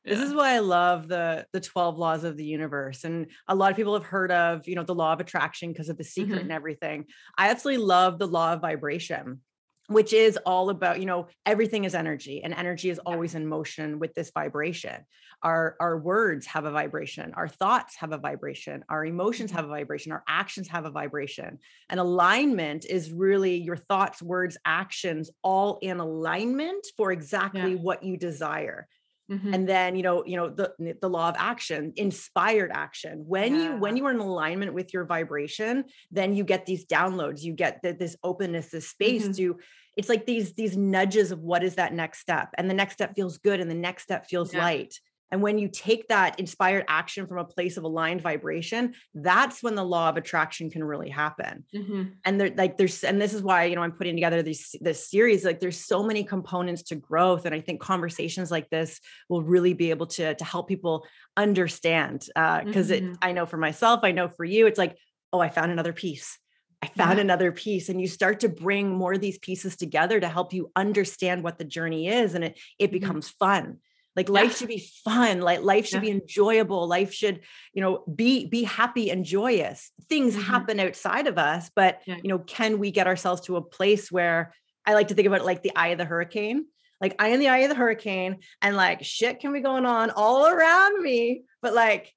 This 0.05 0.19
is 0.19 0.33
why 0.33 0.53
I 0.53 0.59
love 0.59 1.07
the 1.07 1.45
the 1.51 1.59
12 1.59 1.97
laws 1.97 2.23
of 2.23 2.37
the 2.37 2.45
universe. 2.45 3.03
And 3.03 3.27
a 3.47 3.55
lot 3.55 3.71
of 3.71 3.77
people 3.77 3.93
have 3.95 4.05
heard 4.05 4.31
of, 4.31 4.67
you 4.67 4.75
know, 4.75 4.83
the 4.83 4.95
law 4.95 5.13
of 5.13 5.19
attraction 5.19 5.71
because 5.71 5.89
of 5.89 5.97
the 5.97 6.03
secret 6.03 6.35
mm-hmm. 6.35 6.43
and 6.43 6.51
everything. 6.51 7.05
I 7.37 7.49
absolutely 7.49 7.83
love 7.83 8.17
the 8.17 8.27
law 8.27 8.53
of 8.53 8.61
vibration 8.61 9.41
which 9.89 10.13
is 10.13 10.38
all 10.45 10.69
about 10.69 10.99
you 10.99 11.06
know 11.06 11.28
everything 11.45 11.84
is 11.84 11.95
energy 11.95 12.41
and 12.43 12.54
energy 12.54 12.89
is 12.89 12.99
always 12.99 13.36
in 13.36 13.47
motion 13.47 13.99
with 13.99 14.13
this 14.13 14.32
vibration. 14.32 15.04
Our 15.43 15.75
our 15.80 15.97
words 15.97 16.45
have 16.47 16.65
a 16.65 16.71
vibration 16.71 17.34
our 17.36 17.47
thoughts 17.47 17.95
have 17.97 18.12
a 18.12 18.17
vibration 18.17 18.84
our 18.89 19.06
emotions 19.06 19.52
mm-hmm. 19.52 19.58
have 19.58 19.65
a 19.65 19.69
vibration 19.69 20.12
our 20.12 20.23
actions 20.28 20.67
have 20.67 20.86
a 20.86 20.91
vibration 20.91 21.60
and 21.89 21.99
alignment 21.99 22.86
is 22.86 23.12
really 23.12 23.56
your 23.56 23.78
thoughts 23.78 24.21
words 24.21 24.58
actions 24.65 25.30
all 25.41 25.80
in 25.82 25.99
alignment 26.02 26.86
for 26.97 27.13
exactly 27.13 27.71
yeah. 27.71 27.82
what 27.82 28.04
you 28.04 28.17
desire 28.17 28.88
Mm-hmm. 29.29 29.53
and 29.53 29.69
then 29.69 29.95
you 29.95 30.01
know 30.01 30.25
you 30.25 30.35
know 30.37 30.49
the 30.49 30.73
the 31.01 31.07
law 31.07 31.29
of 31.29 31.35
action 31.37 31.93
inspired 31.97 32.71
action 32.73 33.25
when 33.27 33.53
yeah. 33.53 33.63
you 33.63 33.77
when 33.77 33.95
you 33.95 34.03
are 34.07 34.11
in 34.11 34.17
alignment 34.17 34.73
with 34.73 34.91
your 34.91 35.05
vibration 35.05 35.85
then 36.09 36.33
you 36.33 36.43
get 36.43 36.65
these 36.65 36.87
downloads 36.87 37.43
you 37.43 37.53
get 37.53 37.79
the, 37.83 37.93
this 37.93 38.15
openness 38.23 38.69
this 38.69 38.89
space 38.89 39.25
mm-hmm. 39.25 39.33
to 39.33 39.59
it's 39.95 40.09
like 40.09 40.25
these 40.25 40.53
these 40.53 40.75
nudges 40.75 41.31
of 41.31 41.41
what 41.41 41.63
is 41.63 41.75
that 41.75 41.93
next 41.93 42.21
step 42.21 42.49
and 42.57 42.67
the 42.67 42.73
next 42.73 42.95
step 42.95 43.13
feels 43.15 43.37
good 43.37 43.59
and 43.59 43.69
the 43.69 43.75
next 43.75 44.01
step 44.01 44.25
feels 44.25 44.51
yeah. 44.51 44.63
light 44.63 44.95
and 45.31 45.41
when 45.41 45.59
you 45.59 45.67
take 45.67 46.07
that 46.07 46.39
inspired 46.39 46.85
action 46.87 47.27
from 47.27 47.37
a 47.37 47.45
place 47.45 47.77
of 47.77 47.83
aligned 47.83 48.21
vibration, 48.21 48.93
that's 49.13 49.61
when 49.61 49.75
the 49.75 49.83
law 49.83 50.09
of 50.09 50.17
attraction 50.17 50.71
can 50.71 50.83
really 50.83 51.09
happen. 51.09 51.65
Mm-hmm. 51.73 52.03
And 52.25 52.41
there, 52.41 52.51
like 52.55 52.77
there's, 52.77 53.03
and 53.03 53.21
this 53.21 53.33
is 53.33 53.43
why 53.43 53.65
you 53.65 53.75
know 53.75 53.83
I'm 53.83 53.91
putting 53.91 54.15
together 54.15 54.41
this 54.41 54.75
this 54.81 55.09
series. 55.09 55.45
Like 55.45 55.59
there's 55.59 55.79
so 55.79 56.03
many 56.03 56.23
components 56.23 56.83
to 56.83 56.95
growth, 56.95 57.45
and 57.45 57.53
I 57.53 57.61
think 57.61 57.79
conversations 57.79 58.49
like 58.49 58.69
this 58.69 58.99
will 59.29 59.43
really 59.43 59.73
be 59.73 59.91
able 59.91 60.07
to 60.07 60.33
to 60.33 60.43
help 60.43 60.67
people 60.67 61.05
understand. 61.37 62.25
Because 62.27 62.91
uh, 62.91 62.95
mm-hmm. 62.95 63.11
it, 63.11 63.17
I 63.21 63.31
know 63.31 63.45
for 63.45 63.57
myself, 63.57 64.01
I 64.03 64.11
know 64.11 64.29
for 64.29 64.45
you, 64.45 64.65
it's 64.65 64.79
like, 64.79 64.97
oh, 65.31 65.39
I 65.39 65.49
found 65.49 65.71
another 65.71 65.93
piece. 65.93 66.39
I 66.81 66.87
found 66.87 67.17
yeah. 67.17 67.23
another 67.23 67.51
piece 67.51 67.89
and 67.89 67.99
you 67.99 68.07
start 68.07 68.39
to 68.39 68.47
bring 68.47 68.89
more 68.89 69.11
of 69.11 69.19
these 69.19 69.38
pieces 69.38 69.75
together 69.75 70.17
to 70.17 70.30
help 70.30 70.53
you 70.53 70.71
understand 70.77 71.43
what 71.43 71.57
the 71.57 71.65
journey 71.65 72.07
is 72.07 72.36
and 72.36 72.43
it 72.45 72.57
it 72.80 72.86
mm-hmm. 72.86 72.99
becomes 72.99 73.27
fun 73.27 73.80
like 74.16 74.28
yeah. 74.28 74.34
life 74.34 74.57
should 74.57 74.68
be 74.68 74.89
fun 75.03 75.41
like 75.41 75.62
life 75.62 75.86
should 75.86 76.03
yeah. 76.03 76.12
be 76.12 76.22
enjoyable 76.22 76.88
life 76.88 77.14
should 77.14 77.41
you 77.74 77.82
know 77.82 78.03
be 78.14 78.47
be 78.47 78.64
happy 78.64 79.10
and 79.10 79.26
joyous 79.26 79.91
things 80.10 80.34
mm-hmm. 80.34 80.43
happen 80.43 80.80
outside 80.80 81.28
of 81.28 81.38
us 81.38 81.70
but 81.76 82.01
yeah. 82.05 82.18
you 82.24 82.30
know 82.30 82.39
can 82.39 82.80
we 82.80 82.91
get 82.91 83.07
ourselves 83.07 83.41
to 83.41 83.55
a 83.55 83.62
place 83.62 84.12
where 84.12 84.53
i 84.86 84.93
like 84.93 85.07
to 85.10 85.14
think 85.14 85.28
about 85.28 85.41
it 85.41 85.45
like 85.45 85.64
the 85.64 85.76
eye 85.76 85.89
of 85.89 85.97
the 85.97 86.05
hurricane 86.05 86.66
Like 87.01 87.16
I 87.20 87.30
am 87.30 87.39
the 87.39 87.47
eye 87.47 87.60
of 87.60 87.70
the 87.70 87.76
hurricane 87.76 88.39
and 88.62 88.76
like 88.76 89.03
shit 89.03 89.39
can 89.39 89.53
be 89.53 89.62
going 89.62 89.86
on 89.86 90.12
all 90.12 90.47
around 90.47 91.01
me, 91.01 91.43
but 91.62 91.74
like 91.74 92.14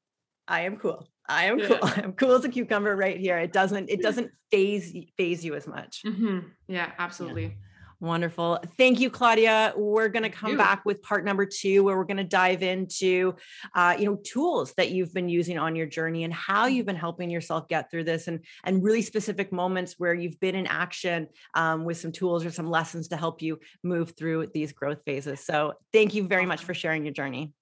I 0.49 0.63
am 0.63 0.77
cool. 0.77 1.09
I 1.29 1.45
am 1.45 1.59
yeah. 1.59 1.69
cool. 1.69 1.79
I'm 1.83 2.13
cool 2.15 2.33
as 2.33 2.45
a 2.45 2.49
cucumber 2.49 2.95
right 2.97 3.19
here. 3.19 3.39
It 3.39 3.53
doesn't, 3.53 3.91
it 3.91 4.03
doesn't 4.03 4.33
faze 4.51 4.95
faze 5.17 5.45
you 5.45 5.55
as 5.55 5.67
much. 5.67 6.03
Mm-hmm. 6.05 6.49
Yeah, 6.69 6.91
absolutely. 6.99 7.57
Wonderful. 8.03 8.59
Thank 8.77 8.99
you, 8.99 9.11
Claudia. 9.11 9.75
We're 9.77 10.09
going 10.09 10.25
to 10.25 10.29
come 10.29 10.57
back 10.57 10.85
with 10.85 11.01
part 11.03 11.25
number 11.25 11.47
two, 11.47 11.85
where 11.85 11.97
we're 11.97 12.03
going 12.03 12.17
to 12.17 12.25
dive 12.25 12.65
into, 12.65 13.37
uh, 13.77 13.95
you 13.97 14.07
know, 14.07 14.19
tools 14.25 14.75
that 14.77 14.91
you've 14.91 15.15
been 15.15 15.29
using 15.29 15.57
on 15.57 15.77
your 15.77 15.87
journey 15.87 16.25
and 16.25 16.35
how 16.35 16.67
you've 16.67 16.85
been 16.85 16.97
helping 16.97 17.31
yourself 17.31 17.69
get 17.69 17.93
through 17.93 18.03
this, 18.03 18.27
and 18.27 18.41
and 18.65 18.83
really 18.83 19.03
specific 19.03 19.53
moments 19.53 19.95
where 19.99 20.15
you've 20.15 20.41
been 20.41 20.57
in 20.57 20.67
action 20.67 21.29
um, 21.55 21.85
with 21.85 21.97
some 21.97 22.11
tools 22.11 22.45
or 22.45 22.51
some 22.51 22.67
lessons 22.67 23.07
to 23.07 23.17
help 23.17 23.41
you 23.41 23.61
move 23.85 24.15
through 24.19 24.49
these 24.53 24.73
growth 24.73 25.03
phases. 25.07 25.39
So, 25.39 25.75
thank 25.93 26.13
you 26.13 26.27
very 26.27 26.45
much 26.45 26.65
for 26.65 26.75
sharing 26.75 27.05
your 27.05 27.15
journey. 27.15 27.53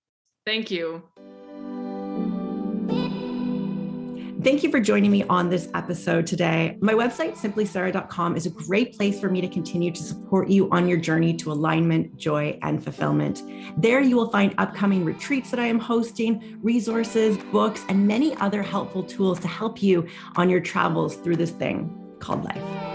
Thank 0.46 0.70
you. 0.70 1.02
Thank 4.42 4.62
you 4.62 4.70
for 4.70 4.80
joining 4.80 5.10
me 5.10 5.22
on 5.24 5.50
this 5.50 5.68
episode 5.74 6.26
today. 6.26 6.78
My 6.80 6.94
website, 6.94 7.36
simplysara.com, 7.36 8.36
is 8.36 8.46
a 8.46 8.50
great 8.50 8.96
place 8.96 9.20
for 9.20 9.28
me 9.28 9.42
to 9.42 9.48
continue 9.48 9.90
to 9.90 10.02
support 10.02 10.48
you 10.48 10.70
on 10.70 10.88
your 10.88 10.96
journey 10.96 11.34
to 11.34 11.52
alignment, 11.52 12.16
joy, 12.16 12.58
and 12.62 12.82
fulfillment. 12.82 13.42
There, 13.76 14.00
you 14.00 14.16
will 14.16 14.30
find 14.30 14.54
upcoming 14.56 15.04
retreats 15.04 15.50
that 15.50 15.60
I 15.60 15.66
am 15.66 15.78
hosting, 15.78 16.58
resources, 16.62 17.36
books, 17.52 17.84
and 17.90 18.06
many 18.06 18.34
other 18.36 18.62
helpful 18.62 19.02
tools 19.02 19.40
to 19.40 19.48
help 19.48 19.82
you 19.82 20.08
on 20.36 20.48
your 20.48 20.60
travels 20.60 21.16
through 21.16 21.36
this 21.36 21.50
thing 21.50 22.16
called 22.18 22.42
life. 22.44 22.89